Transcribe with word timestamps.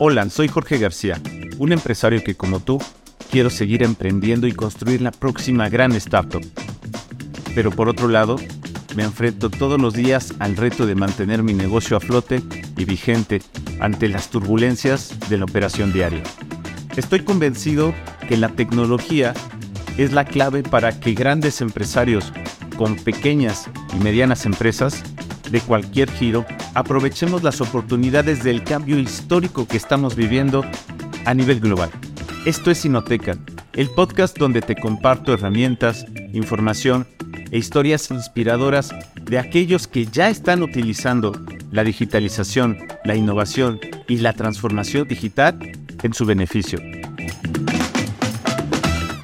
Hola, 0.00 0.30
soy 0.30 0.46
Jorge 0.46 0.78
García, 0.78 1.20
un 1.58 1.72
empresario 1.72 2.22
que 2.22 2.36
como 2.36 2.60
tú 2.60 2.78
quiero 3.32 3.50
seguir 3.50 3.82
emprendiendo 3.82 4.46
y 4.46 4.52
construir 4.52 5.02
la 5.02 5.10
próxima 5.10 5.68
gran 5.68 5.90
startup. 5.96 6.40
Pero 7.52 7.72
por 7.72 7.88
otro 7.88 8.06
lado, 8.06 8.36
me 8.94 9.02
enfrento 9.02 9.50
todos 9.50 9.80
los 9.80 9.94
días 9.94 10.34
al 10.38 10.56
reto 10.56 10.86
de 10.86 10.94
mantener 10.94 11.42
mi 11.42 11.52
negocio 11.52 11.96
a 11.96 12.00
flote 12.00 12.40
y 12.76 12.84
vigente 12.84 13.42
ante 13.80 14.08
las 14.08 14.30
turbulencias 14.30 15.18
de 15.28 15.36
la 15.36 15.46
operación 15.46 15.92
diaria. 15.92 16.22
Estoy 16.96 17.24
convencido 17.24 17.92
que 18.28 18.36
la 18.36 18.50
tecnología 18.50 19.34
es 19.96 20.12
la 20.12 20.24
clave 20.24 20.62
para 20.62 21.00
que 21.00 21.14
grandes 21.14 21.60
empresarios 21.60 22.32
con 22.76 22.94
pequeñas 22.94 23.68
y 23.92 24.04
medianas 24.04 24.46
empresas 24.46 25.02
de 25.50 25.60
cualquier 25.60 26.10
giro 26.10 26.44
aprovechemos 26.74 27.42
las 27.42 27.60
oportunidades 27.60 28.44
del 28.44 28.64
cambio 28.64 28.98
histórico 28.98 29.66
que 29.66 29.76
estamos 29.76 30.16
viviendo 30.16 30.64
a 31.24 31.34
nivel 31.34 31.60
global. 31.60 31.90
Esto 32.44 32.70
es 32.70 32.78
Sinoteca, 32.78 33.36
el 33.74 33.90
podcast 33.90 34.38
donde 34.38 34.62
te 34.62 34.76
comparto 34.76 35.32
herramientas, 35.32 36.06
información 36.32 37.06
e 37.50 37.58
historias 37.58 38.10
inspiradoras 38.10 38.90
de 39.22 39.38
aquellos 39.38 39.86
que 39.86 40.06
ya 40.06 40.30
están 40.30 40.62
utilizando 40.62 41.32
la 41.70 41.84
digitalización, 41.84 42.78
la 43.04 43.16
innovación 43.16 43.80
y 44.06 44.18
la 44.18 44.32
transformación 44.32 45.06
digital 45.06 45.58
en 46.02 46.14
su 46.14 46.24
beneficio. 46.24 46.80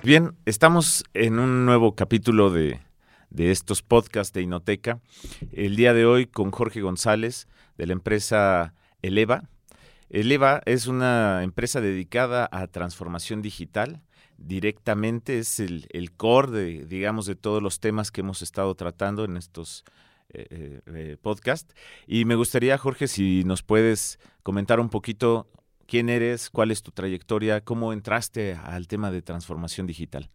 Bien, 0.02 0.34
estamos 0.45 1.05
en 1.14 1.38
un 1.38 1.64
nuevo 1.64 1.95
capítulo 1.95 2.50
de, 2.50 2.78
de 3.34 3.51
estos 3.51 3.83
podcasts 3.83 4.33
de 4.33 4.43
Inoteca. 4.43 5.01
El 5.52 5.77
día 5.77 5.92
de 5.92 6.06
hoy 6.06 6.27
con 6.27 6.52
Jorge 6.52 6.80
González 6.80 7.48
de 7.77 7.87
la 7.87 7.92
empresa 7.92 8.75
Eleva. 9.02 9.51
Eleva 10.09 10.62
es 10.65 10.87
una 10.87 11.42
empresa 11.42 11.80
dedicada 11.80 12.48
a 12.52 12.69
transformación 12.69 13.42
digital. 13.42 14.00
Directamente 14.39 15.41
es 15.41 15.58
el, 15.58 16.12
core 16.17 16.53
de, 16.53 16.86
digamos, 16.86 17.27
de 17.27 17.34
todos 17.34 17.62
los 17.62 17.81
temas 17.81 18.12
que 18.12 18.20
hemos 18.20 18.41
estado 18.41 18.75
tratando 18.77 19.25
en 19.25 19.36
estos 19.36 19.84
eh, 20.28 20.47
eh, 20.51 20.80
eh, 20.95 21.17
podcasts. 21.20 21.75
Y 22.06 22.25
me 22.27 22.36
gustaría, 22.36 22.78
Jorge, 22.78 23.08
si 23.08 23.42
nos 23.45 23.64
puedes 23.64 24.20
comentar 24.45 24.78
un 24.78 24.91
poquito 24.91 25.48
quién 25.86 26.08
eres, 26.08 26.51
cuál 26.51 26.70
es 26.70 26.83
tu 26.83 26.92
trayectoria, 26.92 27.62
cómo 27.62 27.92
entraste 27.92 28.55
al 28.55 28.86
tema 28.86 29.11
de 29.11 29.23
transformación 29.23 29.89
digital. 29.89 30.30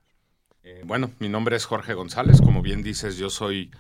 Bueno, 0.84 1.12
mi 1.20 1.30
nombre 1.30 1.56
es 1.56 1.66
Jorge 1.66 1.94
González. 1.94 2.42
Como 2.42 2.62
bien 2.62 2.84
dices, 2.84 3.18
yo 3.18 3.30
soy 3.30 3.72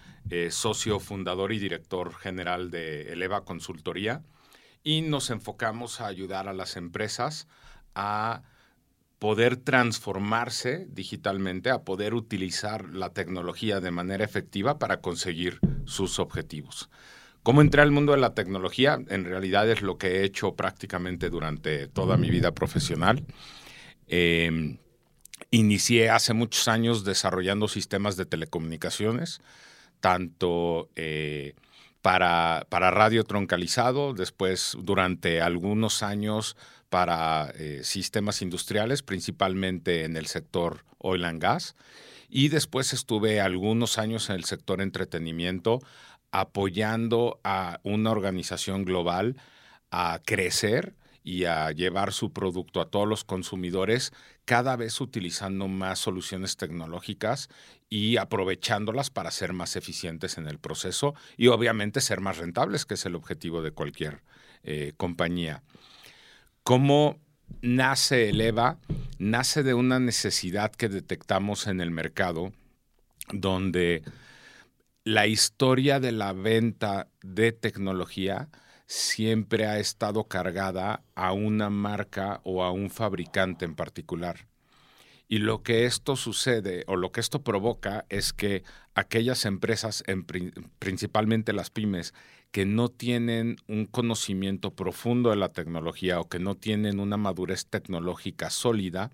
socio 0.50 1.00
fundador 1.00 1.54
y 1.54 1.60
director 1.60 2.14
general 2.16 2.72
de 2.72 3.14
Eleva 3.14 3.44
Consultoría 3.46 4.24
y 4.84 5.02
nos 5.02 5.30
enfocamos 5.30 6.02
a 6.02 6.08
ayudar 6.08 6.48
a 6.48 6.54
las 6.54 6.78
empresas 6.78 7.48
a 7.96 8.44
poder 9.20 9.58
transformarse 9.58 10.88
digitalmente, 10.90 11.70
a 11.70 11.84
poder 11.84 12.14
utilizar 12.14 12.90
la 12.90 13.12
tecnología 13.12 13.82
de 13.82 13.92
manera 13.92 14.24
efectiva 14.24 14.80
para 14.80 15.02
conseguir 15.02 15.60
sus 15.86 16.20
objetivos. 16.20 16.90
¿Cómo 17.44 17.62
entré 17.62 17.82
al 17.82 17.92
mundo 17.92 18.14
de 18.14 18.20
la 18.20 18.34
tecnología? 18.34 18.98
En 19.10 19.26
realidad 19.26 19.70
es 19.70 19.82
lo 19.82 19.98
que 19.98 20.18
he 20.18 20.24
hecho 20.24 20.56
prácticamente 20.56 21.30
durante 21.30 21.88
toda 21.88 22.16
mi 22.18 22.30
vida 22.30 22.54
profesional. 22.54 23.26
Em, 24.08 24.78
inicié 25.52 26.10
hace 26.10 26.34
muchos 26.34 26.68
años 26.68 27.04
desarrollando 27.04 27.68
sistemas 27.68 28.18
de 28.18 28.26
telecomunicaciones, 28.26 29.42
tanto 30.00 30.90
eh, 30.96 31.56
para, 32.02 32.66
radio 32.70 33.24
troncalizado, 33.24 34.14
después 34.14 34.78
durante 34.80 35.42
algunos 35.42 36.04
años 36.04 36.56
para 36.90 37.52
eh, 37.56 37.82
sistemas 37.84 38.42
industriales, 38.42 39.04
principalmente 39.04 40.06
en 40.06 40.18
el 40.18 40.28
sector 40.28 40.86
oil 40.98 41.26
and 41.26 41.42
gas, 41.42 41.76
y 42.30 42.50
después 42.50 42.94
estuve 42.94 43.42
algunos 43.42 43.98
años 43.98 44.30
en 44.30 44.36
el 44.36 44.46
sector 44.46 44.82
entretenimiento 44.82 45.80
apoyando 46.32 47.40
a 47.44 47.80
una 47.84 48.12
organización 48.12 48.86
global 48.86 49.36
a 49.92 50.20
crecer 50.24 50.94
y 51.24 51.46
a 51.46 51.72
llevar 51.72 52.14
su 52.14 52.32
producto 52.32 52.82
a 52.82 52.90
todos 52.90 53.08
los 53.08 53.24
consumidores, 53.24 54.14
cada 54.50 54.76
vez 54.76 55.00
utilizando 55.00 55.68
más 55.68 56.00
soluciones 56.00 56.58
tecnológicas 56.58 57.50
y 57.88 58.18
aprovechándolas 58.18 59.12
para 59.12 59.30
ser 59.30 59.54
más 59.54 59.76
eficientes 59.76 60.40
en 60.40 60.48
el 60.48 60.58
proceso 60.58 61.14
y 61.38 61.50
obviamente 61.50 62.02
ser 62.02 62.20
más 62.20 62.40
rentables, 62.40 62.88
que 62.88 62.96
es 62.96 63.06
el 63.06 63.14
objetivo 63.14 63.62
de 63.62 63.70
cualquier 63.70 64.24
eh, 64.64 64.94
compañía. 64.98 65.62
¿Cómo 66.64 67.20
nace 67.62 68.30
el 68.30 68.42
EVA? 68.42 68.80
Nace 69.20 69.62
de 69.62 69.76
una 69.76 70.00
necesidad 70.00 70.72
que 70.72 70.90
detectamos 70.90 71.68
en 71.68 71.80
el 71.80 71.92
mercado, 71.92 72.52
donde 73.32 74.02
la 75.04 75.28
historia 75.28 76.00
de 76.00 76.12
la 76.12 76.34
venta 76.34 77.08
de 77.22 77.52
tecnología 77.52 78.50
siempre 78.90 79.68
ha 79.68 79.78
estado 79.78 80.24
cargada 80.24 81.04
a 81.14 81.32
una 81.32 81.70
marca 81.70 82.42
o 82.44 82.64
a 82.64 82.72
un 82.72 82.90
fabricante 82.90 83.64
en 83.64 83.76
particular. 83.76 84.48
Y 85.28 85.38
lo 85.38 85.62
que 85.62 85.86
esto 85.86 86.16
sucede 86.16 86.86
o 86.88 86.96
lo 86.96 87.12
que 87.12 87.20
esto 87.20 87.44
provoca 87.44 88.06
es 88.10 88.34
que 88.34 88.64
aquellas 88.96 89.46
empresas, 89.46 90.04
principalmente 90.80 91.54
las 91.54 91.70
pymes, 91.70 92.16
que 92.50 92.66
no 92.66 92.90
tienen 92.90 93.58
un 93.68 93.86
conocimiento 93.86 94.72
profundo 94.72 95.30
de 95.30 95.36
la 95.36 95.50
tecnología 95.50 96.20
o 96.20 96.28
que 96.28 96.40
no 96.40 96.56
tienen 96.56 97.00
una 97.00 97.18
madurez 97.18 97.68
tecnológica 97.68 98.50
sólida, 98.50 99.12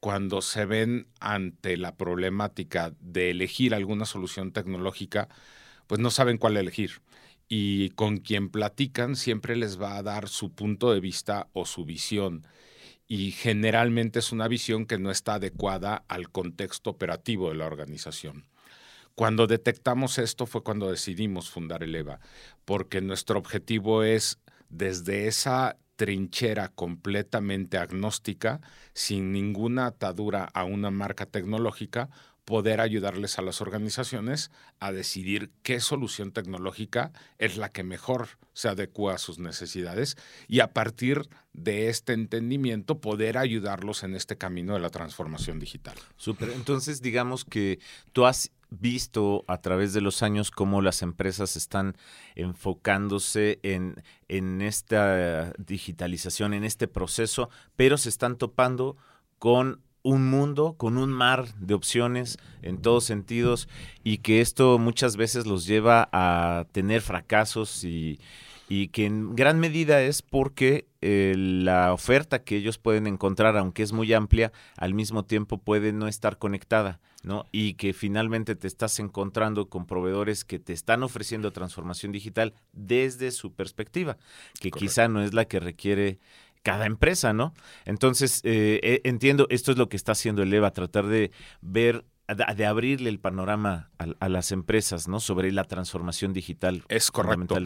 cuando 0.00 0.42
se 0.42 0.64
ven 0.66 1.06
ante 1.20 1.76
la 1.76 1.94
problemática 1.94 2.92
de 2.98 3.30
elegir 3.30 3.72
alguna 3.72 4.04
solución 4.04 4.50
tecnológica, 4.50 5.28
pues 5.86 6.00
no 6.00 6.10
saben 6.10 6.38
cuál 6.38 6.56
elegir. 6.56 7.02
Y 7.48 7.90
con 7.90 8.18
quien 8.18 8.48
platican 8.50 9.16
siempre 9.16 9.56
les 9.56 9.80
va 9.80 9.96
a 9.96 10.02
dar 10.02 10.28
su 10.28 10.52
punto 10.52 10.92
de 10.92 11.00
vista 11.00 11.48
o 11.52 11.64
su 11.64 11.84
visión 11.84 12.46
y 13.08 13.30
generalmente 13.30 14.18
es 14.18 14.32
una 14.32 14.48
visión 14.48 14.86
que 14.86 14.98
no 14.98 15.10
está 15.10 15.34
adecuada 15.34 16.04
al 16.08 16.30
contexto 16.30 16.90
operativo 16.90 17.50
de 17.50 17.56
la 17.56 17.66
organización. 17.66 18.44
Cuando 19.14 19.46
detectamos 19.46 20.18
esto 20.18 20.46
fue 20.46 20.62
cuando 20.62 20.90
decidimos 20.90 21.48
fundar 21.50 21.82
el 21.82 21.94
EVA, 21.94 22.20
porque 22.64 23.00
nuestro 23.00 23.38
objetivo 23.38 24.02
es 24.02 24.38
desde 24.68 25.26
esa 25.28 25.78
trinchera 25.94 26.68
completamente 26.68 27.78
agnóstica, 27.78 28.60
sin 28.92 29.32
ninguna 29.32 29.86
atadura 29.86 30.44
a 30.52 30.64
una 30.64 30.90
marca 30.90 31.24
tecnológica, 31.24 32.10
poder 32.46 32.80
ayudarles 32.80 33.38
a 33.38 33.42
las 33.42 33.60
organizaciones 33.60 34.52
a 34.78 34.92
decidir 34.92 35.50
qué 35.64 35.80
solución 35.80 36.30
tecnológica 36.30 37.12
es 37.38 37.56
la 37.56 37.70
que 37.70 37.82
mejor 37.82 38.28
se 38.52 38.68
adecua 38.68 39.14
a 39.14 39.18
sus 39.18 39.40
necesidades 39.40 40.16
y 40.46 40.60
a 40.60 40.72
partir 40.72 41.28
de 41.52 41.88
este 41.88 42.12
entendimiento 42.12 43.00
poder 43.00 43.36
ayudarlos 43.36 44.04
en 44.04 44.14
este 44.14 44.38
camino 44.38 44.74
de 44.74 44.80
la 44.80 44.90
transformación 44.90 45.58
digital. 45.58 45.96
Súper. 46.16 46.50
Entonces, 46.50 47.02
digamos 47.02 47.44
que 47.44 47.80
tú 48.12 48.26
has 48.26 48.52
visto 48.70 49.44
a 49.48 49.60
través 49.60 49.92
de 49.92 50.00
los 50.00 50.22
años 50.22 50.52
cómo 50.52 50.82
las 50.82 51.02
empresas 51.02 51.56
están 51.56 51.96
enfocándose 52.36 53.58
en, 53.64 54.04
en 54.28 54.62
esta 54.62 55.52
digitalización, 55.58 56.54
en 56.54 56.62
este 56.62 56.86
proceso, 56.86 57.50
pero 57.74 57.98
se 57.98 58.08
están 58.08 58.36
topando 58.36 58.96
con 59.40 59.80
un 60.06 60.30
mundo 60.30 60.76
con 60.78 60.98
un 60.98 61.10
mar 61.10 61.48
de 61.58 61.74
opciones 61.74 62.38
en 62.62 62.78
todos 62.78 63.02
sentidos 63.02 63.68
y 64.04 64.18
que 64.18 64.40
esto 64.40 64.78
muchas 64.78 65.16
veces 65.16 65.46
los 65.46 65.66
lleva 65.66 66.08
a 66.12 66.66
tener 66.70 67.00
fracasos 67.00 67.82
y, 67.82 68.20
que 68.68 69.04
en 69.04 69.34
gran 69.34 69.58
medida 69.58 70.02
es 70.02 70.22
porque 70.22 70.86
eh, 71.00 71.34
la 71.36 71.92
oferta 71.92 72.44
que 72.44 72.56
ellos 72.56 72.78
pueden 72.78 73.08
encontrar, 73.08 73.56
aunque 73.56 73.82
es 73.82 73.92
muy 73.92 74.12
amplia, 74.12 74.52
al 74.76 74.94
mismo 74.94 75.24
tiempo 75.24 75.58
puede 75.58 75.92
no 75.92 76.06
estar 76.06 76.38
conectada, 76.38 77.00
¿no? 77.24 77.46
Y 77.50 77.74
que 77.74 77.92
finalmente 77.92 78.54
te 78.54 78.68
estás 78.68 79.00
encontrando 79.00 79.68
con 79.68 79.86
proveedores 79.86 80.44
que 80.44 80.60
te 80.60 80.72
están 80.72 81.02
ofreciendo 81.02 81.52
transformación 81.52 82.12
digital 82.12 82.54
desde 82.72 83.32
su 83.32 83.52
perspectiva, 83.52 84.18
que 84.60 84.70
quizá 84.70 85.08
no 85.08 85.20
es 85.20 85.34
la 85.34 85.46
que 85.46 85.58
requiere 85.58 86.20
cada 86.66 86.86
empresa, 86.86 87.32
¿no? 87.32 87.54
Entonces, 87.84 88.40
eh, 88.42 88.80
eh, 88.82 89.00
entiendo, 89.04 89.46
esto 89.50 89.70
es 89.70 89.78
lo 89.78 89.88
que 89.88 89.96
está 89.96 90.12
haciendo 90.12 90.42
el 90.42 90.52
EVA, 90.52 90.72
tratar 90.72 91.06
de 91.06 91.30
ver 91.60 92.04
de 92.26 92.66
abrirle 92.66 93.08
el 93.08 93.20
panorama 93.20 93.90
a, 93.98 94.28
las 94.28 94.50
empresas, 94.50 95.06
¿no? 95.06 95.20
Sobre 95.20 95.52
la 95.52 95.62
transformación 95.62 96.32
digital. 96.32 96.82
Es 96.88 97.12
correcto. 97.12 97.56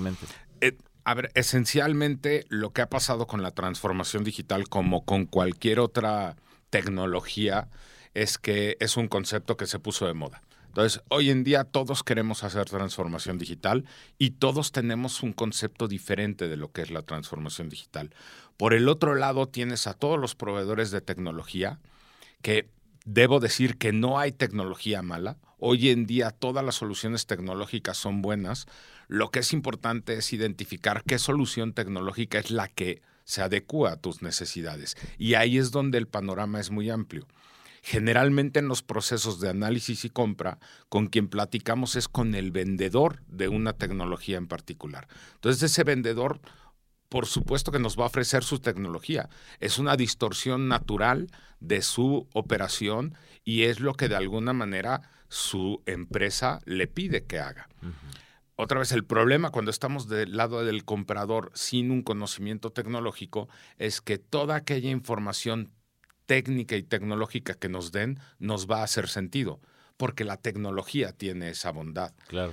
Eh, 0.60 0.76
a 1.04 1.14
ver, 1.14 1.30
esencialmente 1.34 2.44
lo 2.50 2.74
que 2.74 2.82
ha 2.82 2.90
pasado 2.90 3.26
con 3.26 3.42
la 3.42 3.52
transformación 3.52 4.22
digital, 4.22 4.68
como 4.68 5.06
con 5.06 5.24
cualquier 5.24 5.80
otra 5.80 6.36
tecnología, 6.68 7.68
es 8.12 8.36
que 8.36 8.76
es 8.80 8.98
un 8.98 9.08
concepto 9.08 9.56
que 9.56 9.66
se 9.66 9.78
puso 9.78 10.06
de 10.06 10.12
moda. 10.12 10.42
Entonces, 10.70 11.02
hoy 11.08 11.30
en 11.30 11.42
día 11.42 11.64
todos 11.64 12.04
queremos 12.04 12.44
hacer 12.44 12.66
transformación 12.66 13.38
digital 13.38 13.86
y 14.18 14.32
todos 14.32 14.70
tenemos 14.70 15.20
un 15.24 15.32
concepto 15.32 15.88
diferente 15.88 16.46
de 16.46 16.56
lo 16.56 16.70
que 16.70 16.82
es 16.82 16.92
la 16.92 17.02
transformación 17.02 17.68
digital. 17.68 18.14
Por 18.60 18.74
el 18.74 18.90
otro 18.90 19.14
lado, 19.14 19.48
tienes 19.48 19.86
a 19.86 19.94
todos 19.94 20.20
los 20.20 20.34
proveedores 20.34 20.90
de 20.90 21.00
tecnología 21.00 21.78
que 22.42 22.68
debo 23.06 23.40
decir 23.40 23.78
que 23.78 23.90
no 23.90 24.18
hay 24.18 24.32
tecnología 24.32 25.00
mala. 25.00 25.38
Hoy 25.58 25.88
en 25.88 26.04
día 26.04 26.30
todas 26.30 26.62
las 26.62 26.74
soluciones 26.74 27.24
tecnológicas 27.24 27.96
son 27.96 28.20
buenas. 28.20 28.66
Lo 29.08 29.30
que 29.30 29.38
es 29.38 29.54
importante 29.54 30.12
es 30.12 30.34
identificar 30.34 31.04
qué 31.04 31.18
solución 31.18 31.72
tecnológica 31.72 32.38
es 32.38 32.50
la 32.50 32.68
que 32.68 33.00
se 33.24 33.40
adecua 33.40 33.92
a 33.92 33.96
tus 33.96 34.20
necesidades. 34.20 34.94
Y 35.16 35.36
ahí 35.36 35.56
es 35.56 35.70
donde 35.70 35.96
el 35.96 36.06
panorama 36.06 36.60
es 36.60 36.70
muy 36.70 36.90
amplio. 36.90 37.26
Generalmente 37.80 38.58
en 38.58 38.68
los 38.68 38.82
procesos 38.82 39.40
de 39.40 39.48
análisis 39.48 40.04
y 40.04 40.10
compra, 40.10 40.58
con 40.90 41.06
quien 41.06 41.28
platicamos 41.28 41.96
es 41.96 42.08
con 42.08 42.34
el 42.34 42.50
vendedor 42.50 43.22
de 43.26 43.48
una 43.48 43.72
tecnología 43.72 44.36
en 44.36 44.48
particular. 44.48 45.08
Entonces 45.36 45.62
ese 45.62 45.82
vendedor, 45.82 46.42
por 47.10 47.26
supuesto 47.26 47.72
que 47.72 47.80
nos 47.80 47.98
va 47.98 48.04
a 48.04 48.06
ofrecer 48.06 48.44
su 48.44 48.60
tecnología. 48.60 49.28
Es 49.58 49.78
una 49.78 49.96
distorsión 49.96 50.68
natural 50.68 51.26
de 51.58 51.82
su 51.82 52.28
operación 52.32 53.14
y 53.44 53.64
es 53.64 53.80
lo 53.80 53.94
que 53.94 54.08
de 54.08 54.16
alguna 54.16 54.54
manera 54.54 55.02
su 55.28 55.82
empresa 55.86 56.60
le 56.64 56.86
pide 56.86 57.24
que 57.24 57.40
haga. 57.40 57.68
Otra 58.54 58.78
vez, 58.78 58.92
el 58.92 59.04
problema 59.04 59.50
cuando 59.50 59.72
estamos 59.72 60.08
del 60.08 60.36
lado 60.36 60.64
del 60.64 60.84
comprador 60.84 61.50
sin 61.54 61.90
un 61.90 62.02
conocimiento 62.02 62.70
tecnológico 62.70 63.48
es 63.78 64.00
que 64.00 64.18
toda 64.18 64.54
aquella 64.54 64.90
información 64.90 65.72
técnica 66.26 66.76
y 66.76 66.84
tecnológica 66.84 67.54
que 67.54 67.68
nos 67.68 67.90
den 67.90 68.20
nos 68.38 68.70
va 68.70 68.80
a 68.80 68.84
hacer 68.84 69.08
sentido, 69.08 69.60
porque 69.96 70.24
la 70.24 70.36
tecnología 70.36 71.12
tiene 71.12 71.50
esa 71.50 71.72
bondad. 71.72 72.12
Claro. 72.28 72.52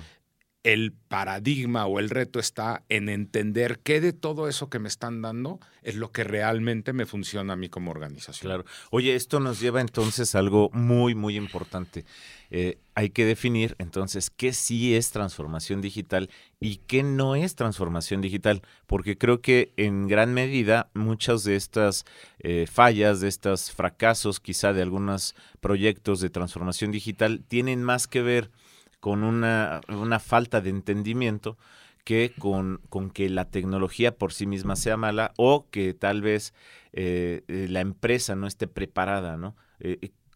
El 0.64 0.92
paradigma 0.92 1.86
o 1.86 1.98
el 1.98 2.10
reto 2.10 2.38
está 2.40 2.82
en 2.88 3.08
entender 3.08 3.78
qué 3.78 4.00
de 4.00 4.12
todo 4.12 4.48
eso 4.48 4.68
que 4.68 4.78
me 4.78 4.88
están 4.88 5.22
dando 5.22 5.60
es 5.82 5.94
lo 5.94 6.10
que 6.10 6.24
realmente 6.24 6.92
me 6.92 7.06
funciona 7.06 7.52
a 7.52 7.56
mí 7.56 7.68
como 7.68 7.90
organización. 7.90 8.48
Claro. 8.48 8.64
Oye, 8.90 9.14
esto 9.14 9.40
nos 9.40 9.60
lleva 9.60 9.80
entonces 9.80 10.34
a 10.34 10.40
algo 10.40 10.70
muy, 10.72 11.14
muy 11.14 11.36
importante. 11.36 12.04
Eh, 12.50 12.78
hay 12.94 13.10
que 13.10 13.24
definir 13.24 13.76
entonces 13.78 14.30
qué 14.30 14.52
sí 14.52 14.96
es 14.96 15.10
transformación 15.10 15.80
digital 15.80 16.30
y 16.60 16.78
qué 16.78 17.02
no 17.02 17.36
es 17.36 17.54
transformación 17.54 18.20
digital, 18.20 18.62
porque 18.86 19.16
creo 19.16 19.40
que 19.40 19.72
en 19.76 20.08
gran 20.08 20.34
medida 20.34 20.90
muchas 20.94 21.44
de 21.44 21.56
estas 21.56 22.04
eh, 22.40 22.66
fallas, 22.70 23.20
de 23.20 23.28
estos 23.28 23.70
fracasos 23.70 24.40
quizá 24.40 24.72
de 24.72 24.82
algunos 24.82 25.34
proyectos 25.60 26.20
de 26.20 26.30
transformación 26.30 26.90
digital 26.90 27.44
tienen 27.46 27.82
más 27.82 28.08
que 28.08 28.22
ver 28.22 28.50
con 29.00 29.24
una, 29.24 29.80
una 29.88 30.18
falta 30.18 30.60
de 30.60 30.70
entendimiento 30.70 31.56
que 32.04 32.32
con, 32.38 32.80
con, 32.88 33.10
que 33.10 33.28
la 33.28 33.44
tecnología 33.44 34.16
por 34.16 34.32
sí 34.32 34.46
misma 34.46 34.76
sea 34.76 34.96
mala 34.96 35.32
o 35.36 35.66
que 35.70 35.92
tal 35.94 36.22
vez 36.22 36.54
eh, 36.92 37.42
la 37.48 37.80
empresa 37.80 38.34
no 38.34 38.46
esté 38.46 38.66
preparada, 38.66 39.36
¿no? 39.36 39.54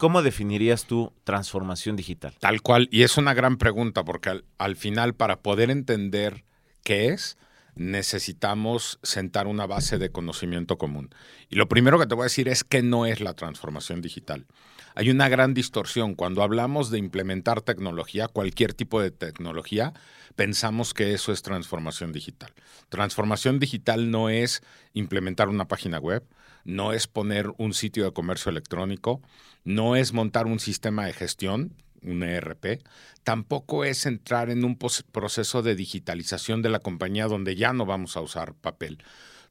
¿Cómo 0.03 0.23
definirías 0.23 0.87
tú 0.87 1.13
transformación 1.23 1.95
digital? 1.95 2.35
Tal 2.41 2.61
cual, 2.61 2.89
y 2.91 3.05
es 3.05 3.19
una 3.19 3.35
gran 3.35 3.57
pregunta, 3.57 4.05
porque 4.05 4.43
al, 4.59 4.75
final 4.75 5.15
para 5.15 5.43
poder 5.43 5.71
entender 5.71 6.45
qué 6.83 7.11
es, 7.11 7.39
necesitamos 7.75 8.99
sentar 9.03 9.47
una 9.47 9.67
base 9.67 9.99
de 9.99 10.11
conocimiento 10.11 10.79
común. 10.79 11.15
Y 11.49 11.57
lo 11.57 11.69
primero 11.69 11.99
que 11.99 12.07
te 12.07 12.15
voy 12.15 12.23
a 12.23 12.25
decir 12.25 12.49
es 12.49 12.65
que 12.65 12.83
no 12.83 13.07
es 13.07 13.21
la 13.21 13.35
transformación 13.35 14.03
digital. 14.03 14.47
Hay 14.95 15.11
una 15.11 15.29
gran 15.29 15.55
distorsión. 15.55 16.15
Cuando 16.15 16.43
hablamos 16.43 16.91
de 16.91 16.99
implementar 16.99 17.63
tecnología, 17.63 18.29
cualquier 18.29 18.75
tipo 18.75 19.01
de 19.01 19.11
tecnología, 19.11 19.95
pensamos 20.37 20.93
que 20.93 21.15
eso 21.15 21.33
es 21.33 21.43
transformación 21.43 22.13
digital. 22.13 22.53
Transformación 22.89 23.59
digital 23.59 24.11
no 24.11 24.29
es 24.29 24.63
implementar 24.93 25.49
una 25.49 25.67
página 25.67 25.99
web, 25.99 26.25
no 26.65 26.93
es 26.93 27.07
poner 27.07 27.51
un 27.57 27.73
sitio 27.73 28.05
de 28.05 28.13
comercio 28.13 28.51
electrónico, 28.51 29.23
no 29.65 29.97
es 29.97 30.13
montar 30.13 30.47
un 30.47 30.61
sistema 30.61 31.07
de 31.07 31.13
gestión, 31.13 31.75
un 32.03 32.23
ERP, 32.23 32.83
tampoco 33.25 33.85
es 33.85 34.07
entrar 34.07 34.51
en 34.51 34.65
un 34.65 34.77
proceso 34.77 35.63
de 35.63 35.75
digitalización 35.75 36.63
de 36.63 36.71
la 36.71 36.81
compañía 36.81 37.27
donde 37.27 37.57
ya 37.57 37.73
no 37.73 37.87
vamos 37.87 38.17
a 38.17 38.21
usar 38.21 38.55
papel. 38.55 38.99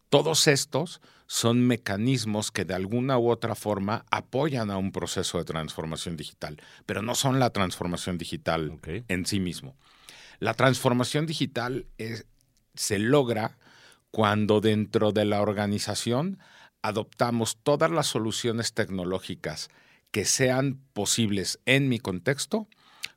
Todos 0.10 0.48
estos 0.48 1.02
son 1.26 1.66
mecanismos 1.66 2.52
que 2.52 2.66
de 2.66 2.74
alguna 2.74 3.18
u 3.18 3.30
otra 3.30 3.56
forma 3.56 4.06
apoyan 4.12 4.70
a 4.70 4.78
un 4.78 4.92
proceso 4.92 5.38
de 5.38 5.46
transformación 5.46 6.18
digital, 6.18 6.62
pero 6.86 7.02
no 7.02 7.16
son 7.16 7.40
la 7.40 7.52
transformación 7.52 8.18
digital 8.18 8.78
en 9.08 9.26
sí 9.26 9.40
mismo. 9.40 9.78
La 10.40 10.54
transformación 10.54 11.26
digital 11.26 11.86
se 12.76 13.00
logra 13.00 13.58
cuando 14.12 14.60
dentro 14.60 15.14
de 15.14 15.24
la 15.24 15.42
organización 15.42 16.40
adoptamos 16.82 17.58
todas 17.64 17.92
las 17.92 18.08
soluciones 18.08 18.74
tecnológicas 18.74 19.70
que 20.12 20.26
sean 20.26 20.80
posibles 20.94 21.60
en 21.66 21.90
mi 21.90 22.00
contexto 22.00 22.68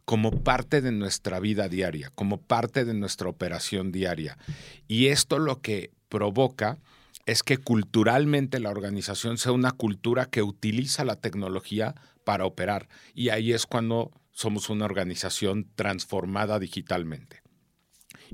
como 0.05 0.43
parte 0.43 0.81
de 0.81 0.93
nuestra 0.93 1.41
vida 1.41 1.69
diaria, 1.69 2.11
como 2.15 2.41
parte 2.41 2.85
de 2.85 2.95
nuestra 2.95 3.29
operación 3.29 3.91
diaria. 3.91 4.39
Y 4.87 5.07
esto 5.07 5.39
lo 5.39 5.61
que 5.61 5.93
provoca 6.09 6.79
es 7.27 7.43
que 7.43 7.57
culturalmente 7.57 8.61
la 8.61 8.71
organización 8.71 9.39
sea 9.39 9.53
una 9.53 9.73
cultura 9.73 10.27
que 10.27 10.43
utiliza 10.43 11.05
la 11.05 11.17
tecnología 11.17 11.95
para 12.25 12.45
operar. 12.45 12.89
Y 13.15 13.31
ahí 13.31 13.53
es 13.53 13.67
cuando 13.67 14.13
somos 14.31 14.69
una 14.69 14.85
organización 14.85 15.69
transformada 15.75 16.59
digitalmente. 16.59 17.43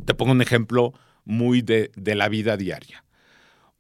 Te 0.05 0.15
pongo 0.15 0.33
un 0.33 0.43
ejemplo 0.43 0.95
muy 1.25 1.63
de, 1.63 1.91
la 1.97 2.29
vida 2.29 2.57
diaria. 2.57 3.05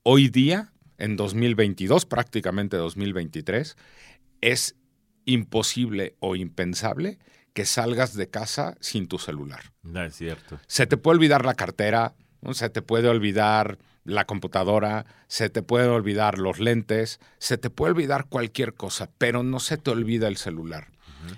Hoy 0.03 0.29
día 0.29 0.73
en 0.99 1.17
2022, 1.17 2.05
prácticamente 2.07 2.77
2023, 2.77 3.77
es 4.41 4.77
imposible 5.25 6.17
o 6.21 6.37
impensable 6.37 7.19
que 7.53 7.65
salgas 7.65 8.15
de 8.15 8.29
casa 8.29 8.77
sin 8.81 9.09
tu 9.09 9.19
celular. 9.19 9.73
No 9.83 10.03
es 10.03 10.15
cierto. 10.15 10.61
Se 10.67 10.87
te 10.87 10.97
puede 10.97 11.17
olvidar 11.17 11.45
la 11.45 11.55
cartera, 11.55 12.15
se 12.53 12.71
te 12.71 12.83
puede 12.83 13.09
olvidar 13.09 13.79
la 14.05 14.25
computadora, 14.27 15.07
se 15.29 15.51
te 15.51 15.63
puede 15.63 15.89
olvidar 15.89 16.39
los 16.39 16.59
lentes, 16.59 17.21
se 17.39 17.59
te 17.59 17.71
puede 17.71 17.93
olvidar 17.93 18.27
cualquier 18.29 18.75
cosa, 18.75 19.11
pero 19.19 19.43
no 19.43 19.61
se 19.61 19.77
te 19.77 19.91
olvida 19.91 20.29
el 20.29 20.37
celular. 20.37 20.91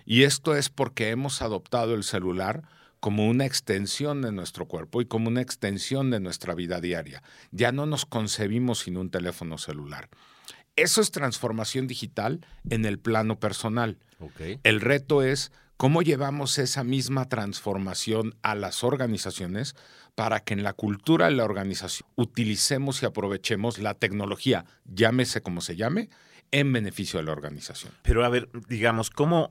Y 0.05 0.23
esto 0.23 0.55
es 0.55 0.69
porque 0.69 1.11
hemos 1.11 1.43
adoptado 1.43 1.95
el 1.95 2.05
celular 2.05 2.63
como 3.01 3.27
una 3.27 3.47
extensión 3.47 4.23
de 4.23 4.31
nuestro 4.31 4.67
cuerpo 4.67 5.01
y 5.01 5.07
como 5.07 5.29
una 5.29 5.41
extensión 5.41 6.11
de 6.11 6.21
nuestra 6.21 6.55
vida 6.55 6.81
diaria. 6.81 7.23
Ya 7.51 7.73
no 7.73 7.85
nos 7.85 8.07
concebimos 8.07 8.81
sin 8.81 8.97
un 8.97 9.11
teléfono 9.11 9.59
celular. 9.59 10.09
Eso 10.77 11.01
es 11.01 11.11
transformación 11.11 11.87
digital 11.87 12.47
en 12.71 12.85
el 12.85 12.99
plano 12.99 13.39
personal. 13.39 13.99
El 14.63 14.81
reto 14.81 15.23
es 15.23 15.53
cómo 15.77 16.03
llevamos 16.03 16.59
esa 16.59 16.85
misma 16.85 17.29
transformación 17.29 18.35
a 18.43 18.55
las 18.55 18.85
organizaciones 18.85 19.75
para 20.15 20.41
que 20.41 20.55
en 20.55 20.63
la 20.63 20.73
cultura 20.73 21.27
de 21.27 21.33
la 21.33 21.45
organización 21.45 22.09
utilicemos 22.17 23.03
y 23.03 23.07
aprovechemos 23.07 23.79
la 23.79 23.95
tecnología, 23.95 24.65
llámese 24.85 25.43
como 25.43 25.61
se 25.61 25.77
llame, 25.77 26.09
en 26.51 26.73
beneficio 26.73 27.19
de 27.19 27.25
la 27.25 27.33
organización. 27.33 27.93
Pero 28.03 28.25
a 28.25 28.29
ver, 28.29 28.49
digamos, 28.69 29.11
¿cómo, 29.11 29.49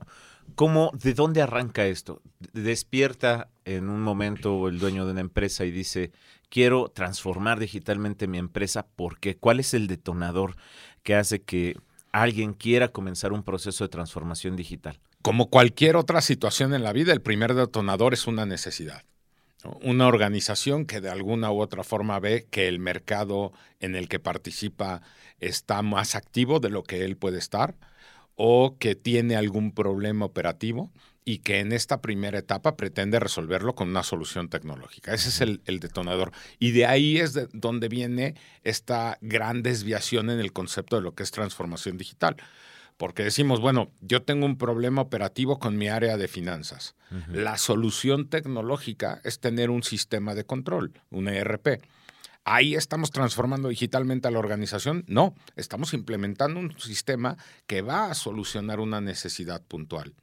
¿Cómo, 0.54 0.90
¿De 0.94 1.14
dónde 1.14 1.42
arranca 1.42 1.86
esto? 1.86 2.20
Despierta 2.52 3.48
en 3.64 3.88
un 3.88 4.00
momento 4.00 4.68
el 4.68 4.78
dueño 4.78 5.04
de 5.06 5.12
una 5.12 5.20
empresa 5.20 5.64
y 5.64 5.70
dice, 5.70 6.12
quiero 6.48 6.88
transformar 6.88 7.58
digitalmente 7.58 8.26
mi 8.26 8.38
empresa 8.38 8.86
porque 8.96 9.36
¿cuál 9.36 9.60
es 9.60 9.74
el 9.74 9.86
detonador 9.86 10.56
que 11.02 11.14
hace 11.14 11.42
que 11.42 11.76
alguien 12.12 12.52
quiera 12.52 12.88
comenzar 12.88 13.32
un 13.32 13.42
proceso 13.42 13.84
de 13.84 13.88
transformación 13.88 14.56
digital? 14.56 15.00
Como 15.22 15.48
cualquier 15.48 15.96
otra 15.96 16.20
situación 16.20 16.74
en 16.74 16.82
la 16.82 16.92
vida, 16.92 17.12
el 17.12 17.22
primer 17.22 17.54
detonador 17.54 18.12
es 18.12 18.26
una 18.26 18.44
necesidad. 18.44 19.02
Una 19.80 20.08
organización 20.08 20.86
que 20.86 21.00
de 21.00 21.08
alguna 21.08 21.52
u 21.52 21.60
otra 21.60 21.84
forma 21.84 22.18
ve 22.18 22.46
que 22.50 22.66
el 22.66 22.80
mercado 22.80 23.52
en 23.78 23.94
el 23.94 24.08
que 24.08 24.18
participa 24.18 25.02
está 25.38 25.82
más 25.82 26.16
activo 26.16 26.58
de 26.58 26.68
lo 26.68 26.82
que 26.82 27.04
él 27.04 27.16
puede 27.16 27.38
estar 27.38 27.76
o 28.34 28.76
que 28.78 28.96
tiene 28.96 29.36
algún 29.36 29.72
problema 29.72 30.24
operativo 30.24 30.90
y 31.24 31.38
que 31.38 31.60
en 31.60 31.72
esta 31.72 32.00
primera 32.00 32.38
etapa 32.38 32.76
pretende 32.76 33.20
resolverlo 33.20 33.74
con 33.74 33.88
una 33.88 34.02
solución 34.02 34.48
tecnológica. 34.48 35.14
Ese 35.14 35.28
es 35.28 35.40
el, 35.40 35.80
detonador. 35.80 36.32
Y 36.58 36.72
de 36.72 36.86
ahí 36.86 37.18
es 37.18 37.32
de 37.32 37.48
donde 37.52 37.88
viene 37.88 38.34
esta 38.64 39.18
gran 39.20 39.62
desviación 39.62 40.30
en 40.30 40.40
el 40.40 40.52
concepto 40.52 40.96
de 40.96 41.02
lo 41.02 41.14
que 41.14 41.22
es 41.22 41.30
transformación 41.30 41.96
digital. 41.96 42.36
Porque 42.96 43.24
decimos, 43.24 43.60
bueno, 43.60 43.90
yo 44.00 44.22
tengo 44.22 44.46
un 44.46 44.58
problema 44.58 45.02
operativo 45.02 45.58
con 45.58 45.76
mi 45.76 45.88
área 45.88 46.16
de 46.16 46.28
finanzas. 46.28 46.94
La 47.28 47.58
solución 47.58 48.28
tecnológica 48.28 49.20
es 49.24 49.38
tener 49.38 49.70
un 49.70 49.82
sistema 49.82 50.34
de 50.34 50.44
control, 50.44 50.92
un 51.10 51.28
ERP. 51.28 51.82
ahí 52.44 52.74
estamos 52.74 53.10
transformando 53.10 53.68
digitalmente 53.68 54.28
a 54.28 54.30
la 54.30 54.38
organización. 54.38 55.04
No, 55.06 55.34
estamos 55.56 55.94
implementando 55.94 56.58
un 56.58 56.78
sistema 56.78 57.36
que 57.66 57.82
va 57.82 58.10
a 58.10 58.14
solucionar 58.14 58.80
una 58.80 59.00
necesidad 59.00 59.62
puntual. 59.62 60.14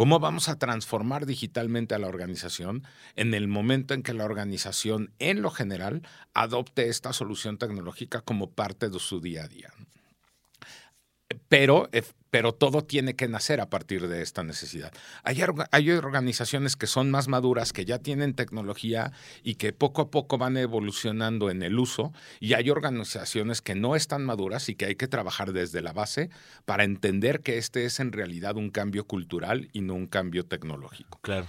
¿Cómo 0.00 0.18
vamos 0.18 0.48
a 0.48 0.58
transformar 0.58 1.26
digitalmente 1.26 1.94
a 1.94 1.98
la 1.98 2.06
organización 2.06 2.84
en 3.16 3.34
el 3.34 3.48
momento 3.48 3.92
en 3.92 4.02
que 4.02 4.14
la 4.14 4.24
organización, 4.24 5.12
en 5.18 5.42
lo 5.42 5.50
general, 5.50 6.00
adopte 6.32 6.88
esta 6.88 7.12
solución 7.12 7.58
tecnológica 7.58 8.22
como 8.22 8.48
parte 8.48 8.88
de 8.88 8.98
su 8.98 9.20
día 9.20 9.44
a 9.44 9.48
día? 9.48 9.70
Pero 11.48 11.88
pero 12.30 12.54
todo 12.54 12.82
tiene 12.84 13.16
que 13.16 13.28
nacer 13.28 13.60
a 13.60 13.68
partir 13.68 14.08
de 14.08 14.22
esta 14.22 14.42
necesidad. 14.42 14.92
Hay, 15.24 15.42
hay, 15.72 15.90
organizaciones 15.90 16.76
que 16.76 16.86
son 16.86 17.10
más 17.10 17.28
maduras, 17.28 17.72
que 17.72 17.84
ya 17.84 17.98
tienen 17.98 18.34
tecnología 18.34 19.12
y 19.42 19.56
que 19.56 19.72
poco 19.72 20.02
a 20.02 20.10
poco 20.10 20.38
van 20.38 20.56
evolucionando 20.56 21.50
en 21.50 21.62
el 21.62 21.78
uso, 21.78 22.12
y 22.38 22.54
hay 22.54 22.70
organizaciones 22.70 23.60
que 23.62 23.74
no 23.74 23.96
están 23.96 24.24
maduras 24.24 24.68
y 24.68 24.76
que 24.76 24.86
hay 24.86 24.94
que 24.94 25.08
trabajar 25.08 25.52
desde 25.52 25.82
la 25.82 25.92
base 25.92 26.30
para 26.64 26.84
entender 26.84 27.40
que 27.40 27.58
este 27.58 27.84
es 27.84 28.00
en 28.00 28.12
realidad 28.12 28.56
un 28.56 28.70
cambio 28.70 29.04
cultural 29.06 29.68
y 29.72 29.80
no 29.80 29.94
un 29.94 30.06
cambio 30.06 30.46
tecnológico. 30.46 31.18
Claro. 31.22 31.48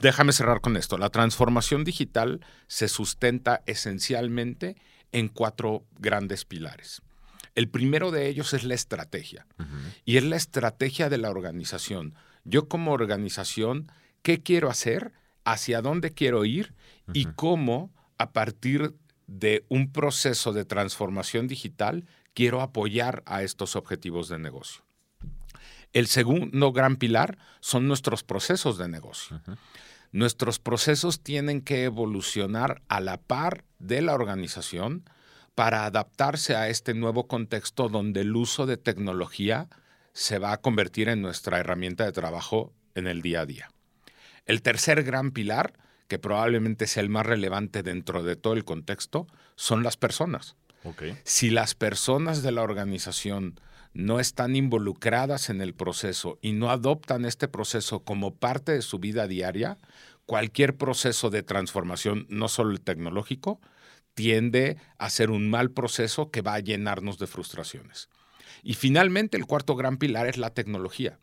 Déjame 0.00 0.32
cerrar 0.32 0.60
con 0.60 0.76
esto. 0.76 0.98
La 0.98 1.10
transformación 1.10 1.82
digital 1.82 2.46
se 2.68 2.86
sustenta 2.86 3.62
esencialmente 3.66 4.76
en 5.10 5.28
cuatro 5.28 5.84
grandes 5.98 6.44
pilares. 6.44 7.02
El 7.54 7.68
primero 7.68 8.10
de 8.10 8.28
ellos 8.28 8.52
es 8.52 8.64
la 8.64 8.74
estrategia. 8.74 9.46
Y 10.04 10.16
es 10.16 10.24
la 10.24 10.36
estrategia 10.36 11.08
de 11.08 11.18
la 11.18 11.30
organización. 11.30 12.14
Yo 12.44 12.68
como 12.68 12.92
organización, 12.92 13.90
¿qué 14.22 14.42
quiero 14.42 14.70
hacer? 14.70 15.12
¿Hacia 15.44 15.82
dónde 15.82 16.12
quiero 16.12 16.44
ir? 16.44 16.74
Y 17.12 17.26
cómo, 17.26 17.92
a 18.18 18.32
partir 18.32 18.94
de 19.26 19.64
un 19.68 19.92
proceso 19.92 20.52
de 20.52 20.64
transformación 20.64 21.46
digital, 21.46 22.06
quiero 22.34 22.60
apoyar 22.60 23.22
a 23.26 23.42
estos 23.42 23.76
objetivos 23.76 24.28
de 24.28 24.38
negocio. 24.38 24.82
El 25.92 26.08
segundo 26.08 26.72
gran 26.72 26.96
pilar 26.96 27.38
son 27.60 27.86
nuestros 27.86 28.24
procesos 28.24 28.78
de 28.78 28.88
negocio. 28.88 29.40
Nuestros 30.10 30.58
procesos 30.58 31.20
tienen 31.20 31.60
que 31.60 31.84
evolucionar 31.84 32.82
a 32.88 33.00
la 33.00 33.18
par 33.18 33.64
de 33.78 34.02
la 34.02 34.14
organización 34.14 35.04
para 35.54 35.84
adaptarse 35.84 36.56
a 36.56 36.68
este 36.68 36.94
nuevo 36.94 37.26
contexto 37.28 37.88
donde 37.88 38.22
el 38.22 38.34
uso 38.34 38.66
de 38.66 38.76
tecnología 38.76 39.68
se 40.12 40.38
va 40.38 40.52
a 40.52 40.60
convertir 40.60 41.08
en 41.08 41.22
nuestra 41.22 41.58
herramienta 41.58 42.04
de 42.04 42.12
trabajo 42.12 42.72
en 42.94 43.06
el 43.06 43.22
día 43.22 43.40
a 43.40 43.46
día. 43.46 43.70
El 44.46 44.62
tercer 44.62 45.02
gran 45.02 45.30
pilar, 45.30 45.74
que 46.08 46.18
probablemente 46.18 46.86
sea 46.86 47.02
el 47.02 47.08
más 47.08 47.26
relevante 47.26 47.82
dentro 47.82 48.22
de 48.22 48.36
todo 48.36 48.54
el 48.54 48.64
contexto, 48.64 49.26
son 49.56 49.82
las 49.82 49.96
personas. 49.96 50.56
Si 51.24 51.48
las 51.50 51.74
personas 51.74 52.42
de 52.42 52.52
la 52.52 52.62
organización 52.62 53.58
no 53.94 54.20
están 54.20 54.54
involucradas 54.54 55.48
en 55.48 55.62
el 55.62 55.72
proceso 55.72 56.38
y 56.42 56.52
no 56.52 56.70
adoptan 56.70 57.24
este 57.24 57.48
proceso 57.48 58.00
como 58.00 58.34
parte 58.34 58.72
de 58.72 58.82
su 58.82 58.98
vida 58.98 59.26
diaria, 59.26 59.78
cualquier 60.26 60.76
proceso 60.76 61.30
de 61.30 61.42
transformación, 61.42 62.26
no 62.28 62.48
solo 62.48 62.72
el 62.72 62.82
tecnológico, 62.82 63.60
tiende 64.14 64.78
a 64.98 65.10
ser 65.10 65.30
un 65.30 65.50
mal 65.50 65.70
proceso 65.70 66.30
que 66.30 66.40
va 66.40 66.54
a 66.54 66.60
llenarnos 66.60 67.18
de 67.18 67.26
frustraciones. 67.26 68.08
Y 68.62 68.74
finalmente, 68.74 69.36
el 69.36 69.46
cuarto 69.46 69.76
gran 69.76 69.98
pilar 69.98 70.26
es 70.26 70.38
la 70.38 70.50
tecnología. 70.50 71.18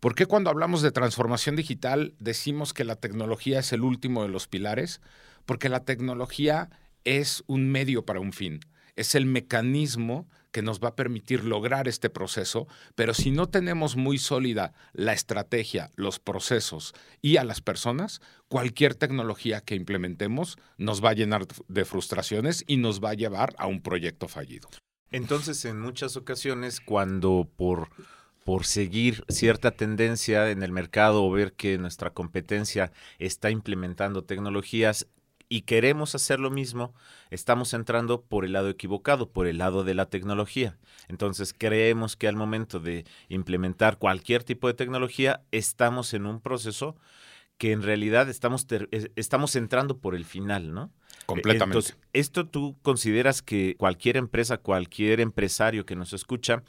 ¿Por 0.00 0.14
qué 0.14 0.26
cuando 0.26 0.50
hablamos 0.50 0.82
de 0.82 0.92
transformación 0.92 1.56
digital 1.56 2.14
decimos 2.18 2.72
que 2.72 2.84
la 2.84 2.96
tecnología 2.96 3.60
es 3.60 3.72
el 3.72 3.82
último 3.82 4.22
de 4.22 4.28
los 4.28 4.46
pilares? 4.46 5.00
Porque 5.44 5.68
la 5.68 5.84
tecnología 5.84 6.70
es 7.04 7.42
un 7.46 7.70
medio 7.70 8.04
para 8.04 8.20
un 8.20 8.32
fin, 8.32 8.60
es 8.94 9.14
el 9.14 9.26
mecanismo 9.26 10.28
que 10.56 10.62
nos 10.62 10.80
va 10.80 10.88
a 10.88 10.96
permitir 10.96 11.44
lograr 11.44 11.86
este 11.86 12.08
proceso, 12.08 12.66
pero 12.94 13.12
si 13.12 13.30
no 13.30 13.46
tenemos 13.46 13.94
muy 13.94 14.16
sólida 14.16 14.72
la 14.94 15.12
estrategia, 15.12 15.90
los 15.96 16.18
procesos 16.18 16.94
y 17.20 17.36
a 17.36 17.44
las 17.44 17.60
personas, 17.60 18.22
cualquier 18.48 18.94
tecnología 18.94 19.60
que 19.60 19.74
implementemos 19.74 20.56
nos 20.78 21.04
va 21.04 21.10
a 21.10 21.12
llenar 21.12 21.46
de 21.68 21.84
frustraciones 21.84 22.64
y 22.66 22.78
nos 22.78 23.04
va 23.04 23.10
a 23.10 23.14
llevar 23.14 23.54
a 23.58 23.66
un 23.66 23.82
proyecto 23.82 24.28
fallido. 24.28 24.70
Entonces, 25.10 25.62
en 25.66 25.78
muchas 25.78 26.16
ocasiones, 26.16 26.80
cuando 26.80 27.46
por 27.54 27.90
por 28.46 28.64
seguir 28.64 29.24
cierta 29.28 29.72
tendencia 29.72 30.50
en 30.52 30.62
el 30.62 30.70
mercado 30.70 31.24
o 31.24 31.30
ver 31.32 31.54
que 31.54 31.78
nuestra 31.78 32.10
competencia 32.10 32.92
está 33.18 33.50
implementando 33.50 34.22
tecnologías, 34.22 35.08
y 35.48 35.62
queremos 35.62 36.14
hacer 36.14 36.40
lo 36.40 36.50
mismo, 36.50 36.94
estamos 37.30 37.72
entrando 37.74 38.22
por 38.22 38.44
el 38.44 38.52
lado 38.52 38.68
equivocado, 38.68 39.30
por 39.30 39.46
el 39.46 39.58
lado 39.58 39.84
de 39.84 39.94
la 39.94 40.06
tecnología. 40.06 40.76
Entonces 41.08 41.54
creemos 41.56 42.16
que 42.16 42.28
al 42.28 42.36
momento 42.36 42.80
de 42.80 43.04
implementar 43.28 43.98
cualquier 43.98 44.44
tipo 44.44 44.66
de 44.66 44.74
tecnología, 44.74 45.42
estamos 45.52 46.14
en 46.14 46.26
un 46.26 46.40
proceso 46.40 46.96
que 47.58 47.72
en 47.72 47.82
realidad 47.82 48.28
estamos, 48.28 48.66
estamos 49.16 49.56
entrando 49.56 49.98
por 49.98 50.14
el 50.14 50.24
final, 50.24 50.74
¿no? 50.74 50.90
Completamente. 51.26 51.64
Entonces, 51.64 51.96
¿esto 52.12 52.46
tú 52.46 52.76
consideras 52.82 53.42
que 53.42 53.74
cualquier 53.76 54.16
empresa, 54.16 54.58
cualquier 54.58 55.20
empresario 55.20 55.84
que 55.84 55.96
nos 55.96 56.12
escucha, 56.12 56.62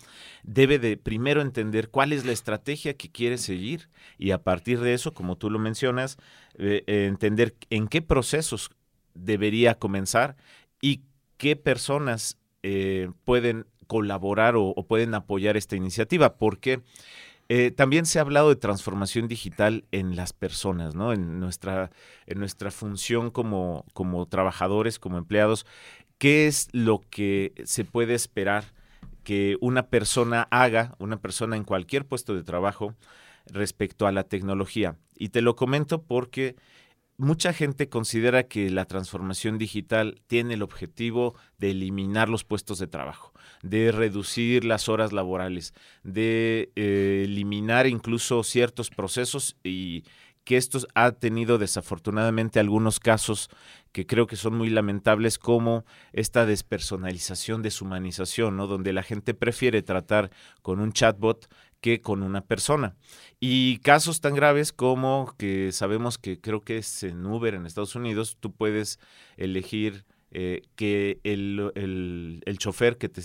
debe 0.44 0.80
de 0.80 0.98
primero 0.98 1.42
entender 1.42 1.90
cuál 1.90 2.12
es 2.12 2.26
la 2.26 2.32
estrategia 2.32 2.96
que 2.96 3.12
quiere 3.12 3.38
seguir 3.38 3.90
y 4.18 4.32
a 4.32 4.42
partir 4.42 4.80
de 4.80 4.94
eso, 4.94 5.14
como 5.14 5.38
tú 5.38 5.52
lo 5.52 5.60
mencionas, 5.60 6.18
eh, 6.58 6.84
entender 6.88 7.56
en 7.70 7.88
qué 7.88 8.02
procesos 8.02 8.72
debería 9.14 9.76
comenzar 9.76 10.36
y 10.82 11.02
qué 11.38 11.56
personas 11.56 12.38
eh, 12.64 13.10
pueden 13.26 13.68
colaborar 13.86 14.56
o, 14.56 14.66
o, 14.70 14.88
pueden 14.88 15.14
apoyar 15.14 15.56
esta 15.56 15.76
iniciativa? 15.76 16.38
Porque 16.38 16.82
eh, 17.50 17.72
también 17.72 18.06
se 18.06 18.20
ha 18.20 18.24
hablado 18.24 18.50
de 18.50 18.58
transformación 18.58 19.28
digital 19.28 19.86
en 19.92 20.16
las 20.16 20.34
personas, 20.34 20.96
¿no? 20.96 21.14
En 21.14 21.40
nuestra, 21.40 21.92
en 22.26 22.40
nuestra 22.40 22.72
función 22.72 23.32
como, 23.32 23.86
como 23.94 24.26
trabajadores, 24.26 25.00
como 25.00 25.18
empleados. 25.18 25.66
¿Qué 26.18 26.48
es 26.48 26.68
lo 26.74 27.02
que 27.10 27.54
se 27.64 27.86
puede 27.86 28.16
esperar 28.16 28.74
que 29.24 29.58
una 29.62 29.88
persona 29.88 30.48
haga, 30.52 30.96
una 31.00 31.22
persona 31.22 31.56
en 31.56 31.64
cualquier 31.64 32.06
puesto 32.06 32.36
de 32.36 32.44
trabajo, 32.44 32.96
respecto 33.46 34.08
a 34.08 34.12
la 34.12 34.24
tecnología? 34.24 34.98
Y 35.16 35.30
te 35.30 35.42
lo 35.42 35.56
comento 35.56 36.02
porque 36.02 36.56
mucha 37.18 37.54
gente 37.54 37.90
considera 37.90 38.44
que 38.44 38.70
la 38.70 38.86
transformación 38.86 39.58
digital 39.58 40.22
tiene 40.28 40.54
el 40.54 40.64
objetivo 40.64 41.36
de 41.58 41.72
eliminar 41.72 42.30
los 42.30 42.44
puestos 42.44 42.80
de 42.80 42.88
trabajo 42.88 43.34
de 43.64 43.92
reducir 43.92 44.64
las 44.64 44.90
horas 44.90 45.14
laborales, 45.14 45.74
de 46.04 46.72
eh, 46.76 47.24
eliminar 47.26 47.88
incluso 47.88 48.44
ciertos 48.44 48.90
procesos 48.90 49.58
y 49.64 50.04
que 50.44 50.56
esto 50.56 50.80
ha 50.96 51.12
tenido 51.12 51.58
desafortunadamente 51.58 52.62
algunos 52.62 53.02
casos 53.02 53.50
que 53.92 54.06
creo 54.06 54.28
que 54.28 54.38
son 54.38 54.56
muy 54.56 54.70
lamentables 54.70 55.40
como 55.40 55.84
esta 56.14 56.46
despersonalización, 56.46 57.62
deshumanización, 57.62 58.56
¿no? 58.56 58.68
donde 58.68 58.94
la 58.94 59.04
gente 59.04 59.34
prefiere 59.34 59.82
tratar 59.82 60.32
con 60.62 60.80
un 60.80 60.94
chatbot 60.94 61.50
con 62.02 62.24
una 62.24 62.42
persona. 62.42 62.96
Y 63.40 63.78
casos 63.80 64.22
tan 64.22 64.36
graves 64.36 64.72
como 64.74 65.34
que 65.38 65.72
sabemos 65.72 66.18
que 66.18 66.40
creo 66.40 66.62
que 66.62 66.78
es 66.78 67.04
en 67.04 67.26
Uber 67.26 67.54
en 67.54 67.66
Estados 67.66 67.96
Unidos, 67.96 68.38
tú 68.40 68.52
puedes 68.52 69.00
elegir 69.38 70.06
eh, 70.32 70.64
que 70.76 71.20
el, 71.24 71.72
el, 71.76 72.58
chofer 72.58 72.98
que 72.98 73.08
te, 73.08 73.22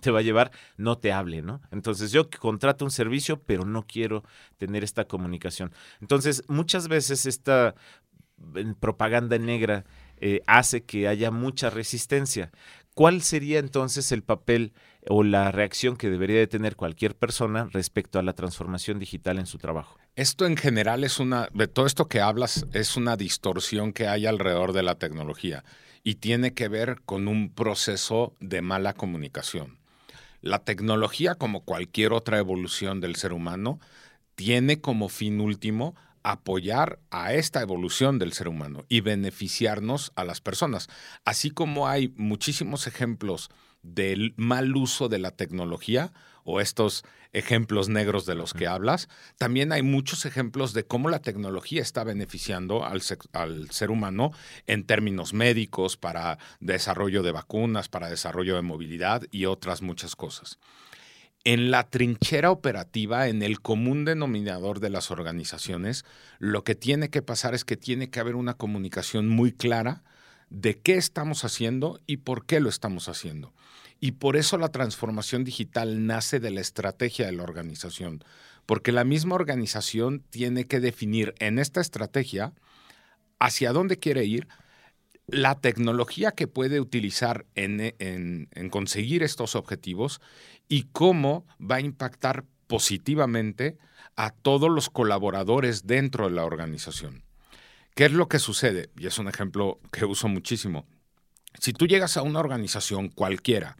te, 0.00 0.10
va 0.10 0.18
a 0.18 0.22
llevar 0.22 0.50
no 0.76 0.98
te 0.98 1.12
hable, 1.12 1.42
¿no? 1.42 1.60
Entonces 1.70 2.10
yo 2.10 2.28
contrato 2.28 2.84
un 2.84 2.90
servicio, 2.90 3.40
pero 3.40 3.64
no 3.64 3.86
quiero 3.86 4.24
tener 4.56 4.82
esta 4.82 5.04
comunicación. 5.04 5.72
Entonces, 6.00 6.42
muchas 6.48 6.88
veces 6.88 7.24
esta 7.26 7.76
propaganda 8.80 9.38
negra 9.38 9.84
eh, 10.16 10.40
hace 10.46 10.82
que 10.82 11.08
haya 11.08 11.30
mucha 11.30 11.70
resistencia. 11.70 12.50
¿Cuál 12.94 13.22
sería 13.22 13.58
entonces 13.58 14.12
el 14.12 14.22
papel 14.22 14.72
o 15.08 15.22
la 15.22 15.50
reacción 15.50 15.96
que 15.96 16.10
debería 16.10 16.38
de 16.38 16.46
tener 16.46 16.76
cualquier 16.76 17.16
persona 17.16 17.68
respecto 17.72 18.18
a 18.18 18.22
la 18.22 18.34
transformación 18.34 18.98
digital 18.98 19.38
en 19.38 19.46
su 19.46 19.58
trabajo? 19.58 19.98
Esto 20.16 20.46
en 20.46 20.56
general 20.56 21.04
es 21.04 21.18
una, 21.18 21.48
de 21.54 21.68
todo 21.68 21.86
esto 21.86 22.08
que 22.08 22.20
hablas, 22.20 22.66
es 22.72 22.96
una 22.96 23.16
distorsión 23.16 23.92
que 23.92 24.08
hay 24.08 24.26
alrededor 24.26 24.72
de 24.72 24.82
la 24.82 24.96
tecnología 24.96 25.64
y 26.02 26.16
tiene 26.16 26.54
que 26.54 26.68
ver 26.68 27.00
con 27.04 27.28
un 27.28 27.52
proceso 27.52 28.34
de 28.40 28.62
mala 28.62 28.94
comunicación. 28.94 29.78
La 30.40 30.64
tecnología, 30.64 31.34
como 31.34 31.64
cualquier 31.64 32.12
otra 32.12 32.38
evolución 32.38 33.00
del 33.00 33.16
ser 33.16 33.32
humano, 33.32 33.78
tiene 34.34 34.80
como 34.80 35.08
fin 35.08 35.40
último 35.40 35.94
apoyar 36.22 36.98
a 37.10 37.34
esta 37.34 37.60
evolución 37.60 38.18
del 38.18 38.32
ser 38.32 38.48
humano 38.48 38.84
y 38.88 39.00
beneficiarnos 39.00 40.12
a 40.16 40.24
las 40.24 40.40
personas. 40.40 40.88
Así 41.24 41.50
como 41.50 41.88
hay 41.88 42.12
muchísimos 42.16 42.86
ejemplos 42.86 43.50
del 43.82 44.34
mal 44.36 44.76
uso 44.76 45.08
de 45.08 45.18
la 45.18 45.30
tecnología 45.30 46.12
o 46.44 46.60
estos 46.60 47.04
ejemplos 47.32 47.88
negros 47.88 48.26
de 48.26 48.34
los 48.34 48.54
que 48.54 48.66
hablas, 48.66 49.08
también 49.38 49.72
hay 49.72 49.82
muchos 49.82 50.26
ejemplos 50.26 50.72
de 50.72 50.84
cómo 50.84 51.08
la 51.08 51.20
tecnología 51.20 51.80
está 51.80 52.02
beneficiando 52.02 52.84
al, 52.84 53.02
al, 53.32 53.70
ser 53.70 53.90
humano 53.90 54.32
en 54.66 54.84
términos 54.84 55.32
médicos, 55.32 55.96
para 55.96 56.38
desarrollo 56.58 57.22
de 57.22 57.32
vacunas, 57.32 57.88
para 57.88 58.10
desarrollo 58.10 58.56
de 58.56 58.62
movilidad 58.62 59.22
y 59.30 59.46
otras 59.46 59.82
muchas 59.82 60.16
cosas. 60.16 60.58
En 61.44 61.70
la 61.70 61.88
trinchera 61.88 62.50
operativa, 62.50 63.28
en 63.28 63.42
el 63.42 63.60
común 63.60 64.04
denominador 64.04 64.80
de 64.80 64.90
las 64.90 65.10
organizaciones, 65.10 66.04
lo 66.38 66.64
que 66.64 66.74
tiene 66.74 67.08
que 67.08 67.22
pasar 67.22 67.54
es 67.54 67.64
que 67.64 67.78
tiene 67.78 68.10
que 68.10 68.20
haber 68.20 68.34
una 68.34 68.54
comunicación 68.54 69.28
muy 69.28 69.52
clara 69.52 70.02
de 70.50 70.78
qué 70.78 70.96
estamos 70.96 71.44
haciendo 71.44 72.00
y 72.06 72.18
por 72.18 72.44
qué 72.44 72.60
lo 72.60 72.68
estamos 72.68 73.08
haciendo. 73.08 73.54
Y 74.00 74.12
por 74.12 74.36
eso 74.36 74.58
la 74.58 74.70
transformación 74.70 75.44
digital 75.44 76.06
nace 76.06 76.40
de 76.40 76.50
la 76.50 76.60
estrategia 76.60 77.26
de 77.26 77.32
la 77.32 77.42
organización, 77.42 78.24
porque 78.66 78.92
la 78.92 79.04
misma 79.04 79.34
organización 79.34 80.24
tiene 80.30 80.66
que 80.66 80.80
definir 80.80 81.34
en 81.38 81.58
esta 81.58 81.80
estrategia 81.80 82.52
hacia 83.38 83.72
dónde 83.72 83.98
quiere 83.98 84.24
ir, 84.24 84.48
la 85.26 85.60
tecnología 85.60 86.32
que 86.32 86.48
puede 86.48 86.80
utilizar 86.80 87.46
en, 87.54 88.48
conseguir 88.70 89.22
estos 89.22 89.54
objetivos 89.54 90.20
y 90.68 90.84
cómo 90.92 91.46
va 91.60 91.76
a 91.76 91.80
impactar 91.80 92.44
positivamente 92.66 93.78
a 94.16 94.30
todos 94.30 94.70
los 94.70 94.90
colaboradores 94.90 95.86
dentro 95.86 96.28
de 96.28 96.34
la 96.34 96.44
organización. 96.44 97.22
¿Qué 97.94 98.06
es 98.06 98.12
lo 98.12 98.28
que 98.28 98.38
sucede? 98.38 98.90
Y 98.98 99.06
es 99.06 99.18
un 99.18 99.28
ejemplo 99.28 99.80
que 99.92 100.04
uso 100.04 100.28
muchísimo. 100.28 100.86
Si 101.58 101.72
tú 101.72 101.86
llegas 101.86 102.16
a 102.16 102.22
una 102.22 102.40
organización 102.40 103.08
cualquiera 103.08 103.76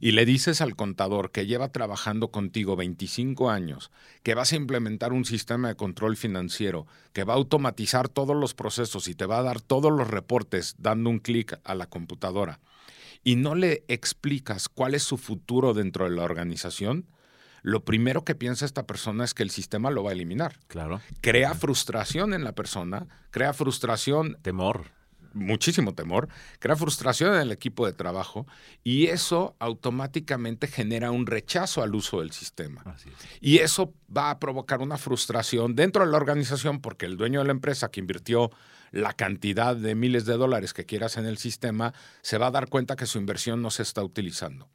y 0.00 0.12
le 0.12 0.24
dices 0.24 0.60
al 0.60 0.76
contador 0.76 1.32
que 1.32 1.46
lleva 1.46 1.72
trabajando 1.72 2.30
contigo 2.30 2.76
25 2.76 3.50
años, 3.50 3.90
que 4.22 4.34
vas 4.34 4.52
a 4.52 4.56
implementar 4.56 5.12
un 5.12 5.24
sistema 5.24 5.68
de 5.68 5.74
control 5.74 6.16
financiero, 6.16 6.86
que 7.12 7.24
va 7.24 7.34
a 7.34 7.36
automatizar 7.36 8.08
todos 8.08 8.36
los 8.36 8.54
procesos 8.54 9.08
y 9.08 9.14
te 9.14 9.26
va 9.26 9.38
a 9.38 9.42
dar 9.42 9.60
todos 9.60 9.92
los 9.92 10.08
reportes 10.08 10.76
dando 10.78 11.10
un 11.10 11.18
clic 11.18 11.58
a 11.64 11.74
la 11.74 11.86
computadora, 11.86 12.60
y 13.24 13.34
no 13.34 13.56
le 13.56 13.84
explicas 13.88 14.68
cuál 14.68 14.94
es 14.94 15.02
su 15.02 15.18
futuro 15.18 15.74
dentro 15.74 16.08
de 16.08 16.14
la 16.14 16.22
organización, 16.22 17.06
lo 17.62 17.84
primero 17.84 18.24
que 18.24 18.34
piensa 18.34 18.64
esta 18.64 18.86
persona 18.86 19.24
es 19.24 19.34
que 19.34 19.42
el 19.42 19.50
sistema 19.50 19.90
lo 19.90 20.02
va 20.02 20.10
a 20.10 20.12
eliminar. 20.14 20.56
Claro. 20.68 21.00
Crea 21.20 21.54
frustración 21.54 22.34
en 22.34 22.44
la 22.44 22.52
persona, 22.52 23.06
crea 23.30 23.52
frustración. 23.52 24.38
Temor 24.42 24.98
muchísimo 25.34 25.94
temor, 25.94 26.28
crea 26.58 26.76
frustración 26.76 27.34
en 27.34 27.40
el 27.40 27.52
equipo 27.52 27.86
de 27.86 27.92
trabajo 27.92 28.46
y 28.84 29.06
eso 29.06 29.56
automáticamente 29.58 30.66
genera 30.66 31.10
un 31.10 31.26
rechazo 31.26 31.82
al 31.82 31.94
uso 31.94 32.20
del 32.20 32.32
sistema. 32.32 32.84
Y 33.40 33.58
eso 33.58 33.94
va 34.14 34.30
a 34.30 34.38
provocar 34.38 34.80
una 34.80 34.98
frustración 34.98 35.74
dentro 35.74 36.04
de 36.04 36.10
la 36.10 36.16
organización 36.16 36.80
porque 36.80 37.06
el 37.06 37.16
dueño 37.16 37.40
de 37.40 37.46
la 37.46 37.52
empresa 37.52 37.90
que 37.90 38.00
invirtió 38.00 38.50
la 38.90 39.12
cantidad 39.12 39.76
de 39.76 39.94
miles 39.94 40.24
de 40.24 40.36
dólares 40.36 40.72
que 40.72 40.86
quieras 40.86 41.16
en 41.18 41.26
el 41.26 41.38
sistema 41.38 41.92
se 42.22 42.38
va 42.38 42.46
a 42.46 42.50
dar 42.50 42.68
cuenta 42.68 42.96
que 42.96 43.06
su 43.06 43.18
inversión 43.18 43.60
no 43.60 43.70
se 43.70 43.82
está 43.82 44.02
utilizando. 44.02 44.68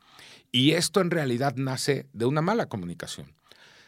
Y 0.55 0.74
esto 0.74 1.01
en 1.01 1.10
realidad 1.10 1.55
nace 1.55 2.05
de 2.13 2.25
una 2.27 2.43
mala 2.43 2.67
comunicación. 2.69 3.33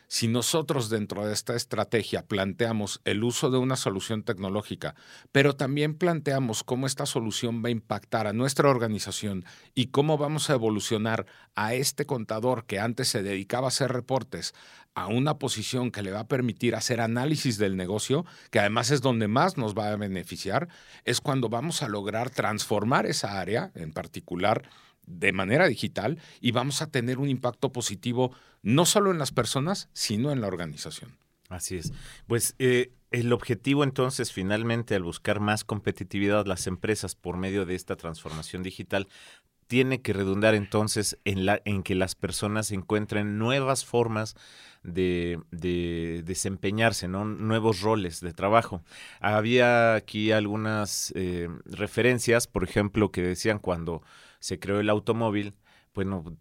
Si 0.08 0.28
nosotros 0.28 0.90
dentro 0.90 1.24
de 1.24 1.32
esta 1.32 1.56
estrategia 1.56 2.26
planteamos 2.26 3.02
el 3.06 3.24
uso 3.24 3.52
de 3.52 3.60
una 3.60 3.76
solución 3.76 4.24
tecnológica, 4.24 4.96
pero 5.32 5.56
también 5.56 5.96
planteamos 5.96 6.64
cómo 6.64 6.88
esta 6.88 7.06
solución 7.06 7.64
va 7.64 7.68
a 7.68 7.72
impactar 7.72 8.26
a 8.26 8.34
nuestra 8.34 8.68
organización 8.68 9.46
y 9.76 9.88
cómo 9.88 10.18
vamos 10.18 10.50
a 10.50 10.54
evolucionar 10.54 11.28
a 11.54 11.76
este 11.76 12.08
contador 12.08 12.66
que 12.66 12.80
antes 12.80 13.10
se 13.10 13.22
dedicaba 13.22 13.68
a 13.68 13.70
hacer 13.70 13.92
reportes 13.92 14.56
a 14.96 15.06
una 15.06 15.38
posición 15.38 15.92
que 15.92 16.02
le 16.02 16.12
va 16.12 16.22
a 16.22 16.28
permitir 16.28 16.74
hacer 16.74 17.00
análisis 17.00 17.60
del 17.60 17.78
negocio, 17.78 18.26
que 18.50 18.60
además 18.60 18.90
es 18.90 19.02
donde 19.02 19.28
más 19.28 19.56
nos 19.56 19.76
va 19.76 19.92
a 19.92 19.96
beneficiar, 19.98 20.68
es 21.04 21.22
cuando 21.22 21.48
vamos 21.48 21.84
a 21.84 21.90
lograr 21.90 22.32
transformar 22.32 23.06
esa 23.06 23.40
área, 23.40 23.72
en 23.76 23.92
particular 23.92 24.68
de 25.06 25.32
manera 25.32 25.68
digital 25.68 26.20
y 26.42 26.52
vamos 26.52 26.82
a 26.82 26.90
tener 26.90 27.20
un 27.20 27.30
impacto 27.30 27.72
positivo 27.72 28.32
no 28.62 28.86
solo 28.86 29.12
en 29.12 29.20
las 29.20 29.32
personas, 29.32 29.90
sino 29.94 30.32
en 30.32 30.42
la 30.42 30.48
organización. 30.48 31.18
Así 31.50 31.78
es. 31.78 31.94
Pues 32.28 32.56
eh, 32.58 32.92
el 33.12 33.32
objetivo 33.32 33.84
entonces 33.84 34.32
finalmente 34.32 34.96
al 34.96 35.04
buscar 35.04 35.40
más 35.40 35.64
competitividad 35.64 36.46
las 36.46 36.68
empresas 36.68 37.16
por 37.16 37.38
medio 37.38 37.66
de 37.66 37.76
esta 37.76 37.96
transformación 37.96 38.64
digital 38.64 39.08
tiene 39.68 40.02
que 40.02 40.14
redundar 40.14 40.54
entonces 40.54 41.18
en, 41.26 41.46
la, 41.46 41.62
en 41.66 41.84
que 41.84 41.96
las 41.96 42.16
personas 42.16 42.72
encuentren 42.72 43.38
nuevas 43.38 43.84
formas 43.84 44.36
de, 44.84 45.40
desempeñarse, 46.24 47.08
¿no? 47.08 47.26
nuevos 47.26 47.82
roles 47.82 48.22
de 48.22 48.34
trabajo. 48.34 48.84
Había 49.20 49.96
aquí 49.96 50.32
algunas 50.32 51.12
eh, 51.16 51.50
referencias, 51.66 52.46
por 52.48 52.64
ejemplo, 52.64 53.12
que 53.12 53.24
decían 53.24 53.58
cuando 53.58 54.04
se 54.46 54.60
creó 54.60 54.80
el 54.80 54.92
automóvil, 54.92 55.56
bueno, 55.96 56.38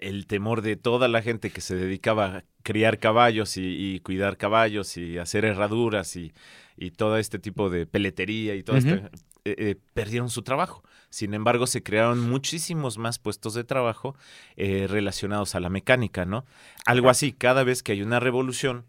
el 0.00 0.26
temor 0.26 0.62
de 0.62 0.76
toda 0.76 1.08
la 1.08 1.20
gente 1.20 1.50
que 1.50 1.60
se 1.60 1.76
dedicaba 1.76 2.24
a 2.36 2.44
criar 2.62 2.98
caballos 2.98 3.58
y, 3.58 4.00
cuidar 4.00 4.38
caballos 4.38 4.96
y 4.96 5.18
hacer 5.18 5.44
herraduras 5.44 6.16
y, 6.16 6.32
todo 6.96 7.18
este 7.18 7.38
tipo 7.38 7.68
de 7.68 7.86
peletería 7.86 8.54
y 8.54 8.62
todo 8.62 8.78
esto, 8.78 8.94
eh, 8.94 9.10
eh, 9.44 9.76
perdieron 9.92 10.30
su 10.30 10.40
trabajo. 10.40 10.84
Sin 11.10 11.34
embargo, 11.34 11.66
se 11.66 11.82
crearon 11.82 12.18
muchísimos 12.18 12.96
más 12.96 13.18
puestos 13.18 13.52
de 13.52 13.64
trabajo 13.64 14.16
eh, 14.56 14.86
relacionados 14.88 15.54
a 15.54 15.60
la 15.60 15.68
mecánica, 15.68 16.24
¿no? 16.24 16.46
Algo 16.86 17.10
así, 17.10 17.34
cada 17.34 17.62
vez 17.62 17.82
que 17.82 17.92
hay 17.92 18.00
una 18.00 18.20
revolución, 18.20 18.86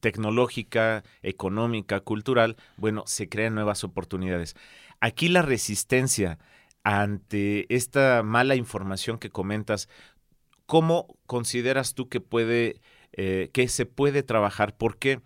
tecnológica, 0.00 1.04
económica, 1.22 2.00
cultural, 2.00 2.56
bueno, 2.76 3.02
se 3.06 3.28
crean 3.28 3.54
nuevas 3.56 3.82
oportunidades. 3.84 4.56
Aquí 5.00 5.28
la 5.28 5.42
resistencia 5.42 6.38
ante 6.82 7.72
esta 7.74 8.22
mala 8.22 8.56
información 8.56 9.18
que 9.18 9.30
comentas, 9.30 9.88
¿cómo 10.66 11.16
consideras 11.26 11.94
tú 11.94 12.08
que 12.08 12.20
puede, 12.20 12.80
eh, 13.12 13.50
que 13.52 13.68
se 13.68 13.86
puede 13.86 14.22
trabajar? 14.22 14.76
Porque 14.76 15.20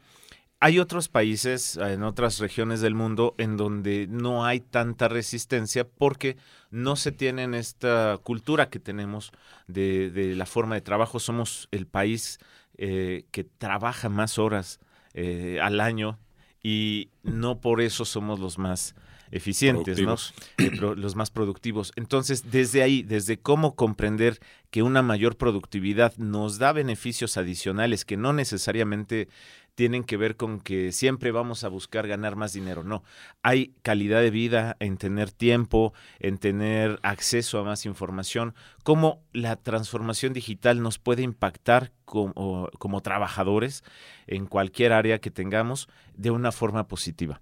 hay 0.65 0.79
otros 0.79 1.11
países, 1.11 1.77
en 1.77 2.03
otras 2.03 2.39
regiones 2.39 2.81
del 2.81 2.95
mundo, 2.95 3.35
en 3.37 3.59
donde 3.59 4.07
no 4.09 4.47
hay 4.47 4.61
tanta 4.61 5.09
resistencia 5.09 5.87
porque 5.87 6.39
no 6.71 6.97
se 6.97 7.13
tienen 7.13 7.53
esta 7.53 8.19
cultura 8.23 8.71
que 8.71 8.81
tenemos 8.81 9.31
de, 9.67 10.33
la 10.35 10.47
forma 10.47 10.75
de 10.75 10.81
trabajo. 10.81 11.21
Somos 11.21 11.69
el 11.71 11.87
país 11.87 12.39
eh, 12.79 13.27
que 13.31 13.45
trabaja 13.45 14.09
más 14.09 14.39
horas 14.39 14.81
eh, 15.13 15.61
al 15.63 15.81
año 15.81 16.19
y 16.63 17.11
no 17.23 17.61
por 17.61 17.83
eso 17.83 18.07
somos 18.07 18.41
los 18.41 18.57
más 18.57 18.95
eficientes, 19.35 20.01
¿no? 20.01 20.17
Eh, 20.59 20.71
los 20.97 21.17
más 21.17 21.31
productivos. 21.31 21.93
Entonces, 21.97 22.51
desde 22.51 22.83
ahí, 22.83 23.03
desde 23.03 23.37
cómo 23.37 23.75
comprender 23.75 24.39
que 24.71 24.83
una 24.83 25.03
mayor 25.03 25.37
productividad 25.37 26.17
nos 26.17 26.59
da 26.59 26.73
beneficios 26.73 27.37
adicionales 27.37 28.05
que 28.05 28.17
no 28.17 28.33
necesariamente 28.33 29.29
tienen 29.75 30.05
que 30.05 30.17
ver 30.17 30.37
con 30.37 30.61
que 30.61 30.93
siempre 30.93 31.33
vamos 31.33 31.65
a 31.65 31.69
buscar 31.69 32.07
ganar 32.07 32.37
más 32.37 32.53
dinero. 32.53 32.85
No, 32.85 33.03
hay 33.43 33.75
calidad 33.83 34.21
de 34.21 34.31
vida 34.31 34.77
en 34.79 34.99
tener 34.99 35.33
tiempo, 35.33 35.93
en 36.21 36.39
tener 36.39 37.01
acceso 37.03 37.59
a 37.59 37.65
más 37.65 37.87
información, 37.87 38.55
cómo 38.85 39.21
la 39.33 39.57
transformación 39.57 40.33
digital 40.33 40.81
nos 40.81 41.01
puede 41.01 41.23
impactar 41.23 41.91
como, 42.05 42.71
como 42.79 43.01
trabajadores 43.01 43.83
en 44.29 44.47
cualquier 44.47 44.93
área 44.93 45.19
que 45.19 45.33
tengamos 45.33 45.89
de 46.15 46.31
una 46.31 46.53
forma 46.53 46.87
positiva 46.87 47.41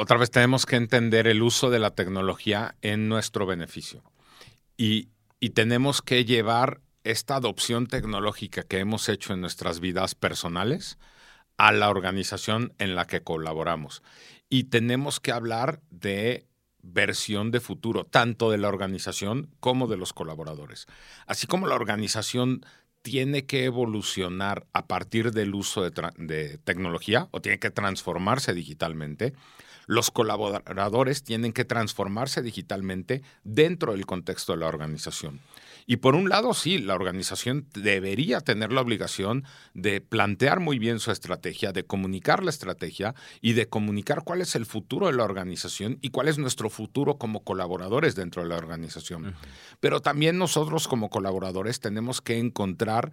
otra 0.00 0.16
vez 0.16 0.30
tenemos 0.30 0.64
que 0.64 0.76
entender 0.76 1.26
el 1.26 1.42
uso 1.42 1.68
de 1.68 1.78
la 1.78 1.90
tecnología 1.90 2.74
en 2.80 3.08
nuestro 3.08 3.44
beneficio. 3.44 4.02
Y, 4.76 5.10
tenemos 5.54 6.00
que 6.02 6.24
llevar 6.24 6.80
esta 7.04 7.36
adopción 7.36 7.86
tecnológica 7.86 8.62
que 8.62 8.78
hemos 8.78 9.08
hecho 9.08 9.32
en 9.32 9.40
nuestras 9.40 9.80
vidas 9.80 10.14
personales 10.14 10.98
a 11.56 11.72
la 11.72 11.90
organización 11.90 12.72
en 12.78 12.94
la 12.94 13.06
que 13.06 13.22
colaboramos. 13.22 14.02
Y 14.48 14.64
tenemos 14.64 15.18
que 15.20 15.32
hablar 15.32 15.80
de 15.90 16.46
versión 16.82 17.50
de 17.50 17.60
futuro, 17.60 18.04
tanto 18.04 18.50
de 18.50 18.58
la 18.58 18.68
organización 18.68 19.50
como 19.60 19.86
de 19.86 19.98
los 19.98 20.12
colaboradores. 20.12 20.86
Así 21.26 21.46
como 21.46 21.66
la 21.66 21.74
organización 21.74 22.64
tiene 23.02 23.46
que 23.46 23.64
evolucionar 23.64 24.66
a 24.72 24.86
partir 24.86 25.32
del 25.32 25.54
uso 25.54 25.88
de, 25.88 26.10
de 26.16 26.58
tecnología 26.58 27.28
o 27.32 27.40
tiene 27.40 27.58
que 27.58 27.70
transformarse 27.70 28.52
digitalmente, 28.52 29.34
Los 29.90 30.12
colaboradores 30.12 31.24
tienen 31.24 31.52
que 31.52 31.64
transformarse 31.64 32.42
digitalmente 32.42 33.22
dentro 33.42 33.90
del 33.90 34.06
contexto 34.06 34.52
de 34.52 34.58
la 34.58 34.68
organización. 34.68 35.40
Y 35.84 35.96
por 35.96 36.14
un 36.14 36.28
lado, 36.28 36.54
sí, 36.54 36.78
la 36.78 36.94
organización 36.94 37.66
debería 37.74 38.40
tener 38.40 38.72
la 38.72 38.82
obligación 38.82 39.42
de 39.74 40.00
plantear 40.00 40.60
muy 40.60 40.78
bien 40.78 41.00
su 41.00 41.10
estrategia, 41.10 41.72
de 41.72 41.82
comunicar 41.82 42.44
la 42.44 42.50
estrategia 42.50 43.16
y 43.40 43.54
de 43.54 43.68
comunicar 43.68 44.22
cuál 44.22 44.42
es 44.42 44.54
el 44.54 44.64
futuro 44.64 45.08
de 45.08 45.14
la 45.14 45.24
organización 45.24 45.98
y 46.02 46.10
cuál 46.10 46.28
es 46.28 46.38
nuestro 46.38 46.70
futuro 46.70 47.18
como 47.18 47.42
colaboradores 47.42 48.14
dentro 48.14 48.44
de 48.44 48.48
la 48.48 48.58
organización. 48.58 49.34
Pero 49.80 50.00
también 50.00 50.38
nosotros 50.38 50.86
como 50.86 51.10
colaboradores 51.10 51.80
tenemos 51.80 52.20
que 52.20 52.38
encontrar 52.38 53.10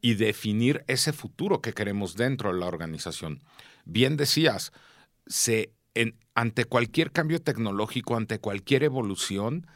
y 0.00 0.14
definir 0.14 0.84
ese 0.86 1.12
futuro 1.12 1.60
que 1.60 1.72
queremos 1.72 2.14
dentro 2.14 2.54
de 2.54 2.60
la 2.60 2.66
organización. 2.66 3.42
Bien 3.84 4.16
decías, 4.16 4.70
se, 5.26 5.72
ante 6.34 6.64
cualquier 6.64 7.12
cambio 7.12 7.40
tecnológico, 7.40 8.16
ante 8.16 8.38
cualquier 8.38 8.84
evolución, 8.84 9.66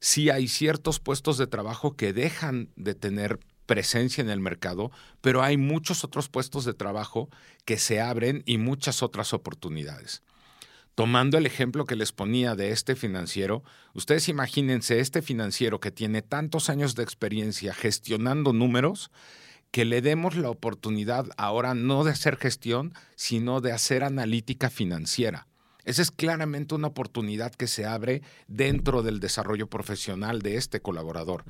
sí 0.00 0.30
hay 0.30 0.48
ciertos 0.48 0.98
puestos 0.98 1.38
de 1.38 1.46
trabajo 1.46 1.96
que 1.96 2.12
dejan 2.12 2.70
de 2.76 2.94
tener 2.94 3.38
presencia 3.66 4.20
en 4.20 4.30
el 4.30 4.40
mercado, 4.40 4.90
pero 5.20 5.42
hay 5.42 5.56
muchos 5.56 6.02
otros 6.02 6.28
puestos 6.28 6.64
de 6.64 6.74
trabajo 6.74 7.28
que 7.64 7.78
se 7.78 8.00
abren 8.00 8.42
y 8.44 8.58
muchas 8.58 9.02
otras 9.02 9.32
oportunidades. 9.32 10.22
Tomando 10.96 11.38
el 11.38 11.46
ejemplo 11.46 11.84
que 11.84 11.94
les 11.94 12.10
ponía 12.10 12.56
de 12.56 12.72
este 12.72 12.96
financiero, 12.96 13.62
ustedes 13.94 14.28
imagínense 14.28 14.98
este 14.98 15.22
financiero 15.22 15.78
que 15.78 15.92
tiene 15.92 16.20
tantos 16.20 16.68
años 16.68 16.96
de 16.96 17.04
experiencia 17.04 17.72
gestionando 17.72 18.52
números, 18.52 19.10
que 19.70 19.84
le 19.84 20.02
demos 20.02 20.34
la 20.34 20.50
oportunidad 20.50 21.26
ahora 21.36 21.74
no 21.74 22.02
de 22.02 22.10
hacer 22.10 22.36
gestión, 22.36 22.92
sino 23.14 23.60
de 23.60 23.72
hacer 23.72 24.02
analítica 24.02 24.68
financiera. 24.68 25.46
Esa 25.84 26.02
es 26.02 26.10
claramente 26.10 26.74
una 26.74 26.88
oportunidad 26.88 27.52
que 27.52 27.66
se 27.66 27.86
abre 27.86 28.22
dentro 28.46 29.02
del 29.02 29.20
desarrollo 29.20 29.68
profesional 29.68 30.42
de 30.42 30.56
este 30.56 30.80
colaborador. 30.80 31.44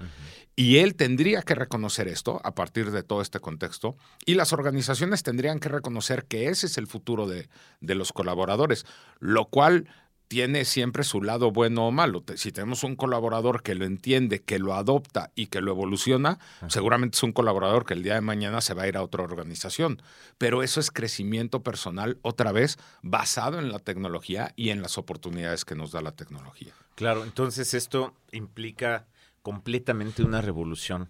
Y 0.57 0.79
él 0.79 0.95
tendría 0.95 1.43
que 1.43 1.55
reconocer 1.55 2.09
esto 2.09 2.41
a 2.45 2.55
partir 2.55 2.91
de 2.91 3.03
todo 3.03 3.23
este 3.23 3.41
contexto 3.41 3.97
y 4.27 4.35
las 4.35 4.53
organizaciones 4.53 5.23
tendrían 5.23 5.59
que 5.59 5.69
reconocer 5.69 6.25
que 6.27 6.49
ese 6.49 6.67
es 6.67 6.79
el 6.79 6.87
futuro 6.87 7.27
de, 7.27 7.49
de 7.81 7.95
los 7.95 8.13
colaboradores, 8.13 8.85
lo 9.19 9.47
cual 9.47 9.89
tiene 10.31 10.65
siempre 10.65 11.03
su 11.03 11.23
lado 11.23 11.51
bueno 11.51 11.89
o 11.89 11.91
malo. 11.91 12.23
Si 12.37 12.53
tenemos 12.53 12.85
un 12.85 12.95
colaborador 12.95 13.65
que 13.65 13.75
lo 13.75 13.85
entiende, 13.85 14.41
que 14.41 14.61
lo 14.61 14.75
adopta 14.75 15.33
y 15.35 15.49
que 15.49 15.61
lo 15.61 15.73
evoluciona, 15.73 16.39
seguramente 16.69 17.17
es 17.17 17.23
un 17.25 17.33
colaborador 17.33 17.85
que 17.85 17.95
el 17.95 18.05
día 18.05 18.15
de 18.15 18.21
mañana 18.21 18.61
se 18.61 18.73
va 18.73 18.85
a 18.85 18.87
ir 18.87 18.97
a 18.97 19.03
otra 19.03 19.25
organización. 19.25 20.01
Pero 20.39 20.63
eso 20.63 20.79
es 20.79 20.93
crecimiento 20.93 21.65
personal, 21.65 22.17
otra 22.23 22.53
vez, 22.53 22.79
basado 23.03 23.59
en 23.59 23.73
la 23.73 23.81
tecnología 23.81 24.53
y 24.55 24.71
en 24.71 24.83
las 24.83 24.99
oportunidades 24.99 25.65
que 25.65 25.75
nos 25.75 25.91
da 25.91 26.01
la 26.01 26.13
tecnología. 26.13 26.75
Claro, 26.95 27.25
entonces 27.25 27.75
esto 27.75 28.15
implica 28.31 29.09
completamente 29.43 30.23
una 30.23 30.41
revolución 30.41 31.09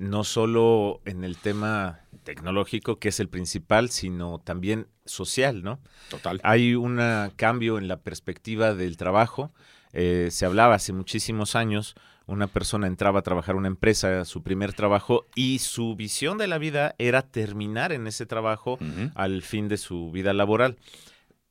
no 0.00 0.24
solo 0.24 1.02
en 1.04 1.24
el 1.24 1.36
tema 1.36 2.00
tecnológico, 2.24 2.98
que 2.98 3.10
es 3.10 3.20
el 3.20 3.28
principal, 3.28 3.90
sino 3.90 4.38
también 4.38 4.86
social, 5.04 5.62
¿no? 5.62 5.78
Total. 6.08 6.40
Hay 6.42 6.74
un 6.74 6.98
cambio 7.36 7.76
en 7.76 7.86
la 7.86 7.98
perspectiva 7.98 8.74
del 8.74 8.96
trabajo. 8.96 9.52
Eh, 9.92 10.28
se 10.30 10.46
hablaba 10.46 10.74
hace 10.74 10.94
muchísimos 10.94 11.54
años, 11.54 11.96
una 12.24 12.46
persona 12.46 12.86
entraba 12.86 13.18
a 13.18 13.22
trabajar 13.22 13.54
en 13.54 13.58
una 13.58 13.68
empresa, 13.68 14.24
su 14.24 14.42
primer 14.42 14.72
trabajo, 14.72 15.26
y 15.34 15.58
su 15.58 15.94
visión 15.96 16.38
de 16.38 16.46
la 16.46 16.56
vida 16.56 16.94
era 16.96 17.20
terminar 17.20 17.92
en 17.92 18.06
ese 18.06 18.24
trabajo 18.24 18.78
al 19.14 19.42
fin 19.42 19.68
de 19.68 19.76
su 19.76 20.10
vida 20.12 20.32
laboral. 20.32 20.78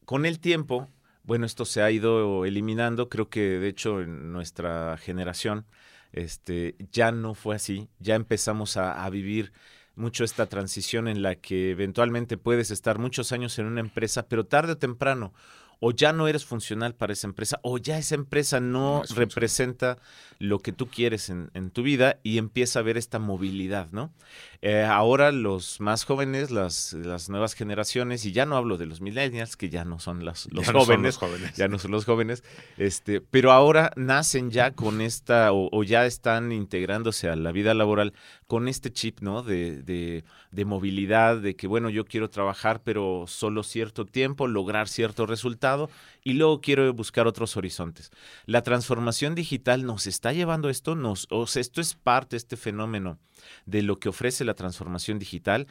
Con 0.06 0.26
el 0.26 0.40
tiempo, 0.40 0.88
bueno, 1.22 1.46
esto 1.46 1.66
se 1.66 1.84
ha 1.84 1.92
ido 1.92 2.46
eliminando, 2.46 3.10
creo 3.10 3.30
que 3.30 3.42
de 3.60 3.68
hecho 3.68 4.02
en 4.02 4.32
nuestra 4.32 4.98
generación, 4.98 5.66
este, 6.12 6.76
ya 6.92 7.12
no 7.12 7.34
fue 7.34 7.56
así, 7.56 7.90
ya 8.00 8.16
empezamos 8.16 8.78
a, 8.78 9.04
a 9.04 9.10
vivir 9.10 9.52
mucho 9.96 10.24
esta 10.24 10.46
transición 10.46 11.08
en 11.08 11.22
la 11.22 11.36
que 11.36 11.72
eventualmente 11.72 12.38
puedes 12.38 12.72
estar 12.72 13.00
muchos 13.00 13.32
años 13.32 13.60
en 13.60 13.66
una 13.66 13.82
empresa, 13.82 14.28
pero 14.28 14.46
tarde 14.46 14.74
o 14.74 14.78
temprano 14.78 15.34
o 15.80 15.92
ya 15.92 16.14
no 16.14 16.28
eres 16.28 16.46
funcional 16.46 16.94
para 16.94 17.14
esa 17.14 17.28
empresa, 17.28 17.60
o 17.64 17.78
ya 17.78 17.98
esa 17.98 18.16
empresa 18.16 18.60
no, 18.60 19.04
representa 19.16 19.98
lo 20.40 20.60
que 20.60 20.72
tú 20.72 20.88
quieres 20.88 21.30
en, 21.30 21.72
tu 21.72 21.84
vida 21.84 22.18
y 22.24 22.38
empieza 22.38 22.80
a 22.80 22.82
ver 22.82 22.98
esta 22.98 23.20
movilidad, 23.20 23.90
¿no? 23.92 24.14
Eh, 24.62 24.84
ahora 24.84 25.34
los 25.34 25.82
más 25.82 26.06
jóvenes, 26.06 26.50
las, 26.50 26.94
las, 26.94 27.30
nuevas 27.30 27.54
generaciones, 27.56 28.26
y 28.26 28.32
ya 28.32 28.46
no 28.46 28.56
hablo 28.56 28.78
de 28.78 28.86
los 28.86 29.02
millennials, 29.02 29.58
que 29.58 29.70
ya 29.70 29.84
no 29.84 30.00
son 30.00 30.24
los, 30.26 30.48
jóvenes, 30.72 31.20
ya 31.58 31.68
no 31.68 31.78
son 31.78 31.92
los 31.92 32.06
jóvenes, 32.06 32.44
este, 32.78 33.20
pero 33.20 33.52
ahora 33.52 33.92
nacen 33.98 34.50
ya 34.50 34.72
con 34.72 35.02
esta, 35.02 35.52
o, 35.52 35.84
ya 35.84 36.06
están 36.06 36.54
integrándose 36.54 37.30
a 37.30 37.36
la 37.36 37.52
vida 37.52 37.74
laboral 37.74 38.14
con 38.48 38.70
este 38.70 38.94
chip, 38.94 39.20
¿no? 39.20 39.44
De, 39.44 39.82
de, 39.84 40.24
de 40.52 40.66
movilidad, 40.66 41.38
de 41.38 41.58
que, 41.58 41.68
bueno, 41.68 41.90
yo 41.90 42.06
quiero 42.06 42.30
trabajar, 42.30 42.82
pero 42.84 43.26
solo 43.28 43.64
cierto 43.64 44.06
tiempo, 44.06 44.48
lograr 44.48 44.88
cierto 44.88 45.26
resultado 45.26 45.90
y 46.24 46.34
luego 46.34 46.62
quiero 46.62 46.94
buscar 46.94 47.28
otros 47.28 47.58
horizontes. 47.58 48.12
La 48.46 48.62
transformación 48.64 49.36
digital 49.36 49.86
nos 49.86 50.08
está 50.08 50.29
llevando 50.34 50.70
esto, 50.70 50.96
nos, 50.96 51.28
o 51.30 51.48
sea, 51.48 51.62
esto 51.62 51.82
es 51.82 51.96
parte, 51.96 52.38
este 52.38 52.58
fenómeno 52.58 53.18
de 53.66 53.82
lo 53.82 53.98
que 53.98 54.10
ofrece 54.10 54.46
la 54.46 54.54
transformación 54.54 55.20
digital, 55.20 55.68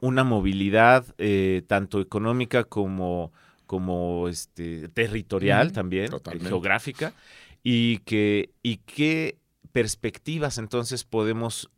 una 0.00 0.24
movilidad 0.24 1.04
eh, 1.18 1.62
tanto 1.66 2.00
económica 2.00 2.64
como, 2.64 3.32
como 3.66 4.28
este, 4.28 4.88
territorial 4.88 5.72
también, 5.72 6.10
geográfica, 6.42 7.12
y 7.62 7.98
que, 7.98 8.50
y 8.62 8.78
qué 8.78 9.36
perspectivas 9.72 10.58
entonces 10.58 11.04
podemos 11.04 11.70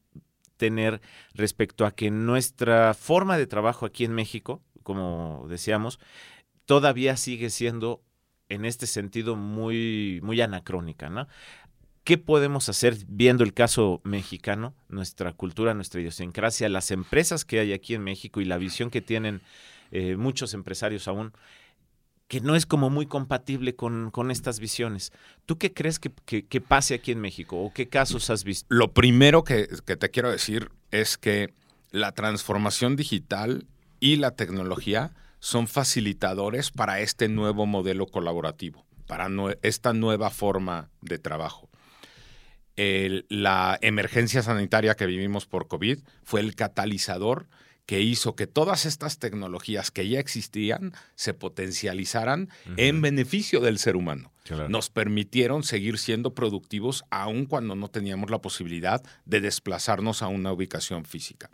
tener 0.57 1.01
respecto 1.35 1.85
a 1.85 1.91
que 1.91 2.11
nuestra 2.11 2.95
forma 2.95 3.37
de 3.37 3.47
trabajo 3.47 3.85
aquí 3.85 4.05
en 4.05 4.13
México, 4.13 4.63
como 4.85 5.47
decíamos, 5.49 5.99
todavía 6.67 7.17
sigue 7.17 7.51
siendo 7.51 8.01
en 8.49 8.65
este 8.65 8.87
sentido 8.87 9.35
muy, 9.35 10.21
muy 10.23 10.41
anacrónica, 10.41 11.09
¿no? 11.09 11.27
¿Qué 12.05 12.19
podemos 12.19 12.69
hacer 12.69 12.97
viendo 13.07 13.45
el 13.45 13.55
caso 13.55 14.01
mexicano, 14.03 14.75
nuestra 14.89 15.33
cultura, 15.33 15.73
nuestra 15.73 16.01
idiosincrasia, 16.01 16.69
las 16.69 16.91
empresas 16.91 17.45
que 17.45 17.61
hay 17.61 17.73
aquí 17.73 17.95
en 17.95 18.03
México 18.03 18.41
y 18.41 18.45
la 18.45 18.59
visión 18.59 18.91
que 18.91 19.01
tienen 19.01 19.41
eh, 19.93 20.17
muchos 20.17 20.53
empresarios 20.53 21.07
aún, 21.07 21.33
que 22.27 22.41
no 22.41 22.57
es 22.57 22.67
como 22.67 22.91
muy 22.91 23.07
compatible 23.07 23.77
con, 23.77 24.11
estas 24.33 24.59
visiones? 24.59 25.13
¿Tú 25.47 25.59
qué 25.59 25.73
crees 25.73 26.01
que, 26.01 26.61
pase 26.61 26.95
aquí 26.95 27.13
en 27.13 27.21
México 27.21 27.63
o 27.63 27.73
qué 27.73 27.89
casos 27.89 28.31
has 28.31 28.43
visto? 28.43 28.67
Lo 28.69 28.93
primero 28.93 29.45
que, 29.45 29.69
que 29.85 29.97
te 29.97 30.11
quiero 30.11 30.33
decir 30.33 30.73
es 30.91 31.17
que 31.17 31.55
la 31.93 32.11
transformación 32.13 32.97
digital 32.97 33.65
y 34.01 34.17
la 34.17 34.33
tecnología 34.33 35.13
son 35.39 35.69
facilitadores 35.69 36.73
para 36.73 36.99
este 36.99 37.29
nuevo 37.29 37.65
modelo 37.67 38.07
colaborativo, 38.07 38.85
para 39.07 39.29
esta 39.63 39.93
nueva 39.93 40.31
forma 40.31 40.91
de 41.01 41.19
trabajo. 41.21 41.69
La 42.77 43.79
emergencia 43.83 44.43
sanitaria 44.43 44.95
que 44.95 45.07
vivimos 45.07 45.47
por 45.47 45.69
COVID 45.69 45.99
fue 46.23 46.41
el 46.41 46.55
catalizador 46.55 47.49
que 47.87 48.01
hizo 48.01 48.37
que 48.37 48.47
todas 48.47 48.87
estas 48.87 49.19
tecnologías 49.19 49.91
que 49.91 50.09
ya 50.09 50.21
existían 50.21 50.93
se 51.15 51.35
potencializaran 51.35 52.49
en 52.77 53.03
beneficio 53.03 53.61
del 53.61 53.79
ser 53.79 53.97
humano. 53.97 54.33
Nos 54.69 54.91
permitieron 54.91 55.63
seguir 55.63 55.99
siendo 55.99 56.35
productivos 56.35 57.05
aun 57.11 57.47
cuando 57.47 57.75
no 57.75 57.89
teníamos 57.89 58.31
la 58.31 58.41
posibilidad 58.41 59.03
de 59.25 59.41
desplazarnos 59.41 60.23
a 60.23 60.29
una 60.29 60.53
ubicación 60.53 61.05
física. 61.05 61.51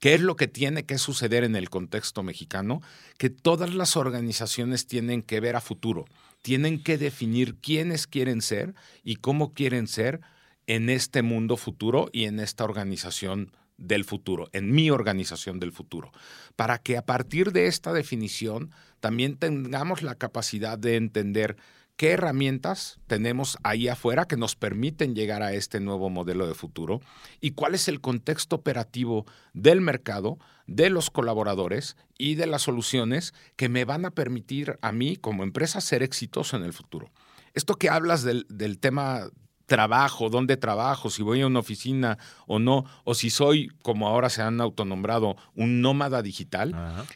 ¿Qué 0.00 0.14
es 0.14 0.20
lo 0.20 0.36
que 0.36 0.46
tiene 0.46 0.84
que 0.84 0.98
suceder 0.98 1.42
en 1.44 1.56
el 1.56 1.70
contexto 1.70 2.22
mexicano? 2.22 2.82
Que 3.16 3.30
todas 3.30 3.74
las 3.74 3.96
organizaciones 3.96 4.86
tienen 4.86 5.22
que 5.22 5.40
ver 5.40 5.56
a 5.56 5.60
futuro, 5.60 6.04
tienen 6.42 6.82
que 6.82 6.98
definir 6.98 7.56
quiénes 7.56 8.06
quieren 8.06 8.42
ser 8.42 8.74
y 9.02 9.16
cómo 9.16 9.54
quieren 9.54 9.86
ser 9.86 10.20
en 10.66 10.90
este 10.90 11.22
mundo 11.22 11.56
futuro 11.56 12.08
y 12.12 12.24
en 12.24 12.40
esta 12.40 12.64
organización 12.64 13.52
del 13.78 14.04
futuro, 14.04 14.48
en 14.52 14.72
mi 14.72 14.90
organización 14.90 15.60
del 15.60 15.72
futuro, 15.72 16.10
para 16.56 16.78
que 16.78 16.96
a 16.96 17.04
partir 17.04 17.52
de 17.52 17.66
esta 17.66 17.92
definición 17.92 18.70
también 19.00 19.36
tengamos 19.36 20.02
la 20.02 20.14
capacidad 20.14 20.78
de 20.78 20.96
entender 20.96 21.56
qué 21.96 22.10
herramientas 22.10 22.98
tenemos 23.06 23.58
ahí 23.62 23.88
afuera 23.88 24.26
que 24.26 24.36
nos 24.36 24.54
permiten 24.54 25.14
llegar 25.14 25.42
a 25.42 25.54
este 25.54 25.80
nuevo 25.80 26.10
modelo 26.10 26.46
de 26.46 26.54
futuro 26.54 27.00
y 27.40 27.52
cuál 27.52 27.74
es 27.74 27.88
el 27.88 28.00
contexto 28.00 28.56
operativo 28.56 29.26
del 29.54 29.80
mercado, 29.80 30.38
de 30.66 30.90
los 30.90 31.10
colaboradores 31.10 31.96
y 32.18 32.34
de 32.34 32.46
las 32.46 32.62
soluciones 32.62 33.34
que 33.56 33.68
me 33.68 33.84
van 33.84 34.04
a 34.04 34.10
permitir 34.10 34.78
a 34.82 34.92
mí 34.92 35.16
como 35.16 35.42
empresa 35.42 35.80
ser 35.80 36.02
exitoso 36.02 36.56
en 36.56 36.64
el 36.64 36.72
futuro. 36.72 37.10
Esto 37.54 37.76
que 37.76 37.88
hablas 37.88 38.22
del, 38.22 38.46
tema 38.78 39.30
trabajo, 39.66 40.30
dónde 40.30 40.56
trabajo, 40.56 41.10
si 41.10 41.22
voy 41.22 41.42
a 41.42 41.46
una 41.46 41.58
oficina 41.58 42.18
o 42.46 42.58
no, 42.58 42.84
o 43.04 43.14
si 43.14 43.30
soy, 43.30 43.68
como 43.82 44.08
ahora 44.08 44.30
se 44.30 44.42
han 44.42 44.60
autonombrado, 44.60 45.36
un 45.54 45.80
nómada 45.80 46.22
digital, 46.22 46.74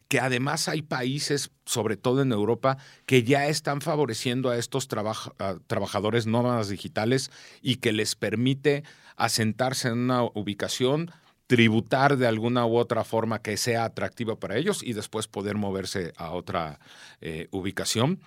que 0.09 0.21
además 0.21 0.69
hay 0.69 0.83
países, 0.83 1.51
sobre 1.65 1.97
todo 1.97 2.23
en 2.23 2.33
Europa, 2.33 2.77
que 3.07 3.23
ya 3.23 3.47
están 3.47 3.81
favoreciendo 3.81 4.51
a 4.51 4.59
estos 4.59 4.89
trabajadores 4.89 6.27
nómadas 6.27 6.69
digitales 6.69 7.31
y 7.63 7.77
que 7.77 7.93
les 7.93 8.17
permite 8.17 8.83
asentarse 9.17 9.89
en 9.89 9.99
una 9.99 10.25
ubicación, 10.25 11.13
tributar 11.47 12.17
de 12.17 12.27
alguna 12.27 12.67
u 12.67 12.77
otra 12.77 13.05
forma 13.05 13.43
que 13.43 13.57
sea 13.57 13.85
atractiva 13.85 14.37
para 14.37 14.57
ellos 14.57 14.83
y 14.83 14.93
después 14.93 15.27
poder 15.27 15.57
moverse 15.57 16.13
a 16.17 16.31
otra 16.31 16.79
eh, 17.21 17.49
ubicación 17.51 18.21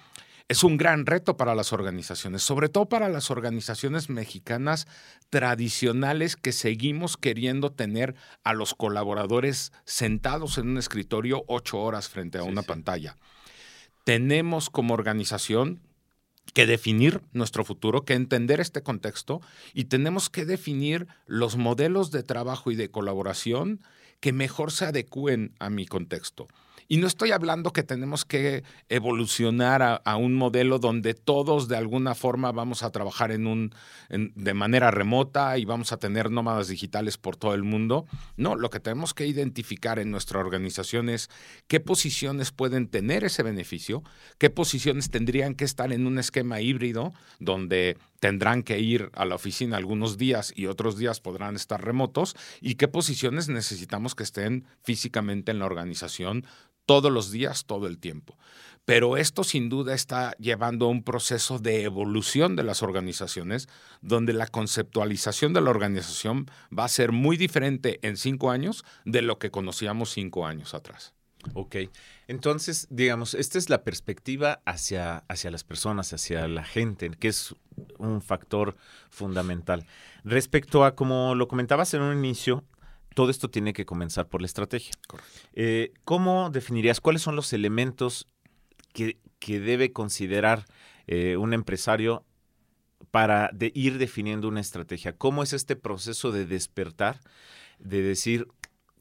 es 0.48 0.64
un 0.64 0.78
gran 0.78 1.06
reto 1.06 1.38
para 1.38 1.56
las 1.56 1.74
organizaciones, 1.74 2.44
sobre 2.44 2.70
todo 2.70 2.88
para 2.88 3.10
las 3.10 3.32
organizaciones 3.32 4.10
mexicanas 4.10 4.88
tradicionales 5.30 6.36
que 6.36 6.52
seguimos 6.52 7.18
queriendo 7.18 7.72
tener 7.72 8.16
a 8.44 8.54
los 8.54 8.74
colaboradores 8.74 9.72
sentados 9.86 10.58
en 10.58 10.70
un 10.70 10.78
escritorio 10.78 11.44
ocho 11.48 11.80
horas 11.80 12.10
frente 12.10 12.38
a 12.38 12.44
una 12.44 12.62
pantalla. 12.62 13.18
Tenemos 14.04 14.70
como 14.70 14.94
organización 14.94 15.80
que 16.54 16.66
definir 16.66 17.22
nuestro 17.32 17.64
futuro, 17.64 18.04
que 18.04 18.14
entender 18.14 18.60
este 18.60 18.84
contexto 18.84 19.42
y 19.74 19.86
tenemos 19.86 20.30
que 20.30 20.46
definir 20.46 21.08
los 21.26 21.56
modelos 21.56 22.12
de 22.12 22.22
trabajo 22.22 22.70
y 22.70 22.76
de 22.76 22.92
colaboración 22.92 23.80
que 24.20 24.34
mejor 24.34 24.72
se 24.72 24.86
adecúen 24.86 25.56
a 25.60 25.70
mi 25.70 25.86
contexto. 25.86 26.48
Y 26.94 26.98
no 26.98 27.08
estoy 27.08 27.32
hablando 27.32 27.74
que 27.74 27.82
tenemos 27.82 28.24
que 28.24 28.64
evolucionar 28.88 30.04
a, 30.06 30.16
un 30.16 30.36
modelo 30.36 30.78
donde 30.78 31.16
todos 31.16 31.68
de 31.68 31.76
alguna 31.76 32.14
forma 32.14 32.52
vamos 32.52 32.84
a 32.84 32.92
trabajar 32.92 33.32
en 33.32 33.48
un, 33.48 33.74
de 34.10 34.54
manera 34.54 34.92
remota 34.92 35.58
y 35.58 35.66
vamos 35.66 35.92
a 35.92 35.98
tener 35.98 36.30
nómadas 36.30 36.68
digitales 36.68 37.18
por 37.18 37.36
todo 37.36 37.56
el 37.56 37.64
mundo. 37.64 38.06
No, 38.38 38.56
lo 38.56 38.70
que 38.70 38.80
tenemos 38.80 39.16
que 39.16 39.26
identificar 39.26 39.98
en 39.98 40.12
nuestra 40.12 40.40
organización 40.40 41.10
es 41.10 41.32
qué 41.68 41.80
posiciones 41.80 42.52
pueden 42.52 42.88
tener 42.88 43.24
ese 43.24 43.42
beneficio, 43.42 44.04
qué 44.38 44.52
posiciones 44.52 45.10
tendrían 45.10 45.56
que 45.56 45.66
estar 45.66 45.92
en 45.94 46.06
un 46.06 46.20
esquema 46.20 46.62
híbrido 46.62 47.12
donde 47.40 47.98
tendrán 48.20 48.62
que 48.62 48.80
ir 48.80 49.10
a 49.16 49.26
la 49.26 49.34
oficina 49.34 49.78
algunos 49.78 50.20
días 50.20 50.54
y 50.56 50.68
otros 50.68 51.00
días 51.00 51.22
podrán 51.22 51.56
estar 51.56 51.84
remotos 51.84 52.36
y 52.62 52.76
qué 52.76 52.88
posiciones 52.88 53.50
necesitamos 53.50 54.14
que 54.14 54.24
estén 54.24 54.66
físicamente 54.84 55.52
en 55.52 55.58
la 55.58 55.66
organización 55.66 56.46
todos 56.86 57.12
los 57.12 57.32
días, 57.32 57.66
todo 57.66 57.88
el 57.88 57.98
tiempo. 57.98 58.38
Pero 58.86 59.16
esto 59.16 59.44
sin 59.46 59.70
duda 59.70 59.94
está 59.94 60.36
llevando 60.38 60.88
a 60.88 60.90
un 60.90 61.04
proceso 61.04 61.58
de 61.58 61.84
evolución 61.84 62.58
de 62.58 62.64
las 62.64 62.84
organizaciones, 62.84 63.70
donde 64.02 64.34
la 64.34 64.48
conceptualización 64.48 65.54
de 65.54 65.62
la 65.62 65.70
organización 65.70 66.48
va 66.78 66.84
a 66.84 66.90
ser 66.90 67.14
muy 67.14 67.38
diferente 67.38 68.00
en 68.02 68.18
cinco 68.18 68.52
años 68.52 68.84
de 69.06 69.22
lo 69.22 69.40
que 69.40 69.52
conocíamos 69.52 70.10
cinco 70.12 70.46
años 70.46 70.74
atrás. 70.74 71.14
Ok, 71.54 71.76
entonces, 72.28 72.88
digamos, 72.90 73.34
esta 73.34 73.58
es 73.58 73.70
la 73.70 73.84
perspectiva 73.84 74.62
hacia, 74.66 75.26
hacia 75.28 75.52
las 75.52 75.64
personas, 75.64 76.14
hacia 76.14 76.48
la 76.48 76.64
gente, 76.64 77.12
que 77.12 77.28
es 77.28 77.54
un 77.98 78.22
factor 78.22 78.78
fundamental. 79.10 79.86
Respecto 80.24 80.86
a, 80.86 80.96
como 80.96 81.36
lo 81.36 81.48
comentabas 81.48 81.94
en 81.94 82.02
un 82.02 82.18
inicio, 82.18 82.64
todo 83.14 83.30
esto 83.30 83.50
tiene 83.50 83.74
que 83.74 83.86
comenzar 83.86 84.28
por 84.28 84.42
la 84.42 84.48
estrategia. 84.48 84.94
Eh, 85.54 85.94
¿Cómo 86.04 86.50
definirías 86.50 87.00
cuáles 87.00 87.22
son 87.22 87.36
los 87.36 87.54
elementos 87.54 88.28
que, 88.94 89.18
debe 89.40 89.92
considerar 89.92 90.66
eh, 91.08 91.36
un 91.38 91.54
empresario 91.54 92.26
para 93.12 93.52
ir 93.74 93.98
definiendo 93.98 94.48
una 94.48 94.62
estrategia? 94.62 95.18
¿Cómo 95.18 95.44
es 95.44 95.54
este 95.54 95.76
proceso 95.76 96.32
de 96.32 96.46
despertar, 96.46 97.20
de 97.80 98.02
decir, 98.02 98.48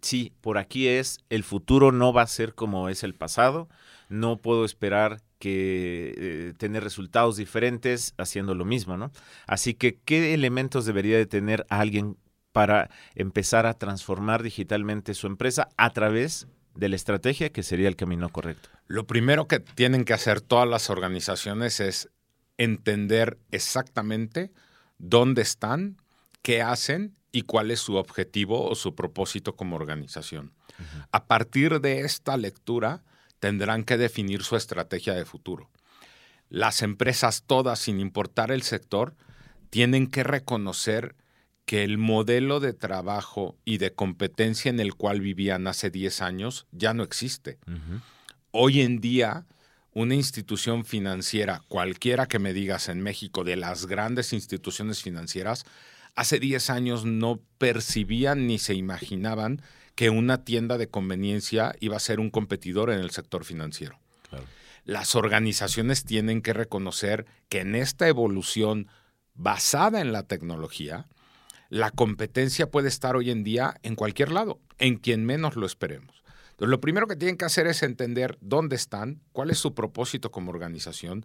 sí, 0.01 0.33
por 0.40 0.59
aquí 0.59 0.88
es, 0.88 1.20
el 1.31 1.44
futuro 1.44 1.92
no 1.92 2.12
va 2.12 2.22
a 2.22 2.27
ser 2.27 2.55
como 2.55 2.88
es 2.88 3.05
el 3.05 3.14
pasado, 3.14 3.68
no 4.09 4.38
puedo 4.38 4.64
esperar 4.64 5.22
que 5.38 6.14
eh, 6.16 6.53
tener 6.57 6.85
resultados 6.85 7.37
diferentes 7.37 8.14
haciendo 8.18 8.55
lo 8.55 8.64
mismo, 8.64 8.96
¿no? 8.96 9.11
Así 9.46 9.75
que, 9.75 9.98
¿qué 10.05 10.35
elementos 10.35 10.85
debería 10.85 11.16
de 11.16 11.27
tener 11.27 11.66
alguien 11.68 12.16
para 12.52 12.90
empezar 13.14 13.66
a 13.66 13.74
transformar 13.74 14.42
digitalmente 14.42 15.14
su 15.14 15.26
empresa 15.26 15.68
a 15.76 15.90
través 15.90 16.46
de 16.74 16.88
la 16.88 16.96
estrategia 16.96 17.50
que 17.50 17.62
sería 17.62 17.88
el 17.88 17.96
camino 17.96 18.28
correcto? 18.28 18.68
Lo 18.86 19.06
primero 19.06 19.48
que 19.48 19.60
tienen 19.60 20.04
que 20.04 20.14
hacer 20.14 20.40
todas 20.40 20.68
las 20.68 20.90
organizaciones 20.90 21.80
es 21.80 22.10
entender 22.58 23.38
exactamente 23.50 24.52
dónde 24.98 25.42
están, 25.42 25.96
qué 26.42 26.62
hacen 26.62 27.16
y 27.32 27.42
cuál 27.42 27.70
es 27.70 27.80
su 27.80 27.96
objetivo 27.96 28.68
o 28.68 28.74
su 28.74 28.94
propósito 28.94 29.56
como 29.56 29.76
organización. 29.76 30.52
A 31.10 31.26
partir 31.26 31.80
de 31.80 32.00
esta 32.00 32.36
lectura, 32.36 33.02
tendrán 33.38 33.84
que 33.84 33.96
definir 33.96 34.42
su 34.42 34.56
estrategia 34.56 35.14
de 35.14 35.24
futuro. 35.24 35.70
Las 36.48 36.82
empresas 36.82 37.44
todas, 37.46 37.78
sin 37.78 38.00
importar 38.00 38.50
el 38.50 38.62
sector, 38.62 39.14
tienen 39.70 40.06
que 40.06 40.22
reconocer 40.22 41.14
que 41.64 41.85
el 41.85 41.98
modelo 41.98 42.61
de 42.61 42.72
trabajo 42.72 43.57
y 43.64 43.79
de 43.79 43.92
competencia 43.92 44.68
en 44.70 44.81
el 44.81 44.94
cual 44.94 45.20
vivían 45.20 45.66
hace 45.66 45.90
10 45.90 46.22
años 46.22 46.66
ya 46.72 46.94
no 46.94 47.03
existe. 47.03 47.59
Hoy 48.51 48.81
en 48.81 49.01
día, 49.01 49.46
una 49.94 50.14
institución 50.14 50.85
financiera, 50.85 51.62
cualquiera 51.68 52.27
que 52.27 52.38
me 52.38 52.53
digas 52.53 52.88
en 52.88 53.01
México, 53.01 53.44
de 53.44 53.57
las 53.57 53.87
grandes 53.87 54.33
instituciones 54.33 55.03
financieras, 55.03 55.64
hace 56.14 56.38
10 56.40 56.70
años 56.70 57.05
no 57.05 57.40
percibían 57.59 58.46
ni 58.46 58.59
se 58.59 58.75
imaginaban 58.75 59.62
que 59.94 60.11
una 60.11 60.44
tienda 60.44 60.79
de 60.79 60.88
conveniencia 60.88 61.75
iba 61.81 61.96
a 61.96 62.01
ser 62.01 62.20
un 62.20 62.31
competidor 62.31 62.90
en 62.90 62.98
el 62.98 63.11
sector 63.11 63.44
financiero. 63.44 63.98
Las 64.85 65.14
organizaciones 65.14 66.05
tienen 66.05 66.42
que 66.42 66.53
reconocer 66.53 67.27
que 67.48 67.61
en 67.61 67.75
esta 67.77 68.09
evolución 68.09 68.88
basada 69.35 70.01
en 70.01 70.12
la 70.12 70.25
tecnología, 70.25 71.07
la 71.72 71.90
competencia 71.90 72.70
puede 72.70 72.88
estar 72.88 73.16
hoy 73.16 73.30
en 73.30 73.44
día 73.44 73.78
en 73.82 73.96
cualquier 73.96 74.30
lado, 74.30 74.61
en 74.76 74.98
quien 74.98 75.24
menos 75.24 75.56
lo 75.56 75.64
esperemos. 75.64 76.22
Entonces, 76.50 76.68
lo 76.68 76.82
primero 76.82 77.06
que 77.06 77.16
tienen 77.16 77.38
que 77.38 77.46
hacer 77.46 77.66
es 77.66 77.82
entender 77.82 78.37
dónde 78.42 78.76
están, 78.76 79.22
cuál 79.32 79.48
es 79.48 79.56
su 79.56 79.74
propósito 79.74 80.30
como 80.30 80.50
organización, 80.50 81.24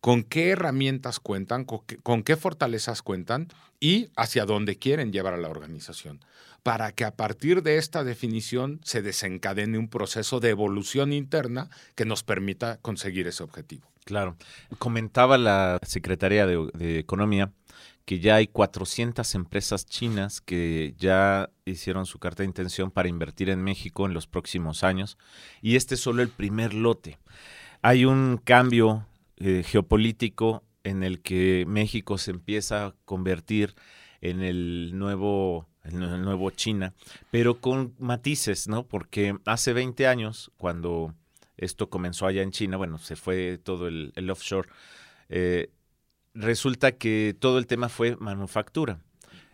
con 0.00 0.22
qué 0.22 0.50
herramientas 0.50 1.20
cuentan, 1.20 1.64
con 1.64 2.22
qué, 2.22 2.36
fortalezas 2.36 3.02
cuentan 3.02 3.48
y 3.80 4.10
hacia 4.16 4.44
dónde 4.44 4.76
quieren 4.76 5.12
llevar 5.12 5.34
a 5.34 5.38
la 5.38 5.48
organización, 5.48 6.20
para 6.62 6.92
que 6.92 7.04
a 7.04 7.16
partir 7.16 7.62
de 7.62 7.78
esta 7.78 8.04
definición 8.04 8.80
se 8.84 9.02
desencadene 9.02 9.78
un 9.78 9.88
proceso 9.88 10.40
de 10.40 10.50
evolución 10.50 11.12
interna 11.12 11.68
que 11.94 12.04
nos 12.04 12.22
permita 12.22 12.78
conseguir 12.78 13.26
ese 13.26 13.42
objetivo. 13.42 13.88
Claro. 14.04 14.36
Comentaba 14.78 15.36
la 15.36 15.78
Secretaría 15.86 16.46
de, 16.46 16.70
de 16.74 16.98
Economía 16.98 17.52
que 18.06 18.20
ya 18.20 18.36
hay 18.36 18.46
400 18.46 19.34
empresas 19.34 19.84
chinas 19.84 20.40
que 20.40 20.94
ya 20.96 21.50
hicieron 21.66 22.06
su 22.06 22.18
carta 22.18 22.42
de 22.42 22.46
intención 22.46 22.90
para 22.90 23.10
invertir 23.10 23.50
en 23.50 23.62
México 23.62 24.06
en 24.06 24.14
los 24.14 24.26
próximos 24.26 24.82
años 24.82 25.18
y 25.60 25.76
este 25.76 25.96
es 25.96 26.00
solo 26.00 26.22
el 26.22 26.30
primer 26.30 26.72
lote. 26.72 27.18
Hay 27.82 28.06
un 28.06 28.40
cambio 28.42 29.06
eh, 29.40 29.62
geopolítico 29.64 30.64
en 30.84 31.02
el 31.02 31.20
que 31.20 31.64
México 31.66 32.18
se 32.18 32.30
empieza 32.30 32.86
a 32.86 32.94
convertir 33.04 33.74
en 34.20 34.42
el 34.42 34.92
nuevo 34.94 35.68
el 35.84 36.22
nuevo 36.22 36.50
China, 36.50 36.92
pero 37.30 37.60
con 37.60 37.94
matices, 37.98 38.68
¿no? 38.68 38.86
Porque 38.86 39.36
hace 39.46 39.72
20 39.72 40.06
años, 40.06 40.52
cuando 40.56 41.14
esto 41.56 41.88
comenzó 41.88 42.26
allá 42.26 42.42
en 42.42 42.50
China, 42.50 42.76
bueno, 42.76 42.98
se 42.98 43.16
fue 43.16 43.58
todo 43.58 43.88
el, 43.88 44.30
offshore, 44.30 44.68
eh, 45.28 45.70
resulta 46.34 46.92
que 46.92 47.34
todo 47.38 47.58
el 47.58 47.66
tema 47.66 47.88
fue 47.88 48.16
manufactura. 48.16 49.00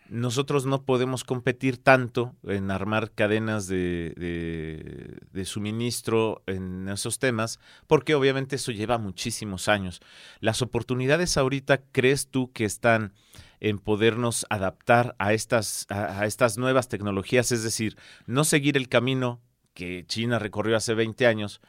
Nosotros 0.08 0.66
no 0.66 0.82
podemos 0.82 1.24
competir 1.24 1.78
tanto 1.78 2.34
en 2.42 2.70
armar 2.70 3.10
cadenas 3.12 3.66
de, 3.68 5.20
suministro 5.44 6.42
en 6.46 6.88
esos 6.88 7.18
temas, 7.18 7.58
porque 7.86 8.14
obviamente 8.14 8.56
eso 8.56 8.70
lleva 8.70 8.98
muchísimos 8.98 9.68
años. 9.68 10.00
Las 10.40 10.60
oportunidades 10.60 11.38
ahorita, 11.38 11.80
¿crees 11.92 12.28
tú 12.28 12.52
que 12.52 12.66
están 12.66 13.14
en 13.60 13.78
podernos 13.78 14.44
adaptar 14.50 15.16
a 15.18 15.32
estas, 15.32 15.86
a, 15.88 16.26
estas 16.26 16.58
nuevas 16.58 16.88
tecnologías? 16.88 17.50
Es 17.50 17.62
decir, 17.62 17.96
no 18.26 18.44
seguir 18.44 18.76
el 18.76 18.90
camino 18.90 19.40
que 19.72 20.04
China 20.06 20.38
recorrió 20.38 20.76
hace 20.76 20.92
20 20.92 21.26
años, 21.26 21.62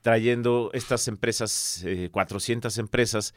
trayendo 0.00 0.70
estas 0.72 1.08
empresas, 1.08 1.84
400 2.10 2.76
eh, 2.76 2.80
empresas, 2.80 3.34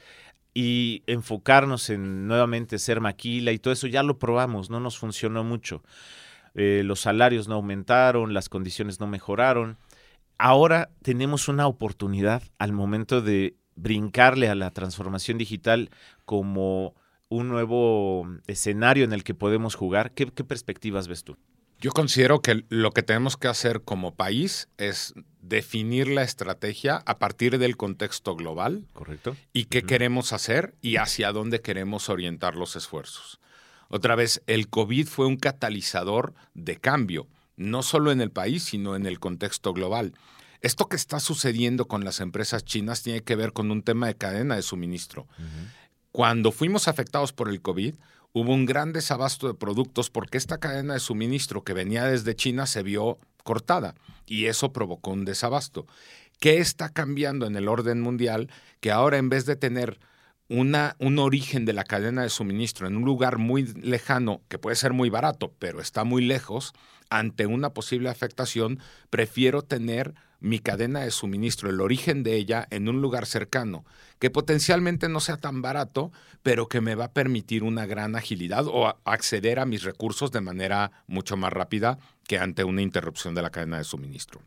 y 0.54 1.04
enfocarnos 1.08 1.90
en 1.90 2.28
nuevamente 2.28 2.78
ser 2.80 3.02
maquila 3.02 3.52
y 3.52 3.60
todo 3.60 3.74
eso 3.74 3.88
ya 3.88 4.04
lo 4.04 4.20
probamos, 4.20 4.70
no 4.70 4.80
nos 4.80 4.98
funcionó 4.98 5.44
mucho. 5.44 5.84
Eh, 6.56 6.84
los 6.86 7.02
salarios 7.02 7.48
no 7.48 7.56
aumentaron, 7.56 8.34
las 8.34 8.50
condiciones 8.50 9.00
no 9.00 9.08
mejoraron. 9.08 9.78
Ahora 10.38 10.90
tenemos 11.02 11.48
una 11.48 11.68
oportunidad 11.68 12.44
al 12.60 12.72
momento 12.74 13.22
de 13.22 13.56
brincarle 13.76 14.50
a 14.50 14.56
la 14.56 14.72
transformación 14.72 15.38
digital 15.38 15.90
como 16.26 16.94
un 17.30 17.50
nuevo 17.50 18.28
escenario 18.48 19.04
en 19.04 19.14
el 19.14 19.24
que 19.24 19.34
podemos 19.34 19.76
jugar. 19.76 20.12
¿Qué, 20.12 20.28
perspectivas 20.28 21.08
ves 21.08 21.24
tú? 21.24 21.38
Yo 21.84 21.92
considero 21.92 22.42
que 22.42 22.64
lo 22.70 22.92
que 22.92 23.04
tenemos 23.04 23.36
que 23.36 23.50
hacer 23.50 23.82
como 23.82 24.16
país 24.16 24.70
es 24.78 25.14
definir 25.42 26.08
la 26.08 26.24
estrategia 26.24 27.04
a 27.06 27.20
partir 27.20 27.58
del 27.58 27.76
contexto 27.76 28.38
global. 28.38 28.88
Correcto. 28.94 29.36
Y 29.52 29.66
qué 29.66 29.84
queremos 29.84 30.32
hacer 30.32 30.76
y 30.82 30.96
hacia 30.96 31.34
dónde 31.34 31.60
queremos 31.60 32.08
orientar 32.08 32.56
los 32.56 32.78
esfuerzos. 32.78 33.42
Otra 33.90 34.16
vez, 34.16 34.42
el 34.48 34.70
COVID 34.70 35.08
fue 35.08 35.26
un 35.26 35.36
catalizador 35.36 36.34
de 36.54 36.78
cambio, 36.78 37.28
no 37.58 37.84
solo 37.84 38.14
en 38.14 38.22
el 38.22 38.32
país, 38.32 38.64
sino 38.64 38.96
en 38.96 39.06
el 39.06 39.20
contexto 39.20 39.74
global. 39.74 40.14
Esto 40.62 40.88
que 40.88 40.96
está 40.96 41.20
sucediendo 41.20 41.90
con 41.90 42.06
las 42.06 42.22
empresas 42.22 42.64
chinas 42.64 43.04
tiene 43.04 43.24
que 43.24 43.36
ver 43.36 43.52
con 43.52 43.72
un 43.72 43.84
tema 43.84 44.08
de 44.08 44.16
cadena 44.16 44.56
de 44.56 44.62
suministro. 44.62 45.28
Cuando 46.14 46.54
fuimos 46.54 46.88
afectados 46.88 47.34
por 47.34 47.50
el 47.50 47.62
COVID, 47.62 47.96
hubo 48.34 48.54
un 48.54 48.66
gran 48.66 48.92
desabasto 48.94 49.48
de 49.48 49.54
productos 49.54 50.10
porque 50.10 50.38
esta 50.38 50.60
cadena 50.60 50.96
de 50.96 51.00
suministro 51.00 51.64
que 51.64 51.74
venía 51.74 52.06
desde 52.06 52.36
China 52.36 52.66
se 52.66 52.84
vio 52.84 53.20
cortada 53.44 53.96
y 54.26 54.46
eso 54.46 54.74
provocó 54.74 55.12
un 55.12 55.26
desabasto. 55.26 55.86
¿Qué 56.40 56.58
está 56.58 56.90
cambiando 56.90 57.46
en 57.46 57.56
el 57.56 57.68
orden 57.68 58.02
mundial? 58.02 58.50
Que 58.82 58.92
ahora 58.92 59.18
en 59.18 59.30
vez 59.30 59.46
de 59.46 59.56
tener 59.56 60.00
una, 60.50 60.96
un 61.00 61.20
origen 61.20 61.66
de 61.66 61.74
la 61.74 61.84
cadena 61.84 62.24
de 62.24 62.30
suministro 62.30 62.88
en 62.88 62.98
un 62.98 63.06
lugar 63.06 63.38
muy 63.38 63.66
lejano, 63.76 64.42
que 64.50 64.60
puede 64.60 64.76
ser 64.76 64.94
muy 64.94 65.10
barato, 65.10 65.54
pero 65.60 65.80
está 65.80 66.04
muy 66.04 66.24
lejos, 66.24 66.74
ante 67.10 67.46
una 67.46 67.74
posible 67.74 68.10
afectación, 68.10 68.80
prefiero 69.10 69.62
tener 69.62 70.16
mi 70.44 70.60
cadena 70.60 71.00
de 71.00 71.10
suministro, 71.10 71.70
el 71.70 71.80
origen 71.80 72.22
de 72.22 72.36
ella 72.36 72.68
en 72.70 72.90
un 72.90 73.02
lugar 73.02 73.26
cercano, 73.26 73.86
que 74.20 74.30
potencialmente 74.30 75.08
no 75.08 75.22
sea 75.22 75.38
tan 75.38 75.62
barato, 75.62 76.12
pero 76.44 76.68
que 76.68 76.82
me 76.82 76.96
va 76.96 77.06
a 77.06 77.14
permitir 77.14 77.64
una 77.64 77.86
gran 77.86 78.18
agilidad 78.18 78.66
o 78.68 78.94
acceder 79.06 79.58
a 79.58 79.66
mis 79.66 79.84
recursos 79.84 80.34
de 80.34 80.42
manera 80.42 80.92
mucho 81.08 81.38
más 81.38 81.54
rápida 81.54 81.98
que 82.28 82.40
ante 82.40 82.66
una 82.66 82.82
interrupción 82.82 83.34
de 83.36 83.42
la 83.42 83.52
cadena 83.52 83.78
de 83.78 83.86
suministro. 83.86 84.42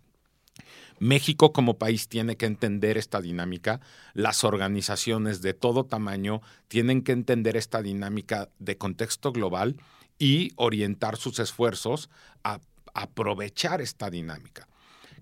México 0.98 1.54
como 1.54 1.78
país 1.78 2.08
tiene 2.08 2.36
que 2.36 2.44
entender 2.44 2.98
esta 2.98 3.22
dinámica, 3.22 3.80
las 4.12 4.44
organizaciones 4.44 5.40
de 5.40 5.54
todo 5.54 5.84
tamaño 5.84 6.42
tienen 6.68 7.00
que 7.00 7.12
entender 7.12 7.56
esta 7.56 7.80
dinámica 7.80 8.50
de 8.58 8.76
contexto 8.76 9.32
global 9.32 9.76
y 10.18 10.52
orientar 10.56 11.16
sus 11.16 11.38
esfuerzos 11.38 12.10
a 12.44 12.60
aprovechar 12.92 13.80
esta 13.80 14.10
dinámica. 14.10 14.68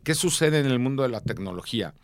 ¿Qué 0.05 0.15
sucede 0.15 0.61
en 0.61 0.67
el 0.67 0.79
mundo 0.79 1.03
de 1.03 1.09
la 1.09 1.23
tecnología? 1.23 1.95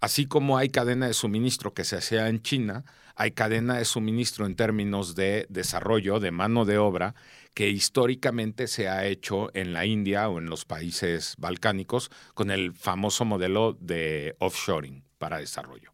Así 0.00 0.26
como 0.26 0.56
hay 0.56 0.68
cadena 0.68 1.08
de 1.08 1.14
suministro 1.14 1.74
que 1.74 1.82
se 1.82 1.96
hacía 1.96 2.28
en 2.28 2.42
China, 2.42 2.84
hay 3.16 3.32
cadena 3.32 3.76
de 3.76 3.84
suministro 3.84 4.46
en 4.46 4.54
términos 4.54 5.16
de 5.16 5.46
desarrollo, 5.48 6.20
de 6.20 6.30
mano 6.30 6.64
de 6.64 6.78
obra, 6.78 7.16
que 7.52 7.68
históricamente 7.68 8.68
se 8.68 8.88
ha 8.88 9.04
hecho 9.04 9.50
en 9.54 9.72
la 9.72 9.84
India 9.84 10.28
o 10.28 10.38
en 10.38 10.48
los 10.48 10.64
países 10.64 11.34
balcánicos 11.38 12.12
con 12.34 12.52
el 12.52 12.72
famoso 12.72 13.24
modelo 13.24 13.76
de 13.80 14.36
offshoring 14.38 15.02
para 15.18 15.38
desarrollo 15.38 15.89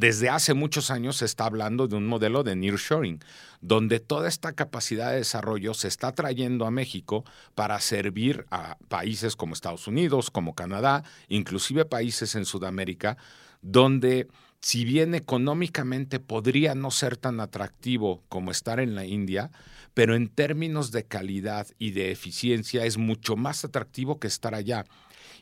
desde 0.00 0.30
hace 0.30 0.54
muchos 0.54 0.90
años 0.90 1.18
se 1.18 1.26
está 1.26 1.44
hablando 1.44 1.86
de 1.86 1.94
un 1.94 2.06
modelo 2.06 2.42
de 2.42 2.56
nearshoring, 2.56 3.20
donde 3.60 4.00
toda 4.00 4.28
esta 4.28 4.54
capacidad 4.54 5.10
de 5.10 5.18
desarrollo 5.18 5.74
se 5.74 5.88
está 5.88 6.12
trayendo 6.12 6.64
a 6.64 6.70
México 6.70 7.22
para 7.54 7.78
servir 7.80 8.46
a 8.50 8.78
países 8.88 9.36
como 9.36 9.52
Estados 9.52 9.86
Unidos, 9.86 10.30
como 10.30 10.54
Canadá, 10.54 11.04
inclusive 11.28 11.84
países 11.84 12.34
en 12.34 12.46
Sudamérica, 12.46 13.18
donde 13.60 14.26
si 14.62 14.86
bien 14.86 15.14
económicamente 15.14 16.18
podría 16.18 16.74
no 16.74 16.90
ser 16.90 17.18
tan 17.18 17.38
atractivo 17.38 18.22
como 18.30 18.52
estar 18.52 18.80
en 18.80 18.94
la 18.94 19.04
India, 19.04 19.50
pero 19.92 20.14
en 20.14 20.28
términos 20.28 20.92
de 20.92 21.04
calidad 21.04 21.66
y 21.78 21.90
de 21.90 22.10
eficiencia 22.10 22.86
es 22.86 22.96
mucho 22.96 23.36
más 23.36 23.66
atractivo 23.66 24.18
que 24.18 24.28
estar 24.28 24.54
allá 24.54 24.86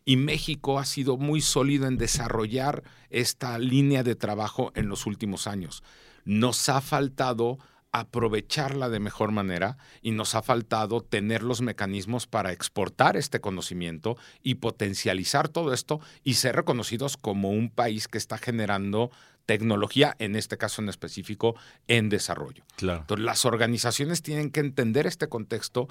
y 0.09 0.17
México 0.17 0.79
ha 0.79 0.87
sido 0.87 1.19
muy 1.19 1.43
sólido 1.43 1.87
en 1.87 1.99
desarrollar 1.99 2.83
esta 3.11 3.59
línea 3.59 4.03
de 4.03 4.15
trabajo 4.15 4.73
en 4.75 4.89
los 4.89 5.05
últimos 5.05 5.47
años. 5.47 5.83
Nos 6.25 6.71
ha 6.71 6.81
faltado 6.81 7.59
aprovecharla 7.93 8.89
de 8.89 9.01
mejor 9.01 9.33
manera 9.33 9.77
y 10.01 10.13
nos 10.13 10.35
ha 10.35 10.41
faltado 10.41 11.03
tener 11.03 11.43
los 11.43 11.61
mecanismos 11.61 12.27
para 12.27 12.53
exportar 12.53 13.19
este 13.19 13.43
conocimiento 13.43 14.17
y 14.43 14.55
potencializar 14.55 15.51
todo 15.51 15.75
esto 15.75 16.01
y 16.25 16.35
ser 16.35 16.57
reconocidos 16.57 17.19
como 17.19 17.51
un 17.51 17.69
país 17.69 18.09
que 18.09 18.17
está 18.17 18.39
generando 18.39 19.11
tecnología, 19.45 20.17
en 20.19 20.37
este 20.37 20.57
caso 20.57 20.81
en 20.81 20.89
específico, 20.89 21.55
en 21.87 22.09
desarrollo. 22.09 22.65
Claro. 22.77 23.01
Entonces, 23.01 23.27
las 23.27 23.45
organizaciones 23.45 24.23
tienen 24.23 24.51
que 24.51 24.61
entender 24.61 25.07
este 25.07 25.29
contexto, 25.29 25.89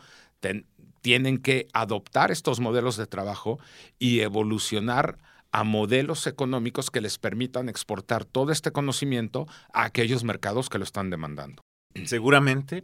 tienen 1.08 1.38
que 1.38 1.70
adoptar 1.72 2.32
estos 2.32 2.60
modelos 2.60 2.98
de 2.98 3.08
trabajo 3.08 3.60
y 3.98 4.20
evolucionar 4.20 5.20
a 5.54 5.63
modelos 5.63 6.28
económicos 6.28 6.91
que 6.91 7.00
les 7.00 7.17
permitan 7.17 7.70
exportar 7.70 8.26
todo 8.26 8.52
este 8.52 8.74
conocimiento 8.74 9.48
a 9.72 9.86
aquellos 9.86 10.26
mercados 10.26 10.67
que 10.67 10.80
lo 10.80 10.84
están 10.84 11.10
demandando. 11.10 11.62
Seguramente 12.04 12.84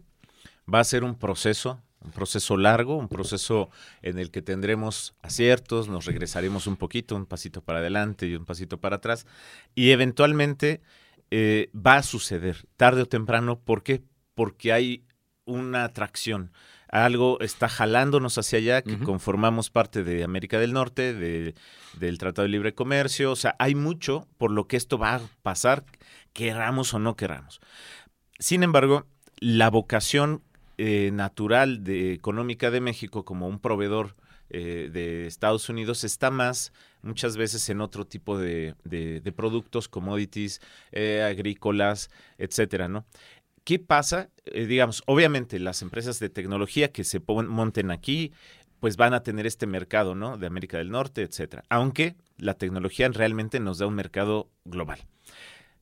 va 0.73 0.79
a 0.79 0.85
ser 0.85 1.03
un 1.03 1.15
proceso, 1.15 1.81
un 1.99 2.11
proceso 2.11 2.55
largo, 2.55 2.95
un 2.95 3.09
proceso 3.09 3.69
en 4.01 4.17
el 4.17 4.31
que 4.31 4.41
tendremos 4.41 5.15
aciertos, 5.21 5.89
nos 5.89 6.05
regresaremos 6.05 6.65
un 6.65 6.77
poquito, 6.77 7.17
un 7.17 7.25
pasito 7.25 7.61
para 7.61 7.79
adelante 7.79 8.25
y 8.25 8.35
un 8.35 8.45
pasito 8.45 8.79
para 8.79 8.95
atrás, 8.95 9.27
y 9.75 9.91
eventualmente 9.91 10.79
eh, 11.29 11.69
va 11.75 11.95
a 11.95 12.03
suceder, 12.03 12.67
tarde 12.77 13.01
o 13.01 13.05
temprano, 13.05 13.59
¿por 13.59 13.83
qué? 13.83 14.01
Porque 14.33 14.71
hay 14.71 15.03
una 15.43 15.83
atracción 15.83 16.53
algo 16.93 17.39
está 17.39 17.69
jalándonos 17.69 18.37
hacia 18.37 18.59
allá, 18.59 18.81
que 18.83 18.99
conformamos 18.99 19.71
parte 19.71 20.03
de 20.03 20.23
América 20.23 20.59
del 20.59 20.73
Norte, 20.73 21.15
del 21.15 22.17
Tratado 22.19 22.43
de 22.43 22.49
Libre 22.49 22.75
Comercio. 22.75 23.31
O 23.31 23.35
sea, 23.35 23.55
hay 23.57 23.73
mucho 23.73 24.27
por 24.37 24.51
lo 24.51 24.67
que 24.67 24.77
esto 24.77 24.99
va 24.99 25.15
a 25.15 25.21
pasar, 25.41 25.85
queramos 26.33 26.93
o 26.93 26.99
no 26.99 27.15
queramos. 27.15 27.61
Sin 28.37 28.61
embargo, 28.61 29.07
la 29.39 29.71
vocación 29.71 30.43
eh, 30.77 31.09
natural 31.11 31.83
de, 31.83 32.13
económica 32.13 32.69
de 32.69 32.79
México 32.79 33.25
como 33.25 33.47
un 33.47 33.57
proveedor 33.57 34.15
eh, 34.51 34.91
de 34.93 35.25
Estados 35.25 35.69
Unidos 35.69 36.03
está 36.03 36.29
más 36.29 36.73
muchas 37.01 37.37
veces 37.37 37.67
en 37.69 37.81
otro 37.81 38.05
tipo 38.05 38.37
de, 38.37 38.75
productos, 39.35 39.89
commodities, 39.89 40.61
eh, 40.91 41.23
agrícolas, 41.23 42.11
etcétera, 42.37 42.87
¿no? 42.87 43.03
¿Qué 43.63 43.79
pasa? 43.79 44.29
Eh, 44.45 44.65
digamos, 44.65 45.03
obviamente 45.05 45.59
las 45.59 45.81
empresas 45.81 46.19
de 46.19 46.29
tecnología 46.29 46.91
que 46.91 47.03
se 47.03 47.21
monten 47.27 47.91
aquí, 47.91 48.33
pues 48.79 48.97
van 48.97 49.13
a 49.13 49.23
tener 49.23 49.45
este 49.45 49.65
mercado, 49.67 50.15
¿no? 50.15 50.37
De 50.37 50.47
América 50.47 50.77
del 50.77 50.89
Norte, 50.89 51.21
etcétera. 51.21 51.63
Aunque 51.69 52.15
la 52.37 52.55
tecnología 52.55 53.07
realmente 53.07 53.59
nos 53.59 53.77
da 53.77 53.87
un 53.87 53.95
mercado 53.95 54.49
global. 54.65 54.99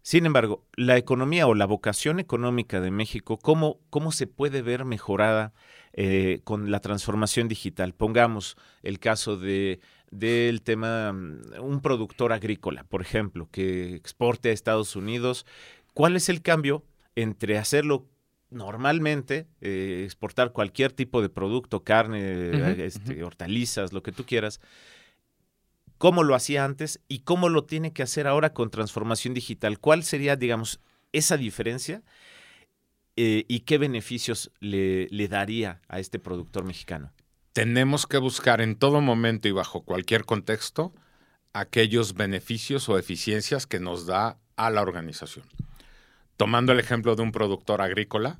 Sin 0.04 0.26
embargo, 0.26 0.66
la 0.76 0.98
economía 0.98 1.48
o 1.48 1.54
la 1.56 1.66
vocación 1.66 2.20
económica 2.20 2.82
de 2.82 2.92
México, 2.92 3.38
¿cómo, 3.38 3.80
cómo 3.90 4.12
se 4.12 4.26
puede 4.26 4.62
ver 4.62 4.84
mejorada 4.84 5.54
eh, 5.94 6.42
con 6.44 6.72
la 6.72 6.80
transformación 6.80 7.48
digital? 7.48 7.94
Pongamos 7.94 8.58
el 8.84 9.00
caso 9.00 9.38
de 9.38 9.80
del 10.12 10.62
tema, 10.62 11.14
mm, 11.14 11.62
un 11.62 11.82
productor 11.82 12.34
agrícola, 12.34 12.84
por 12.84 13.02
ejemplo, 13.02 13.48
que 13.50 13.96
exporte 13.96 14.50
a 14.50 14.52
Estados 14.52 14.96
Unidos. 14.96 15.46
¿Cuál 15.94 16.16
es 16.16 16.30
el 16.30 16.42
cambio 16.42 16.84
entre 17.16 17.58
hacerlo 17.58 18.08
normalmente, 18.50 19.48
eh, 19.62 20.04
exportar 20.06 20.52
cualquier 20.52 20.92
tipo 20.92 21.22
de 21.22 21.30
producto, 21.30 21.84
carne, 21.84 22.86
este, 22.86 23.24
hortalizas, 23.24 23.94
lo 23.94 24.04
que 24.04 24.12
tú 24.12 24.26
quieras, 24.26 24.60
cómo 25.98 26.24
lo 26.24 26.36
hacía 26.36 26.66
antes 26.66 27.00
y 27.08 27.20
cómo 27.20 27.48
lo 27.50 27.64
tiene 27.64 27.94
que 27.94 28.04
hacer 28.04 28.28
ahora 28.28 28.54
con 28.54 28.70
transformación 28.70 29.34
digital. 29.34 29.80
¿Cuál 29.80 30.04
sería, 30.04 30.36
digamos, 30.36 30.80
esa 31.14 31.38
diferencia 31.38 32.04
eh, 33.16 33.46
y 33.48 33.62
qué 33.62 33.78
beneficios 33.78 34.52
le, 34.60 35.08
le 35.10 35.28
daría 35.28 35.82
a 35.88 36.00
este 36.00 36.20
productor 36.20 36.66
mexicano? 36.66 37.14
Tenemos 37.54 38.08
que 38.08 38.18
buscar 38.18 38.62
en 38.62 38.76
todo 38.76 39.02
momento 39.02 39.48
y 39.48 39.52
bajo 39.52 39.84
cualquier 39.84 40.26
contexto 40.26 40.94
aquellos 41.54 42.14
beneficios 42.14 42.88
o 42.90 42.98
eficiencias 42.98 43.68
que 43.68 43.80
nos 43.80 44.06
da 44.06 44.38
a 44.56 44.70
la 44.70 44.82
organización. 44.82 45.46
Tomando 46.38 46.72
el 46.72 46.80
ejemplo 46.80 47.16
de 47.16 47.24
un 47.24 47.32
productor 47.32 47.82
agrícola, 47.82 48.40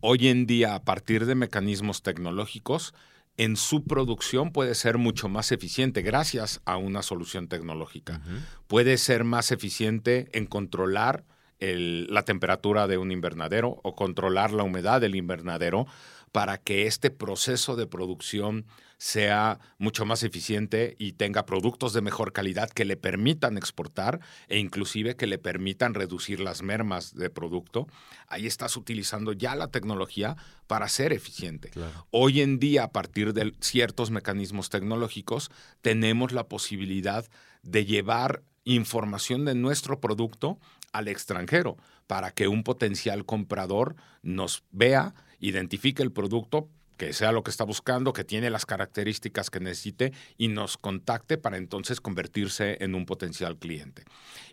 hoy 0.00 0.28
en 0.28 0.46
día 0.46 0.74
a 0.74 0.84
partir 0.84 1.26
de 1.26 1.34
mecanismos 1.34 2.02
tecnológicos, 2.02 2.94
en 3.36 3.56
su 3.56 3.84
producción 3.84 4.52
puede 4.52 4.74
ser 4.74 4.98
mucho 4.98 5.28
más 5.28 5.50
eficiente 5.50 6.02
gracias 6.02 6.60
a 6.64 6.76
una 6.76 7.02
solución 7.02 7.48
tecnológica. 7.48 8.20
Puede 8.66 8.98
ser 8.98 9.24
más 9.24 9.50
eficiente 9.50 10.28
en 10.32 10.46
controlar 10.46 11.24
la 11.58 12.24
temperatura 12.24 12.86
de 12.86 12.98
un 12.98 13.12
invernadero 13.12 13.80
o 13.82 13.94
controlar 13.94 14.52
la 14.52 14.62
humedad 14.62 15.00
del 15.00 15.14
invernadero 15.14 15.86
para 16.32 16.58
que 16.58 16.86
este 16.86 17.10
proceso 17.10 17.76
de 17.76 17.86
producción 17.86 18.66
sea 19.00 19.58
mucho 19.78 20.04
más 20.04 20.22
eficiente 20.24 20.94
y 20.98 21.12
tenga 21.12 21.46
productos 21.46 21.94
de 21.94 22.02
mejor 22.02 22.34
calidad 22.34 22.68
que 22.68 22.84
le 22.84 22.98
permitan 22.98 23.56
exportar 23.56 24.20
e 24.46 24.58
inclusive 24.58 25.16
que 25.16 25.26
le 25.26 25.38
permitan 25.38 25.94
reducir 25.94 26.38
las 26.38 26.62
mermas 26.62 27.14
de 27.14 27.30
producto. 27.30 27.86
Ahí 28.28 28.46
estás 28.46 28.76
utilizando 28.76 29.32
ya 29.32 29.54
la 29.54 29.68
tecnología 29.68 30.36
para 30.66 30.86
ser 30.90 31.14
eficiente. 31.14 31.70
Hoy 32.10 32.42
en 32.42 32.58
día, 32.58 32.84
a 32.84 32.92
partir 32.92 33.32
de 33.32 33.54
ciertos 33.60 34.10
mecanismos 34.10 34.68
tecnológicos, 34.68 35.50
tenemos 35.80 36.32
la 36.32 36.46
posibilidad 36.46 37.24
de 37.62 37.86
llevar 37.86 38.42
información 38.64 39.46
de 39.46 39.54
nuestro 39.54 39.98
producto 39.98 40.58
al 40.92 41.08
extranjero 41.08 41.78
para 42.06 42.32
que 42.32 42.48
un 42.48 42.64
potencial 42.64 43.24
comprador 43.24 43.96
nos 44.22 44.62
vea, 44.72 45.14
identifique 45.38 46.02
el 46.02 46.12
producto, 46.12 46.68
que 47.00 47.14
sea 47.14 47.32
lo 47.32 47.42
que 47.42 47.50
está 47.50 47.64
buscando, 47.64 48.12
que 48.12 48.24
tiene 48.24 48.50
las 48.50 48.66
características 48.66 49.48
que 49.48 49.58
necesite 49.58 50.12
y 50.36 50.48
nos 50.48 50.76
contacte 50.76 51.38
para 51.38 51.56
entonces 51.56 51.98
convertirse 51.98 52.76
en 52.84 52.94
un 52.94 53.06
potencial 53.06 53.56
cliente. 53.56 54.04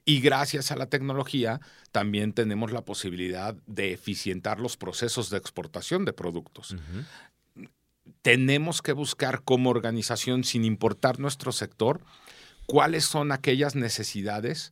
Y 0.05 0.21
gracias 0.21 0.71
a 0.71 0.77
la 0.77 0.85
tecnología 0.85 1.59
también 1.91 2.31
tenemos 2.31 2.71
la 2.71 2.85
posibilidad 2.85 3.53
de 3.65 3.91
eficientar 3.91 4.61
los 4.61 4.77
procesos 4.77 5.29
de 5.29 5.35
exportación 5.35 6.05
de 6.05 6.13
productos. 6.13 6.77
Tenemos 8.21 8.81
que 8.81 8.93
buscar 8.93 9.43
como 9.43 9.69
organización, 9.69 10.45
sin 10.45 10.63
importar 10.63 11.19
nuestro 11.19 11.51
sector, 11.51 11.99
cuáles 12.65 13.03
son 13.03 13.33
aquellas 13.33 13.75
necesidades 13.75 14.71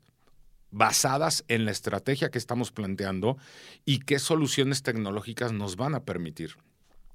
basadas 0.71 1.43
en 1.49 1.65
la 1.65 1.71
estrategia 1.71 2.31
que 2.31 2.37
estamos 2.37 2.71
planteando 2.71 3.37
y 3.83 3.99
qué 3.99 4.17
soluciones 4.17 4.81
tecnológicas 4.81 5.51
nos 5.51 5.75
van 5.75 5.93
a 5.93 6.05
permitir 6.05 6.55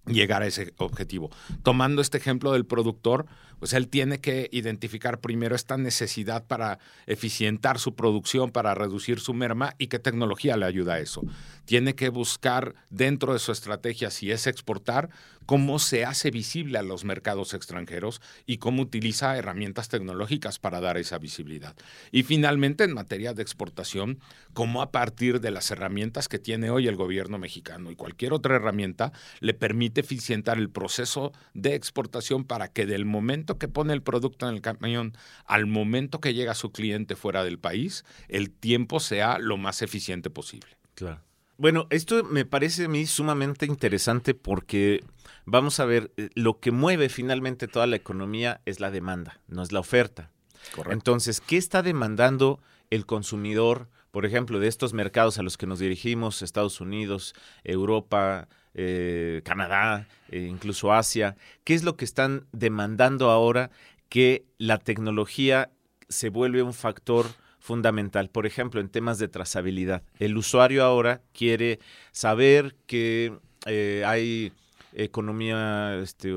llegar 0.07 0.43
a 0.43 0.47
ese 0.47 0.73
objetivo. 0.79 1.31
Tomando 1.63 2.03
este 2.03 2.19
ejemplo 2.19 2.53
del 2.53 2.67
productor, 2.67 3.27
pues 3.59 3.75
él 3.75 3.89
tiene 3.89 4.21
que 4.21 4.49
identificar 4.53 5.21
primero 5.21 5.55
esta 5.55 5.77
necesidad 5.77 6.47
para 6.47 6.79
eficientar 7.07 7.79
su 7.79 7.95
producción, 7.95 8.51
para 8.51 8.75
reducir 8.75 9.21
su 9.21 9.35
merma 9.35 9.75
y 9.79 9.89
qué 9.89 9.99
tecnología 9.99 10.57
le 10.57 10.65
ayuda 10.65 10.95
a 10.95 10.99
eso. 10.99 11.23
Tiene 11.67 11.95
que 11.95 12.09
buscar 12.09 12.75
dentro 12.89 13.35
de 13.35 13.39
su 13.39 13.53
estrategia, 13.53 14.11
si 14.11 14.33
es 14.33 14.47
exportar, 14.47 15.11
cómo 15.47 15.78
se 15.78 16.05
hace 16.05 16.30
visible 16.30 16.78
a 16.78 16.82
los 16.82 17.05
mercados 17.05 17.55
extranjeros 17.55 18.20
y 18.47 18.59
cómo 18.59 18.82
utiliza 18.82 19.36
herramientas 19.36 19.88
tecnológicas 19.88 20.59
para 20.59 20.80
dar 20.80 20.97
esa 20.97 21.18
visibilidad. 21.18 21.76
Y 22.12 22.22
finalmente, 22.22 22.84
en 22.84 22.95
materia 22.95 23.34
de 23.34 23.43
exportación, 23.43 24.20
cómo 24.53 24.82
a 24.82 24.93
partir 24.93 25.41
de 25.41 25.51
las 25.51 25.70
herramientas 25.70 26.28
que 26.28 26.38
tiene 26.38 26.70
hoy 26.70 26.88
el 26.88 26.97
gobierno 26.97 27.38
mexicano 27.38 27.91
y 27.91 27.97
cualquier 27.97 28.32
otra 28.32 28.57
herramienta, 28.57 29.12
le 29.41 29.55
permite 29.55 30.01
eficientar 30.01 30.59
el 30.59 30.70
proceso 30.70 31.32
de 31.55 31.74
exportación 31.74 32.45
para 32.45 32.68
que 32.68 32.86
del 32.86 33.05
momento 33.05 33.59
que 33.59 33.68
pone 33.68 33.93
el 33.93 34.03
producto 34.03 34.49
en 34.49 34.55
el 34.55 34.61
camión 34.61 35.16
al 35.47 35.66
momento 35.66 36.20
que 36.20 36.34
llega 36.34 36.55
su 36.55 36.72
cliente 36.72 37.16
fuera 37.16 37.45
del 37.45 37.59
país, 37.59 38.05
el 38.28 38.51
tiempo 38.51 39.01
sea 39.01 39.38
lo 39.38 39.57
más 39.57 39.82
eficiente 39.82 40.30
posible. 40.30 40.76
Claro. 40.95 41.22
Bueno, 41.61 41.87
esto 41.91 42.25
me 42.25 42.47
parece 42.47 42.87
a 42.87 42.89
mí 42.89 43.05
sumamente 43.05 43.67
interesante 43.67 44.33
porque 44.33 45.05
vamos 45.45 45.79
a 45.79 45.85
ver, 45.85 46.11
eh, 46.17 46.31
lo 46.35 46.59
que 46.59 46.71
mueve 46.71 47.11
finalmente 47.11 47.69
toda 47.69 47.87
la 47.87 47.97
economía 47.97 48.63
es 48.65 48.81
la 48.81 48.91
demanda, 48.91 49.43
no 49.47 49.63
es 49.63 49.71
la 49.71 49.81
oferta. 49.81 50.31
Correcto. 50.75 50.91
Entonces, 50.91 51.43
¿qué 51.43 51.59
está 51.59 51.83
demandando 51.83 52.61
el 52.89 53.05
consumidor, 53.05 53.91
por 54.11 54.25
ejemplo, 54.25 54.59
de 54.59 54.69
estos 54.69 54.95
mercados 54.95 55.37
a 55.37 55.43
los 55.43 55.59
que 55.59 55.67
nos 55.67 55.81
dirigimos, 55.81 56.41
Estados 56.41 56.81
Unidos, 56.81 57.35
Europa, 57.63 58.49
eh, 58.73 59.43
Canadá, 59.45 60.09
eh, 60.31 60.47
incluso 60.51 60.95
Asia, 60.95 61.37
¿qué 61.65 61.75
es 61.75 61.85
lo 61.85 61.95
que 61.95 62.07
están 62.07 62.47
demandando 62.53 63.29
ahora 63.29 63.71
que 64.09 64.47
la 64.57 64.79
tecnología 64.79 65.71
se 66.09 66.31
vuelve 66.31 66.63
un 66.63 66.73
factor 66.73 67.27
fundamental? 67.61 68.31
Por 68.31 68.47
ejemplo, 68.47 68.81
en 68.81 68.89
temas 68.89 69.19
de 69.19 69.29
trazabilidad. 69.29 70.03
El 70.19 70.37
usuario 70.37 70.85
ahora 70.85 71.23
quiere 71.33 71.79
saber 72.13 72.75
que 72.87 73.33
eh, 73.67 74.03
hay 74.07 74.53
economía, 74.93 75.97
este, 76.03 76.33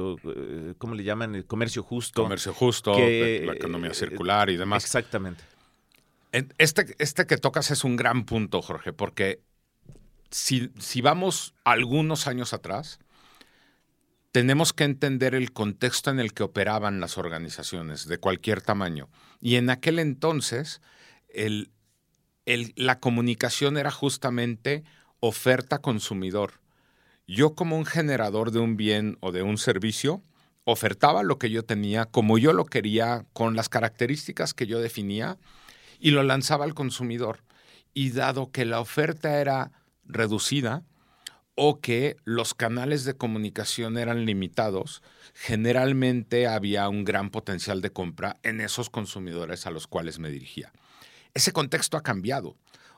¿cómo 0.78 0.94
le 0.94 1.04
llaman? 1.04 1.34
El 1.36 1.46
comercio 1.46 1.82
justo. 1.82 2.22
Comercio 2.24 2.54
justo, 2.54 2.92
la 2.92 3.54
economía 3.54 3.94
circular 3.94 4.50
y 4.50 4.58
demás. 4.58 4.84
Exactamente. 4.84 5.44
Este, 6.58 6.96
este 6.98 7.28
que 7.28 7.38
tocas 7.38 7.72
es 7.72 7.84
un 7.84 7.96
gran 7.96 8.26
punto, 8.26 8.62
Jorge, 8.62 8.92
porque 8.92 9.42
si, 10.34 11.02
vamos 11.02 11.54
algunos 11.64 12.28
años 12.28 12.54
atrás, 12.54 13.00
tenemos 14.32 14.74
que 14.74 14.84
entender 14.84 15.36
el 15.36 15.54
contexto 15.54 16.10
en 16.10 16.20
el 16.20 16.34
que 16.34 16.42
operaban 16.42 17.00
las 17.00 17.20
organizaciones 17.20 18.08
de 18.08 18.18
cualquier 18.18 18.62
tamaño. 18.62 19.10
Y 19.42 19.56
en 19.58 19.70
aquel 19.70 20.00
entonces, 20.00 20.82
la 22.76 23.00
comunicación 23.00 23.78
era 23.78 23.92
justamente 23.92 24.84
oferta 25.20 25.80
consumidor. 25.80 26.60
Yo 27.28 27.56
como 27.56 27.78
un 27.78 27.86
generador 27.86 28.52
de 28.52 28.60
un 28.60 28.76
bien 28.76 29.18
o 29.22 29.32
de 29.32 29.42
un 29.42 29.58
servicio, 29.58 30.22
ofertaba 30.66 31.24
lo 31.24 31.40
que 31.40 31.50
yo 31.50 31.64
tenía 31.64 32.06
como 32.06 32.38
yo 32.38 32.54
lo 32.54 32.66
quería, 32.66 33.26
con 33.34 33.56
las 33.56 33.70
características 33.70 34.54
que 34.54 34.68
yo 34.68 34.80
definía, 34.80 35.38
y 36.00 36.12
lo 36.12 36.24
lanzaba 36.24 36.66
al 36.66 36.74
consumidor. 36.74 37.44
Y 37.94 38.12
dado 38.12 38.52
que 38.52 38.66
la 38.66 38.80
oferta 38.80 39.40
era 39.40 39.72
reducida 40.06 40.84
o 41.56 41.80
que 41.80 42.18
los 42.24 42.54
canales 42.54 43.06
de 43.06 43.16
comunicación 43.16 43.98
eran 43.98 44.26
limitados, 44.26 45.04
generalmente 45.34 46.48
había 46.48 46.90
un 46.90 47.04
gran 47.04 47.30
potencial 47.30 47.82
de 47.82 47.92
compra 47.92 48.38
en 48.44 48.60
esos 48.60 48.90
consumidores 48.90 49.68
a 49.68 49.72
los 49.72 49.88
cuales 49.88 50.18
me 50.20 50.30
dirigía. 50.30 50.74
Ese 51.34 51.52
contexto 51.52 51.98
ha 51.98 52.04
cambiado. 52.04 52.56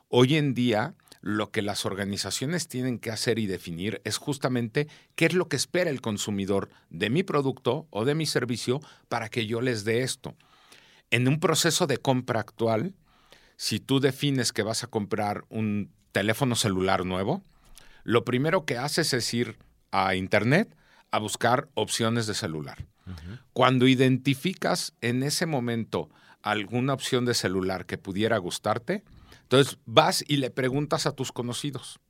Hoy 0.08 0.36
en 0.36 0.52
día, 0.52 0.94
lo 1.22 1.50
que 1.50 1.62
las 1.62 1.86
organizaciones 1.86 2.68
tienen 2.68 2.98
que 2.98 3.10
hacer 3.10 3.38
y 3.38 3.46
definir 3.46 4.02
es 4.04 4.18
justamente 4.18 4.88
qué 5.14 5.26
es 5.26 5.32
lo 5.32 5.48
que 5.48 5.56
espera 5.56 5.90
el 5.90 6.02
consumidor 6.02 6.68
de 6.90 7.08
mi 7.08 7.22
producto 7.22 7.86
o 7.90 8.04
de 8.04 8.14
mi 8.14 8.26
servicio 8.26 8.80
para 9.08 9.30
que 9.30 9.46
yo 9.46 9.60
les 9.62 9.84
dé 9.84 10.02
esto. 10.02 10.36
En 11.10 11.28
un 11.28 11.40
proceso 11.40 11.86
de 11.86 11.96
compra 11.96 12.40
actual, 12.40 12.94
si 13.56 13.80
tú 13.80 14.00
defines 14.00 14.52
que 14.52 14.62
vas 14.62 14.84
a 14.84 14.88
comprar 14.88 15.44
un 15.48 15.90
teléfono 16.12 16.56
celular 16.56 17.06
nuevo, 17.06 17.42
lo 18.04 18.24
primero 18.24 18.66
que 18.66 18.76
haces 18.76 19.14
es 19.14 19.32
ir 19.32 19.56
a 19.92 20.14
Internet 20.14 20.76
a 21.10 21.18
buscar 21.18 21.68
opciones 21.74 22.26
de 22.26 22.34
celular. 22.34 22.86
Cuando 23.52 23.86
identificas 23.86 24.92
en 25.00 25.22
ese 25.22 25.46
momento 25.46 26.10
alguna 26.50 26.94
opción 26.94 27.24
de 27.24 27.34
celular 27.34 27.86
que 27.86 27.98
pudiera 27.98 28.38
gustarte, 28.38 29.04
entonces 29.42 29.78
vas 29.84 30.24
y 30.26 30.36
le 30.36 30.50
preguntas 30.50 31.06
a 31.06 31.12
tus 31.12 31.32
conocidos. 31.32 32.00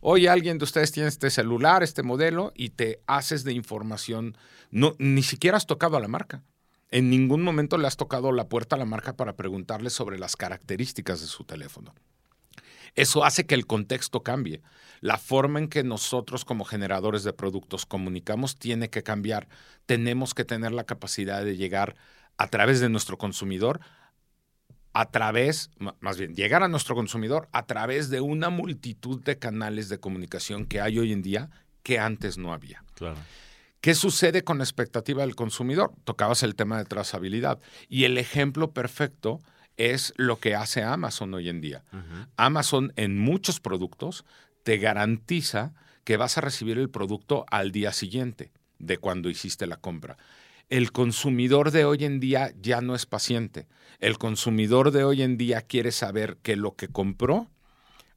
Oye, 0.00 0.28
alguien 0.28 0.58
de 0.58 0.64
ustedes 0.64 0.92
tiene 0.92 1.08
este 1.08 1.28
celular, 1.28 1.82
este 1.82 2.02
modelo, 2.02 2.52
y 2.54 2.70
te 2.70 3.00
haces 3.06 3.44
de 3.44 3.52
información. 3.52 4.36
No, 4.70 4.94
ni 4.98 5.22
siquiera 5.22 5.56
has 5.56 5.66
tocado 5.66 5.96
a 5.96 6.00
la 6.00 6.08
marca. 6.08 6.42
En 6.90 7.10
ningún 7.10 7.42
momento 7.42 7.78
le 7.78 7.86
has 7.86 7.96
tocado 7.96 8.32
la 8.32 8.48
puerta 8.48 8.76
a 8.76 8.78
la 8.78 8.86
marca 8.86 9.16
para 9.16 9.36
preguntarle 9.36 9.90
sobre 9.90 10.18
las 10.18 10.36
características 10.36 11.20
de 11.20 11.26
su 11.26 11.44
teléfono. 11.44 11.94
Eso 12.94 13.24
hace 13.24 13.46
que 13.46 13.54
el 13.54 13.66
contexto 13.66 14.22
cambie. 14.22 14.62
La 15.00 15.18
forma 15.18 15.58
en 15.58 15.68
que 15.68 15.84
nosotros 15.84 16.44
como 16.44 16.64
generadores 16.64 17.22
de 17.22 17.32
productos 17.32 17.86
comunicamos 17.86 18.58
tiene 18.58 18.90
que 18.90 19.02
cambiar. 19.02 19.48
Tenemos 19.86 20.34
que 20.34 20.44
tener 20.44 20.72
la 20.72 20.84
capacidad 20.84 21.44
de 21.44 21.56
llegar 21.56 21.96
a 22.40 22.46
través 22.48 22.80
de 22.80 22.88
nuestro 22.88 23.18
consumidor, 23.18 23.80
a 24.94 25.10
través, 25.10 25.70
más 26.00 26.16
bien, 26.16 26.34
llegar 26.34 26.62
a 26.62 26.68
nuestro 26.68 26.94
consumidor 26.94 27.50
a 27.52 27.66
través 27.66 28.08
de 28.08 28.22
una 28.22 28.48
multitud 28.48 29.22
de 29.22 29.38
canales 29.38 29.90
de 29.90 30.00
comunicación 30.00 30.64
que 30.64 30.80
hay 30.80 30.98
hoy 30.98 31.12
en 31.12 31.20
día 31.20 31.50
que 31.82 31.98
antes 31.98 32.38
no 32.38 32.54
había. 32.54 32.82
Claro. 32.94 33.18
¿Qué 33.82 33.94
sucede 33.94 34.42
con 34.42 34.56
la 34.56 34.64
expectativa 34.64 35.20
del 35.20 35.36
consumidor? 35.36 35.92
Tocabas 36.04 36.42
el 36.42 36.54
tema 36.54 36.78
de 36.78 36.86
trazabilidad. 36.86 37.60
Y 37.90 38.04
el 38.04 38.16
ejemplo 38.16 38.72
perfecto 38.72 39.42
es 39.76 40.14
lo 40.16 40.40
que 40.40 40.54
hace 40.54 40.82
Amazon 40.82 41.34
hoy 41.34 41.50
en 41.50 41.60
día. 41.60 41.84
Amazon 42.38 42.94
en 42.96 43.18
muchos 43.18 43.60
productos 43.60 44.24
te 44.62 44.78
garantiza 44.78 45.74
que 46.04 46.16
vas 46.16 46.38
a 46.38 46.40
recibir 46.40 46.78
el 46.78 46.88
producto 46.88 47.44
al 47.50 47.70
día 47.70 47.92
siguiente 47.92 48.50
de 48.78 48.96
cuando 48.96 49.28
hiciste 49.28 49.66
la 49.66 49.76
compra. 49.76 50.16
El 50.70 50.92
consumidor 50.92 51.72
de 51.72 51.84
hoy 51.84 52.04
en 52.04 52.20
día 52.20 52.54
ya 52.62 52.80
no 52.80 52.94
es 52.94 53.04
paciente. 53.04 53.66
El 53.98 54.18
consumidor 54.18 54.92
de 54.92 55.02
hoy 55.02 55.22
en 55.22 55.36
día 55.36 55.62
quiere 55.62 55.90
saber 55.90 56.36
que 56.44 56.54
lo 56.54 56.76
que 56.76 56.86
compró 56.86 57.50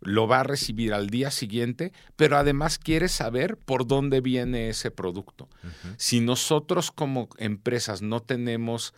lo 0.02 0.28
va 0.28 0.42
a 0.42 0.44
recibir 0.44 0.94
al 0.94 1.10
día 1.10 1.32
siguiente, 1.32 1.94
pero 2.16 2.38
además 2.38 2.78
quiere 2.78 3.08
saber 3.08 3.58
por 3.58 3.88
dónde 3.88 4.22
viene 4.22 4.70
ese 4.70 4.92
producto. 4.92 5.50
Si 5.98 6.20
nosotros 6.20 6.92
como 6.92 7.28
empresas 7.40 8.04
no 8.04 8.20
tenemos 8.20 8.94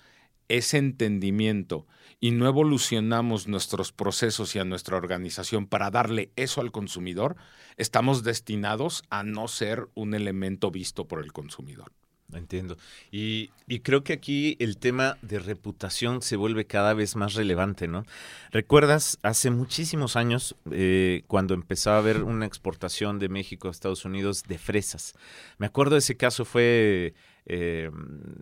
ese 0.49 0.77
entendimiento 0.77 1.87
y 2.19 2.31
no 2.31 2.49
evolucionamos 2.49 3.47
nuestros 3.47 3.93
procesos 3.93 4.53
y 4.57 4.59
a 4.59 4.65
nuestra 4.65 4.97
organización 4.97 5.65
para 5.65 5.91
darle 5.91 6.29
eso 6.35 6.59
al 6.59 6.73
consumidor, 6.73 7.37
estamos 7.77 8.25
destinados 8.25 9.03
a 9.09 9.23
no 9.23 9.47
ser 9.47 9.87
un 9.93 10.13
elemento 10.13 10.71
visto 10.71 11.07
por 11.07 11.23
el 11.23 11.31
consumidor. 11.31 11.93
Entiendo. 12.33 12.77
Y, 13.11 13.51
creo 13.83 14.03
que 14.03 14.13
aquí 14.13 14.57
el 14.59 14.77
tema 14.77 15.17
de 15.21 15.39
reputación 15.39 16.21
se 16.21 16.35
vuelve 16.35 16.65
cada 16.65 16.93
vez 16.93 17.15
más 17.15 17.35
relevante, 17.35 17.87
¿no? 17.87 18.03
¿Recuerdas 18.51 19.19
hace 19.21 19.51
muchísimos 19.51 20.15
años 20.15 20.55
eh, 20.71 21.23
cuando 21.27 21.53
empezaba 21.53 21.97
a 21.97 21.99
haber 21.99 22.23
una 22.23 22.45
exportación 22.45 23.19
de 23.19 23.29
México 23.29 23.67
a 23.67 23.71
Estados 23.71 24.05
Unidos 24.05 24.43
de 24.43 24.57
fresas? 24.57 25.13
Me 25.59 25.67
acuerdo 25.67 25.93
de 25.93 25.99
ese 25.99 26.17
caso, 26.17 26.45
fue 26.45 27.13
eh, 27.45 27.91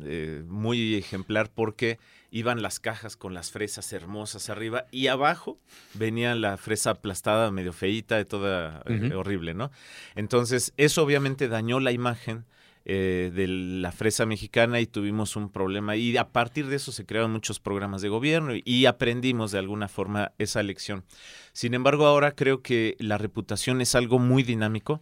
eh, 0.03 0.43
muy 0.47 0.95
ejemplar 0.95 1.51
porque 1.53 1.99
iban 2.31 2.61
las 2.61 2.79
cajas 2.79 3.17
con 3.17 3.33
las 3.33 3.51
fresas 3.51 3.91
hermosas 3.91 4.49
arriba 4.49 4.85
y 4.91 5.07
abajo 5.07 5.59
venía 5.93 6.35
la 6.35 6.55
fresa 6.55 6.91
aplastada, 6.91 7.51
medio 7.51 7.73
feíta, 7.73 8.23
toda 8.23 8.81
horrible, 9.13 9.53
¿no? 9.53 9.71
Entonces, 10.15 10.73
eso 10.77 11.03
obviamente 11.03 11.49
dañó 11.49 11.81
la 11.81 11.91
imagen 11.91 12.45
eh, 12.85 13.31
de 13.33 13.47
la 13.47 13.93
fresa 13.93 14.25
mexicana 14.25 14.81
y 14.81 14.87
tuvimos 14.87 15.35
un 15.35 15.49
problema. 15.49 15.95
Y 15.95 16.17
a 16.17 16.29
partir 16.29 16.67
de 16.67 16.75
eso 16.75 16.91
se 16.91 17.05
crearon 17.05 17.31
muchos 17.31 17.59
programas 17.59 18.01
de 18.01 18.09
gobierno 18.09 18.53
y 18.55 18.85
aprendimos 18.85 19.51
de 19.51 19.59
alguna 19.59 19.87
forma 19.87 20.33
esa 20.37 20.61
lección. 20.63 21.05
Sin 21.53 21.73
embargo, 21.73 22.05
ahora 22.07 22.33
creo 22.33 22.61
que 22.61 22.97
la 22.99 23.17
reputación 23.17 23.79
es 23.79 23.95
algo 23.95 24.19
muy 24.19 24.43
dinámico. 24.43 25.01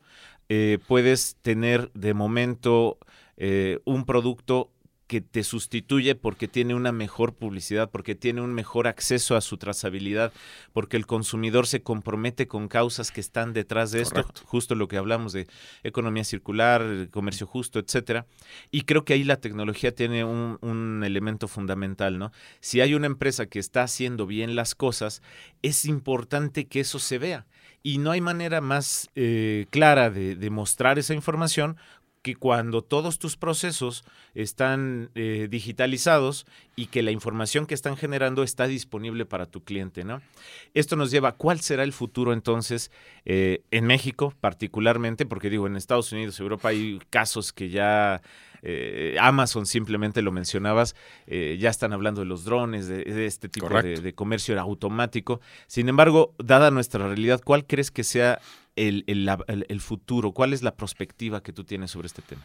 Eh, 0.49 0.77
puedes 0.87 1.37
tener 1.41 1.91
de 1.93 2.13
momento 2.13 2.99
eh, 3.37 3.79
un 3.85 4.05
producto 4.05 4.69
que 5.11 5.19
te 5.19 5.43
sustituye 5.43 6.15
porque 6.15 6.47
tiene 6.47 6.73
una 6.73 6.93
mejor 6.93 7.33
publicidad, 7.33 7.89
porque 7.91 8.15
tiene 8.15 8.39
un 8.39 8.53
mejor 8.53 8.87
acceso 8.87 9.35
a 9.35 9.41
su 9.41 9.57
trazabilidad, 9.57 10.31
porque 10.71 10.95
el 10.95 11.05
consumidor 11.05 11.67
se 11.67 11.81
compromete 11.81 12.47
con 12.47 12.69
causas 12.69 13.11
que 13.11 13.19
están 13.19 13.51
detrás 13.51 13.91
de 13.91 14.03
esto, 14.03 14.25
justo 14.45 14.73
lo 14.73 14.87
que 14.87 14.95
hablamos 14.95 15.33
de 15.33 15.47
economía 15.83 16.23
circular, 16.23 17.09
comercio 17.11 17.45
justo, 17.45 17.77
etcétera. 17.77 18.25
Y 18.71 18.83
creo 18.83 19.03
que 19.03 19.11
ahí 19.11 19.25
la 19.25 19.35
tecnología 19.35 19.93
tiene 19.93 20.23
un, 20.23 21.03
elemento 21.03 21.49
fundamental, 21.49 22.17
¿no? 22.17 22.31
Si 22.61 22.79
hay 22.79 22.93
una 22.93 23.07
empresa 23.07 23.47
que 23.47 23.59
está 23.59 23.83
haciendo 23.83 24.27
bien 24.27 24.55
las 24.55 24.75
cosas, 24.75 25.21
es 25.61 25.83
importante 25.83 26.67
que 26.67 26.79
eso 26.79 26.99
se 26.99 27.17
vea. 27.17 27.47
Y 27.83 27.97
no 27.97 28.11
hay 28.11 28.21
manera 28.21 28.61
más 28.61 29.09
eh, 29.15 29.65
clara 29.71 30.09
de, 30.09 30.35
de 30.35 30.49
mostrar 30.51 30.99
esa 30.99 31.15
información 31.15 31.75
que 32.21 32.35
cuando 32.35 32.83
todos 32.83 33.17
tus 33.17 33.35
procesos 33.35 34.03
están 34.35 35.09
eh, 35.15 35.47
digitalizados 35.49 36.45
y 36.75 36.87
que 36.87 37.01
la 37.01 37.11
información 37.11 37.65
que 37.65 37.73
están 37.73 37.97
generando 37.97 38.43
está 38.43 38.67
disponible 38.67 39.25
para 39.25 39.47
tu 39.47 39.63
cliente, 39.63 40.03
¿no? 40.03 40.21
Esto 40.73 40.95
nos 40.95 41.09
lleva 41.09 41.29
a 41.29 41.35
cuál 41.35 41.61
será 41.61 41.83
el 41.83 41.93
futuro 41.93 42.33
entonces 42.33 42.91
eh, 43.25 43.63
en 43.71 43.85
México 43.85 44.33
particularmente, 44.39 45.25
porque 45.25 45.49
digo, 45.49 45.65
en 45.65 45.75
Estados 45.75 46.11
Unidos, 46.11 46.39
Europa 46.39 46.69
hay 46.69 46.99
casos 47.09 47.51
que 47.53 47.69
ya 47.69 48.21
eh, 48.61 49.17
Amazon 49.19 49.65
simplemente 49.65 50.21
lo 50.21 50.31
mencionabas, 50.31 50.95
ya 51.25 51.69
están 51.69 51.93
hablando 51.93 52.21
de 52.21 52.27
los 52.27 52.45
drones, 52.45 52.87
de, 52.87 53.25
este 53.25 53.49
tipo 53.49 53.67
de, 53.69 53.99
de, 53.99 54.13
comercio 54.13 54.59
automático. 54.59 55.41
Sin 55.65 55.89
embargo, 55.89 56.35
dada 56.37 56.69
nuestra 56.69 57.07
realidad, 57.07 57.41
¿cuál 57.43 57.65
crees 57.65 57.89
que 57.89 58.03
sea 58.03 58.39
el, 58.75 59.81
futuro? 59.81 60.31
¿Cuál 60.31 60.53
es 60.53 60.63
la 60.63 60.75
perspectiva 60.75 61.41
que 61.43 61.53
tú 61.53 61.63
tienes 61.63 61.91
sobre 61.91 62.07
este 62.07 62.21
tema? 62.21 62.41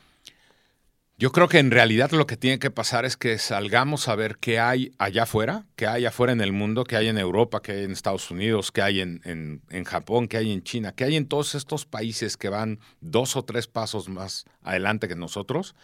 Yo 1.19 1.33
creo 1.33 1.49
que 1.49 1.59
en 1.59 1.71
realidad 1.71 2.11
lo 2.11 2.27
que 2.27 2.37
tiene 2.37 2.59
que 2.59 2.71
pasar 2.71 3.07
es 3.07 3.17
que 3.17 3.39
salgamos 3.39 4.07
a 4.09 4.17
ver 4.17 4.37
qué 4.37 4.61
hay 4.61 4.93
allá 4.99 5.23
afuera, 5.23 5.65
qué 5.75 5.87
hay 5.87 6.05
afuera 6.05 6.35
en 6.35 6.43
el 6.43 6.53
mundo, 6.53 6.85
qué 6.85 6.97
hay 6.97 7.09
en 7.09 7.17
Europa, 7.17 7.63
qué 7.63 7.73
hay 7.73 7.85
en 7.85 7.93
Estados 7.93 8.31
Unidos, 8.31 8.71
qué 8.71 8.83
hay 8.83 9.01
en, 9.01 9.23
en, 9.25 9.85
Japón, 9.85 10.29
qué 10.29 10.37
hay 10.37 10.53
en 10.53 10.63
China, 10.63 10.93
qué 10.93 11.05
hay 11.05 11.17
en 11.17 11.27
todos 11.27 11.55
estos 11.55 11.87
países 11.87 12.37
que 12.37 12.51
van 12.51 12.81
dos 13.01 13.35
o 13.35 13.45
tres 13.45 13.67
pasos 13.67 14.11
más 14.11 14.45
adelante 14.63 15.09
que 15.09 15.17
nosotros 15.17 15.75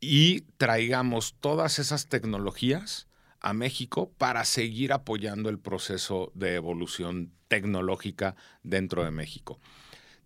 y 0.00 0.42
traigamos 0.56 1.34
todas 1.40 1.78
esas 1.78 2.08
tecnologías 2.08 3.07
a 3.40 3.52
México 3.52 4.12
para 4.18 4.44
seguir 4.44 4.92
apoyando 4.92 5.48
el 5.48 5.58
proceso 5.58 6.32
de 6.34 6.54
evolución 6.54 7.32
tecnológica 7.48 8.36
dentro 8.62 9.04
de 9.04 9.10
México. 9.10 9.58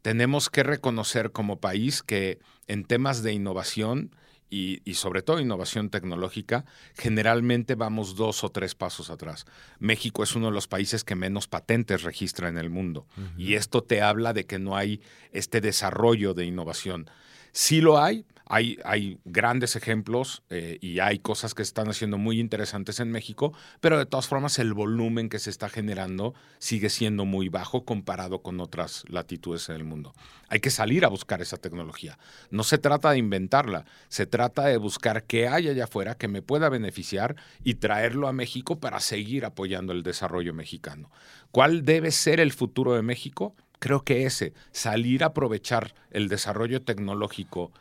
Tenemos 0.02 0.50
que 0.50 0.62
reconocer 0.62 1.30
como 1.30 1.60
país 1.60 2.02
que 2.02 2.40
en 2.66 2.84
temas 2.84 3.22
de 3.22 3.32
innovación 3.32 4.14
y, 4.54 4.82
sobre 4.92 5.22
todo 5.22 5.40
innovación 5.40 5.88
tecnológica, 5.88 6.66
generalmente 6.94 7.74
vamos 7.74 8.16
dos 8.16 8.44
o 8.44 8.50
tres 8.50 8.74
pasos 8.74 9.08
atrás. 9.08 9.46
México 9.78 10.22
es 10.22 10.36
uno 10.36 10.46
de 10.46 10.52
los 10.52 10.68
países 10.68 11.04
que 11.04 11.14
menos 11.14 11.48
patentes 11.48 12.02
registra 12.02 12.50
en 12.50 12.58
el 12.58 12.68
mundo 12.68 13.06
y 13.38 13.54
esto 13.54 13.82
te 13.82 14.02
habla 14.02 14.34
de 14.34 14.44
que 14.44 14.58
no 14.58 14.76
hay 14.76 15.00
este 15.32 15.62
desarrollo 15.62 16.34
de 16.34 16.44
innovación. 16.44 17.08
Sí 17.52 17.80
lo 17.80 17.98
hay, 17.98 18.26
hay, 18.46 19.18
grandes 19.24 19.76
ejemplos 19.76 20.42
eh, 20.50 20.78
y 20.80 21.00
hay 21.00 21.18
cosas 21.18 21.54
que 21.54 21.64
se 21.64 21.68
están 21.68 21.88
haciendo 21.88 22.18
muy 22.18 22.40
interesantes 22.40 23.00
en 23.00 23.10
México, 23.10 23.52
pero 23.80 23.98
de 23.98 24.06
todas 24.06 24.28
formas 24.28 24.58
el 24.58 24.74
volumen 24.74 25.28
que 25.28 25.38
se 25.38 25.50
está 25.50 25.68
generando 25.68 26.34
sigue 26.58 26.90
siendo 26.90 27.24
muy 27.24 27.48
bajo 27.48 27.84
comparado 27.84 28.42
con 28.42 28.60
otras 28.60 29.04
latitudes 29.08 29.68
en 29.68 29.76
el 29.76 29.84
mundo. 29.84 30.12
Hay 30.48 30.60
que 30.60 30.70
salir 30.70 31.04
a 31.04 31.08
buscar 31.08 31.40
esa 31.40 31.56
tecnología. 31.56 32.18
No 32.50 32.62
se 32.62 32.78
trata 32.78 33.10
de 33.10 33.18
inventarla, 33.18 33.86
se 34.08 34.26
trata 34.26 34.66
de 34.66 34.76
buscar 34.76 35.24
qué 35.24 35.48
hay 35.48 35.68
allá 35.68 35.84
afuera 35.84 36.16
que 36.16 36.28
me 36.28 36.42
pueda 36.42 36.68
beneficiar 36.68 37.36
y 37.64 37.74
traerlo 37.74 38.28
a 38.28 38.32
México 38.32 38.80
para 38.80 39.00
seguir 39.00 39.44
apoyando 39.44 39.92
el 39.92 40.02
desarrollo 40.02 40.52
mexicano. 40.54 41.10
¿Cuál 41.50 41.84
debe 41.84 42.10
ser 42.10 42.40
el 42.40 42.52
futuro 42.52 42.94
de 42.94 43.02
México? 43.02 43.54
Creo 43.78 44.04
que 44.04 44.26
ese, 44.26 44.52
salir 44.70 45.24
a 45.24 45.28
aprovechar 45.28 45.94
el 46.10 46.28
desarrollo 46.28 46.82
tecnológico 46.82 47.72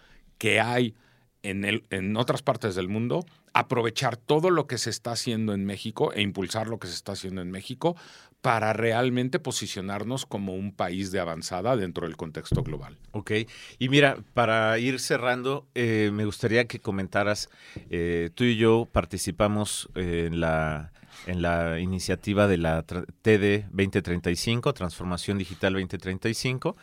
que 0.41 0.59
hay 0.59 0.95
en, 1.43 1.65
el, 1.65 1.83
en 1.91 2.17
otras 2.17 2.41
partes 2.41 2.73
del 2.73 2.87
mundo, 2.87 3.23
aprovechar 3.53 4.17
todo 4.17 4.49
lo 4.49 4.65
que 4.65 4.79
se 4.79 4.89
está 4.89 5.11
haciendo 5.11 5.53
en 5.53 5.65
México 5.65 6.11
e 6.13 6.23
impulsar 6.23 6.67
lo 6.67 6.79
que 6.79 6.87
se 6.87 6.95
está 6.95 7.11
haciendo 7.11 7.43
en 7.43 7.51
México 7.51 7.95
para 8.41 8.73
realmente 8.73 9.37
posicionarnos 9.37 10.25
como 10.25 10.55
un 10.55 10.71
país 10.71 11.11
de 11.11 11.19
avanzada 11.19 11.75
dentro 11.75 12.07
del 12.07 12.17
contexto 12.17 12.63
global. 12.63 12.97
Ok, 13.11 13.33
y 13.77 13.89
mira, 13.89 14.17
para 14.33 14.79
ir 14.79 14.99
cerrando, 14.99 15.67
eh, 15.75 16.09
me 16.11 16.25
gustaría 16.25 16.65
que 16.65 16.79
comentaras, 16.79 17.51
eh, 17.91 18.31
tú 18.33 18.43
y 18.45 18.57
yo 18.57 18.89
participamos 18.91 19.89
en 19.93 20.39
la 20.39 20.91
en 21.27 21.41
la 21.41 21.79
iniciativa 21.79 22.47
de 22.47 22.57
la 22.57 22.83
TD 22.83 23.65
2035, 23.71 24.73
Transformación 24.73 25.37
Digital 25.37 25.73
2035, 25.73 26.75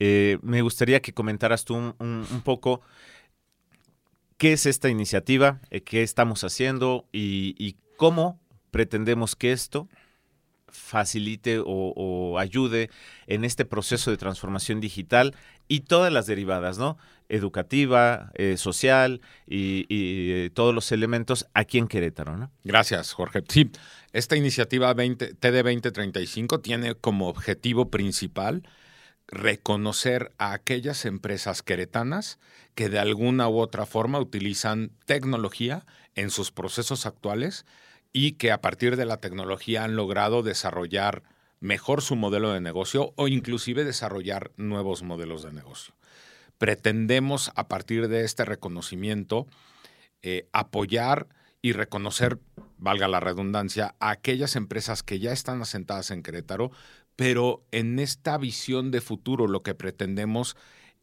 eh, 0.00 0.38
me 0.42 0.62
gustaría 0.62 1.02
que 1.02 1.12
comentaras 1.12 1.64
tú 1.64 1.74
un, 1.74 2.42
poco 2.44 2.82
qué 4.36 4.52
es 4.52 4.66
esta 4.66 4.88
iniciativa, 4.88 5.60
eh, 5.70 5.82
qué 5.82 6.02
estamos 6.02 6.44
haciendo 6.44 7.06
y, 7.12 7.76
cómo 7.96 8.38
pretendemos 8.70 9.34
que 9.34 9.50
esto 9.50 9.88
facilite 10.68 11.60
o, 11.64 12.38
ayude 12.38 12.90
en 13.26 13.44
este 13.44 13.64
proceso 13.64 14.12
de 14.12 14.16
transformación 14.18 14.80
digital 14.80 15.34
y 15.66 15.80
todas 15.80 16.12
las 16.12 16.26
derivadas, 16.26 16.78
¿no? 16.78 16.96
Educativa, 17.28 18.30
eh, 18.34 18.56
social 18.56 19.20
y, 19.48 20.50
todos 20.50 20.72
los 20.72 20.92
elementos 20.92 21.48
aquí 21.54 21.78
en 21.78 21.88
Querétaro, 21.88 22.36
¿no? 22.36 22.52
Gracias, 22.62 23.12
Jorge. 23.12 23.42
Sí, 23.48 23.72
esta 24.12 24.36
iniciativa 24.36 24.94
20, 24.94 25.34
TD 25.34 25.62
2035 25.64 26.60
tiene 26.60 26.94
como 26.94 27.28
objetivo 27.28 27.90
principal 27.90 28.62
reconocer 29.28 30.32
a 30.38 30.52
aquellas 30.52 31.04
empresas 31.04 31.62
queretanas 31.62 32.38
que 32.74 32.88
de 32.88 32.98
alguna 32.98 33.48
u 33.48 33.58
otra 33.58 33.86
forma 33.86 34.18
utilizan 34.18 34.90
tecnología 35.04 35.84
en 36.14 36.30
sus 36.30 36.50
procesos 36.50 37.06
actuales 37.06 37.66
y 38.12 38.32
que 38.32 38.50
a 38.50 38.60
partir 38.60 38.96
de 38.96 39.04
la 39.04 39.18
tecnología 39.18 39.84
han 39.84 39.96
logrado 39.96 40.42
desarrollar 40.42 41.22
mejor 41.60 42.02
su 42.02 42.16
modelo 42.16 42.52
de 42.52 42.60
negocio 42.60 43.12
o 43.16 43.28
inclusive 43.28 43.84
desarrollar 43.84 44.50
nuevos 44.56 45.02
modelos 45.02 45.42
de 45.42 45.52
negocio. 45.52 45.94
Pretendemos 46.56 47.52
a 47.54 47.68
partir 47.68 48.08
de 48.08 48.24
este 48.24 48.44
reconocimiento 48.44 49.46
eh, 50.22 50.48
apoyar 50.52 51.28
y 51.60 51.72
reconocer, 51.72 52.38
valga 52.76 53.08
la 53.08 53.20
redundancia, 53.20 53.94
a 53.98 54.10
aquellas 54.10 54.56
empresas 54.56 55.02
que 55.02 55.18
ya 55.18 55.32
están 55.32 55.60
asentadas 55.60 56.10
en 56.10 56.22
Querétaro, 56.22 56.70
pero 57.18 57.66
en 57.72 57.98
esta 57.98 58.38
visión 58.38 58.92
de 58.92 59.00
futuro 59.00 59.48
lo 59.48 59.64
que 59.64 59.74
pretendemos 59.74 60.56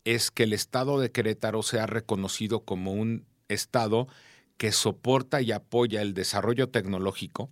es 0.05 0.31
que 0.31 0.43
el 0.43 0.53
Estado 0.53 0.97
de 0.97 1.11
Querétaro 1.11 1.61
sea 1.61 1.87
reconocido 1.87 2.63
como 2.63 2.93
un 2.93 3.25
Estado 3.49 4.07
que 4.55 4.71
soporta 4.71 5.41
y 5.41 5.51
apoya 5.51 6.01
el 6.01 6.13
desarrollo 6.13 6.69
tecnológico 6.69 7.49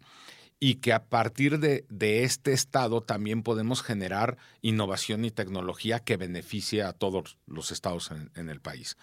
y 0.61 0.76
que 0.76 0.93
a 0.93 1.03
partir 1.09 1.59
de, 1.59 1.84
este 2.24 2.53
Estado 2.53 3.01
también 3.01 3.43
podemos 3.43 3.84
generar 3.84 4.38
innovación 4.61 5.26
y 5.26 5.32
tecnología 5.32 5.99
que 5.99 6.16
beneficie 6.16 6.84
a 6.84 6.93
todos 6.93 7.38
los 7.45 7.70
estados 7.70 8.11
en 8.34 8.49
el 8.49 8.61
país. 8.61 8.95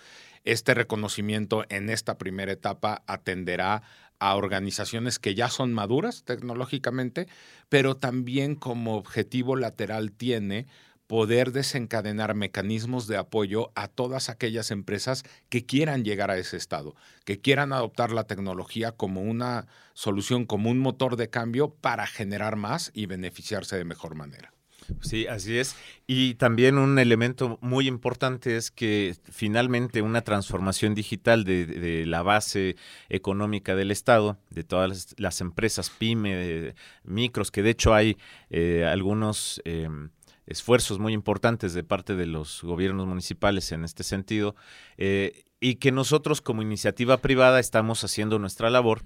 Este 0.45 0.73
reconocimiento 0.73 1.67
en 1.69 1.91
esta 1.91 2.17
primera 2.17 2.53
etapa 2.53 3.03
atenderá 3.07 3.83
a 4.21 4.37
organizaciones 4.37 5.19
que 5.19 5.35
ya 5.35 5.49
son 5.49 5.73
maduras 5.73 6.23
tecnológicamente, 6.25 7.27
pero 7.69 7.97
también 7.97 8.55
como 8.55 8.97
objetivo 8.97 9.57
lateral 9.57 10.13
tiene 10.13 10.67
poder 11.11 11.51
desencadenar 11.51 12.37
mecanismos 12.37 13.09
de 13.09 13.17
apoyo 13.17 13.73
a 13.75 13.89
todas 13.89 14.29
aquellas 14.29 14.71
empresas 14.71 15.25
que 15.49 15.67
quieran 15.67 16.05
llegar 16.05 16.31
a 16.31 16.39
ese 16.39 16.57
estado, 16.57 16.95
que 17.25 17.41
quieran 17.41 17.73
adoptar 17.73 18.13
la 18.13 18.29
tecnología 18.29 18.93
como 18.93 19.23
una 19.23 19.67
solución, 19.93 20.47
como 20.47 20.71
un 20.71 20.79
motor 20.79 21.17
de 21.17 21.29
cambio 21.29 21.75
para 21.75 22.07
generar 22.07 22.55
más 22.55 22.93
y 22.95 23.07
beneficiarse 23.07 23.77
de 23.77 23.85
mejor 23.85 24.15
manera. 24.15 24.53
Sí, 25.01 25.27
así 25.27 25.59
es. 25.59 25.77
Y 26.07 26.35
también 26.35 26.79
un 26.79 26.99
elemento 26.99 27.59
muy 27.61 27.87
importante 27.87 28.57
es 28.57 28.71
que 28.71 29.17
finalmente 29.31 30.03
una 30.03 30.23
transformación 30.23 30.95
digital 30.95 31.45
de, 31.45 32.05
la 32.07 32.23
base 32.23 32.77
económica 33.09 33.75
del 33.75 33.91
Estado, 33.91 34.39
de 34.51 34.65
todas 34.65 35.15
las, 35.19 35.41
empresas 35.41 35.91
pyme, 35.91 36.75
micros, 37.05 37.51
que 37.51 37.63
de 37.63 37.71
hecho 37.71 37.95
hay 37.95 38.17
eh, 38.51 38.85
algunos... 38.91 39.61
Em, 39.65 40.11
esfuerzos 40.47 40.99
muy 40.99 41.13
importantes 41.13 41.75
de 41.75 41.85
parte 41.85 42.17
de 42.17 42.27
los 42.27 42.63
gobiernos 42.65 43.07
municipales 43.07 43.71
en 43.71 43.85
este 43.85 44.03
sentido 44.03 44.57
eh, 44.99 45.45
y 45.61 45.77
que 45.77 45.93
nosotros 45.93 46.41
como 46.41 46.63
iniciativa 46.63 47.19
privada 47.19 47.61
estamos 47.61 48.03
haciendo 48.03 48.39
nuestra 48.39 48.71
labor. 48.71 49.03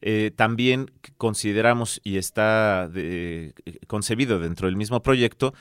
Eh, 0.00 0.32
también 0.34 0.90
consideramos 1.18 2.00
y 2.02 2.16
está 2.16 2.90
concebido 3.86 4.38
dentro 4.40 4.66
del 4.66 4.76
mismo 4.76 5.02
proyecto 5.02 5.52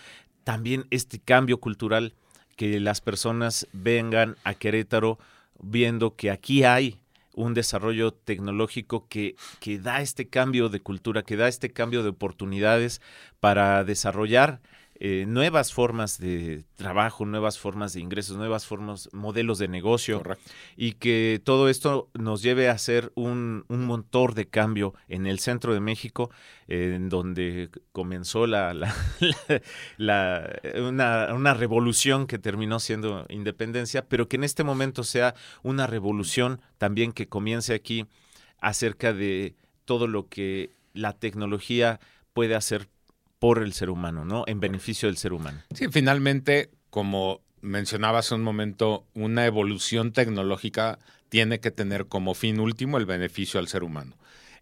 también 0.50 0.88
este 0.90 1.20
cambio 1.20 1.60
cultural 1.60 2.16
que 2.56 2.80
las 2.80 3.02
personas 3.02 3.68
vengan 3.72 4.36
a 4.44 4.56
Querétaro 4.56 5.20
viendo 5.62 6.16
que 6.16 6.32
aquí 6.32 6.64
hay 6.64 7.00
un 7.36 7.54
desarrollo 7.54 8.14
tecnológico 8.14 9.08
que, 9.08 9.36
que 9.60 9.78
da 9.78 10.02
este 10.02 10.28
cambio 10.28 10.70
de 10.70 10.80
cultura, 10.80 11.22
que 11.22 11.38
da 11.38 11.48
este 11.48 11.72
cambio 11.72 12.02
de 12.02 12.10
oportunidades 12.10 13.00
para 13.40 13.84
desarrollar 13.84 14.60
eh, 15.02 15.24
nuevas 15.26 15.72
formas 15.72 16.18
de 16.20 16.66
trabajo, 16.76 17.26
nuevas 17.26 17.58
formas 17.58 17.94
de 17.94 18.02
ingresos, 18.02 18.36
nuevas 18.36 18.66
formas, 18.66 19.08
modelos 19.14 19.58
de 19.58 19.70
negocio. 19.70 20.22
Y 20.76 20.94
que 20.94 21.42
todo 21.42 21.70
esto 21.70 22.10
nos 22.14 22.42
lleve 22.42 22.68
a 22.68 22.78
ser 22.78 23.14
un, 23.16 23.64
motor 23.70 24.34
de 24.34 24.50
cambio 24.50 24.94
en 25.08 25.26
el 25.26 25.40
centro 25.40 25.74
de 25.74 25.80
México, 25.80 26.32
en 26.68 27.08
donde 27.08 27.70
comenzó 27.94 28.46
la, 28.46 28.74
una, 30.78 31.34
una 31.34 31.54
revolución 31.54 32.28
que 32.28 32.38
terminó 32.38 32.82
siendo 32.82 33.26
independencia, 33.30 34.06
pero 34.06 34.28
que 34.28 34.36
en 34.36 34.44
este 34.44 34.66
momento 34.66 35.06
sea 35.06 35.34
una 35.64 35.88
revolución 35.88 36.60
también 36.78 37.14
que 37.14 37.30
comience 37.30 37.74
aquí 37.74 38.06
acerca 38.60 39.14
de 39.14 39.56
todo 39.86 40.08
lo 40.08 40.28
que 40.28 40.72
la 40.94 41.14
tecnología 41.14 42.02
puede 42.34 42.56
hacer 42.56 42.90
por 43.40 43.64
el 43.64 43.74
ser 43.74 43.90
humano, 43.90 44.26
¿no? 44.26 44.44
En 44.48 44.60
beneficio 44.60 45.08
del 45.08 45.18
ser 45.18 45.34
humano. 45.34 45.62
Sí, 45.74 45.88
finalmente, 45.90 46.70
como 46.90 47.42
mencionaba 47.62 48.20
hace 48.20 48.36
un 48.36 48.44
momento, 48.44 49.06
una 49.14 49.46
evolución 49.46 50.12
tecnológica 50.12 51.00
tiene 51.30 51.60
que 51.60 51.72
tener 51.72 52.08
como 52.08 52.34
fin 52.34 52.60
último 52.60 52.98
el 52.98 53.06
beneficio 53.06 53.60
al 53.60 53.68
ser 53.68 53.84
humano. 53.84 54.16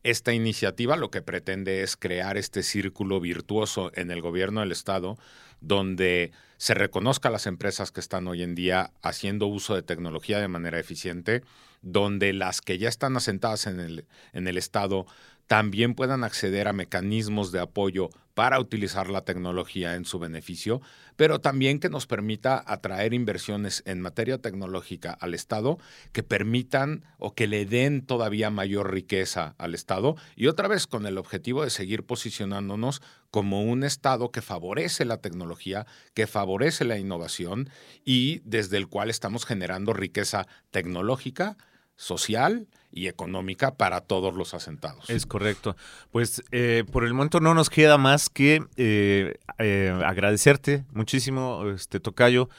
Esta 0.04 0.34
iniciativa 0.34 0.96
lo 0.96 1.10
que 1.10 1.22
pretende 1.22 1.82
es 1.82 1.98
crear 1.98 2.38
este 2.38 2.64
círculo 2.64 3.20
virtuoso 3.20 3.92
en 3.96 4.12
el 4.12 4.22
gobierno 4.22 4.62
del 4.62 4.72
Estado 4.72 5.18
donde 5.62 6.32
se 6.58 6.74
reconozca 6.74 7.30
a 7.30 7.32
las 7.32 7.48
empresas 7.48 7.92
que 7.92 8.00
están 8.00 8.28
hoy 8.28 8.44
en 8.44 8.56
día 8.56 8.92
haciendo 9.02 9.48
uso 9.48 9.76
de 9.76 9.84
tecnología 9.84 10.40
de 10.40 10.48
manera 10.48 10.80
eficiente, 10.80 11.44
donde 11.82 12.34
las 12.34 12.62
que 12.62 12.78
ya 12.78 12.90
están 12.90 13.16
asentadas 13.18 13.68
en 13.68 13.80
el, 13.80 14.06
en 14.34 14.48
el 14.48 14.58
Estado 14.58 15.06
también 15.48 15.95
puedan 15.95 16.24
acceder 16.24 16.68
a 16.68 16.74
mecanismos 16.74 17.52
de 17.52 17.60
apoyo 17.60 18.10
para 18.38 18.60
utilizar 18.60 19.10
la 19.10 19.26
tecnología 19.26 19.95
en 19.95 20.06
su 20.06 20.20
beneficio, 20.20 20.80
pero 21.16 21.41
también 21.41 21.80
que 21.80 21.89
nos 21.89 22.06
permita 22.06 22.64
atraer 22.68 23.16
inversiones 23.16 23.82
en 23.88 24.00
materia 24.00 24.38
tecnológica 24.38 25.12
al 25.12 25.34
Estado 25.34 25.80
que 26.12 26.22
permitan 26.22 27.04
o 27.18 27.34
que 27.34 27.48
le 27.48 27.66
den 27.66 28.06
todavía 28.06 28.52
mayor 28.52 28.93
riqueza 28.93 29.56
al 29.58 29.74
Estado 29.74 30.18
y 30.36 30.45
otra 30.45 30.68
vez 30.68 30.86
con 30.86 31.08
el 31.08 31.18
objetivo 31.18 31.64
de 31.64 31.72
seguir 31.72 32.04
posicionándonos 32.04 33.02
como 33.32 33.64
un 33.64 33.84
Estado 33.84 34.32
que 34.32 34.43
favorece 34.43 35.04
la 35.04 35.18
tecnología, 35.18 35.88
que 36.14 36.28
favorece 36.28 36.86
la 36.86 37.00
innovación 37.00 37.72
y 38.06 38.41
desde 38.43 38.78
el 38.78 38.88
cual 38.88 39.10
estamos 39.10 39.48
generando 39.48 39.93
riqueza 39.93 40.45
tecnológica, 40.70 41.58
social 41.98 42.68
y 42.91 43.08
económica 43.08 43.76
para 43.76 44.02
todos 44.02 44.34
los 44.34 44.54
asentados. 44.54 45.10
Es 45.10 45.26
correcto. 45.26 45.76
Pues 46.12 46.43
eh, 46.52 46.86
por 46.91 47.04
el 47.04 47.14
momento 47.14 47.41
no 47.41 47.54
nos 47.54 47.70
queda 47.70 47.98
más 47.98 48.30
que 48.30 48.64
eh, 48.78 49.36
eh, 49.58 50.02
agradecerte 50.06 50.86
muchísimo, 50.93 51.70
este 51.70 52.00
Tocayo, 52.00 52.50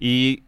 y 0.00 0.44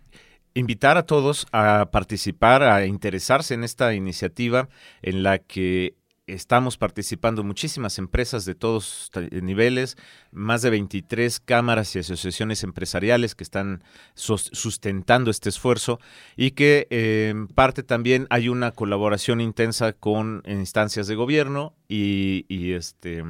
invitar 0.55 0.97
a 0.97 1.05
todos 1.05 1.47
a 1.53 1.90
participar, 1.92 2.62
a 2.62 2.86
interesarse 2.86 3.53
en 3.53 3.62
esta 3.62 3.92
iniciativa 3.94 4.68
en 5.03 5.22
la 5.22 5.38
que 5.38 5.94
estamos 6.27 6.77
participando 6.77 7.45
muchísimas 7.45 7.99
empresas 7.99 8.45
de 8.45 8.55
todos 8.55 9.11
niveles, 9.31 9.97
más 10.33 10.62
de 10.62 10.70
23 10.70 11.41
cámaras 11.41 11.95
y 11.95 12.01
asociaciones 12.01 12.64
empresariales 12.64 13.35
que 13.35 13.45
están 13.45 13.85
sustentando 14.14 15.31
este 15.31 15.49
esfuerzo 15.49 16.01
y 16.37 16.53
que 16.53 16.89
en 16.91 17.47
parte 17.47 17.83
también 17.83 18.27
hay 18.31 18.49
una 18.49 18.72
colaboración 18.72 19.41
intensa 19.41 19.93
con 19.93 20.43
instancias 20.47 21.07
de 21.07 21.14
gobierno 21.14 21.74
y, 21.89 22.72
este 22.72 23.22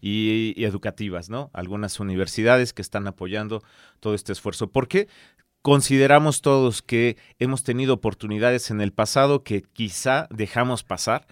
y, 0.00 0.64
educativas, 0.64 1.28
¿no? 1.28 1.50
Algunas 1.52 2.00
universidades 2.00 2.72
que 2.72 2.82
están 2.82 3.06
apoyando 3.06 3.62
todo 4.00 4.14
este 4.14 4.32
esfuerzo. 4.32 4.70
¿Por 4.70 4.88
qué? 4.88 5.08
Consideramos 5.60 6.40
todos 6.40 6.80
que 6.80 7.18
hemos 7.38 7.62
tenido 7.62 7.94
oportunidades 7.94 8.70
en 8.70 8.80
el 8.80 8.92
pasado 8.92 9.42
que 9.42 9.62
quizá 9.62 10.28
dejamos 10.30 10.82
pasar 10.82 11.26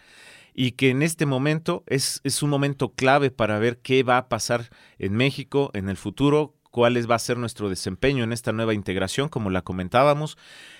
y 0.58 0.72
que 0.72 0.88
en 0.88 1.02
este 1.02 1.26
momento 1.26 1.84
es, 1.86 2.22
es 2.24 2.42
un 2.42 2.48
momento 2.48 2.94
clave 2.94 3.30
para 3.30 3.58
ver 3.58 3.78
qué 3.78 4.02
va 4.02 4.16
a 4.16 4.28
pasar 4.30 4.70
en 4.98 5.12
México 5.12 5.70
en 5.74 5.90
el 5.90 5.98
futuro, 5.98 6.54
cuál 6.70 6.98
va 7.08 7.14
a 7.14 7.18
ser 7.18 7.36
nuestro 7.36 7.68
desempeño 7.68 8.24
en 8.24 8.32
esta 8.32 8.52
nueva 8.52 8.72
integración, 8.72 9.28
como 9.28 9.50
la 9.50 9.60
comentábamos, 9.60 10.38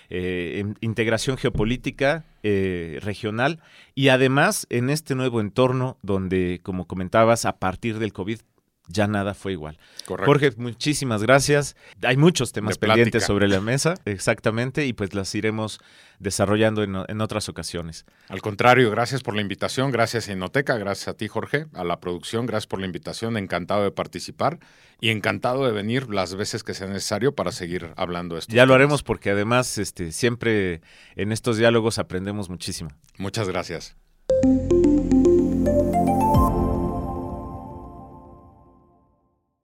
eh, 0.08 0.64
integración 0.80 1.36
geopolítica 1.36 2.24
eh, 2.42 3.00
regional 3.02 3.60
y 3.94 4.08
además 4.08 4.66
en 4.70 4.88
este 4.88 5.14
nuevo 5.14 5.42
entorno 5.42 5.98
donde, 6.02 6.60
como 6.62 6.86
comentabas, 6.86 7.44
a 7.44 7.58
partir 7.58 7.98
del 7.98 8.14
COVID 8.14 8.40
ya 8.88 9.06
nada 9.06 9.34
fue 9.34 9.52
igual. 9.52 9.78
Jorge, 10.06 10.52
muchísimas 10.56 11.22
gracias. 11.22 11.76
Hay 12.02 12.16
muchos 12.16 12.52
temas 12.52 12.78
pendientes 12.78 13.24
sobre 13.24 13.48
la 13.48 13.60
mesa, 13.60 13.94
exactamente, 14.04 14.86
y 14.86 14.92
pues 14.92 15.14
las 15.14 15.34
iremos 15.34 15.80
desarrollando 16.18 16.82
en, 16.82 17.20
otras 17.20 17.48
ocasiones. 17.48 18.06
Al 18.28 18.40
contrario, 18.40 18.90
gracias 18.90 19.22
por 19.22 19.34
la 19.34 19.42
invitación, 19.42 19.90
gracias 19.90 20.28
a 20.28 20.32
Inoteca, 20.32 20.78
gracias 20.78 21.08
a 21.08 21.14
ti 21.14 21.28
Jorge, 21.28 21.66
a 21.74 21.84
la 21.84 22.00
producción, 22.00 22.46
gracias 22.46 22.66
por 22.66 22.80
la 22.80 22.86
invitación, 22.86 23.36
encantado 23.36 23.82
de 23.82 23.90
participar 23.90 24.58
y 25.00 25.10
encantado 25.10 25.66
de 25.66 25.72
venir 25.72 26.08
las 26.08 26.34
veces 26.34 26.62
que 26.62 26.74
sea 26.74 26.86
necesario 26.86 27.34
para 27.34 27.52
seguir 27.52 27.92
hablando 27.96 28.36
de 28.36 28.40
esto. 28.40 28.54
Ya 28.54 28.66
lo 28.66 28.74
haremos 28.74 29.02
porque 29.02 29.30
además 29.30 29.76
este, 29.78 30.12
siempre 30.12 30.80
en 31.16 31.32
estos 31.32 31.58
diálogos 31.58 31.98
aprendemos 31.98 32.48
muchísimo. 32.48 32.90
Muchas 33.18 33.48
gracias. 33.48 33.96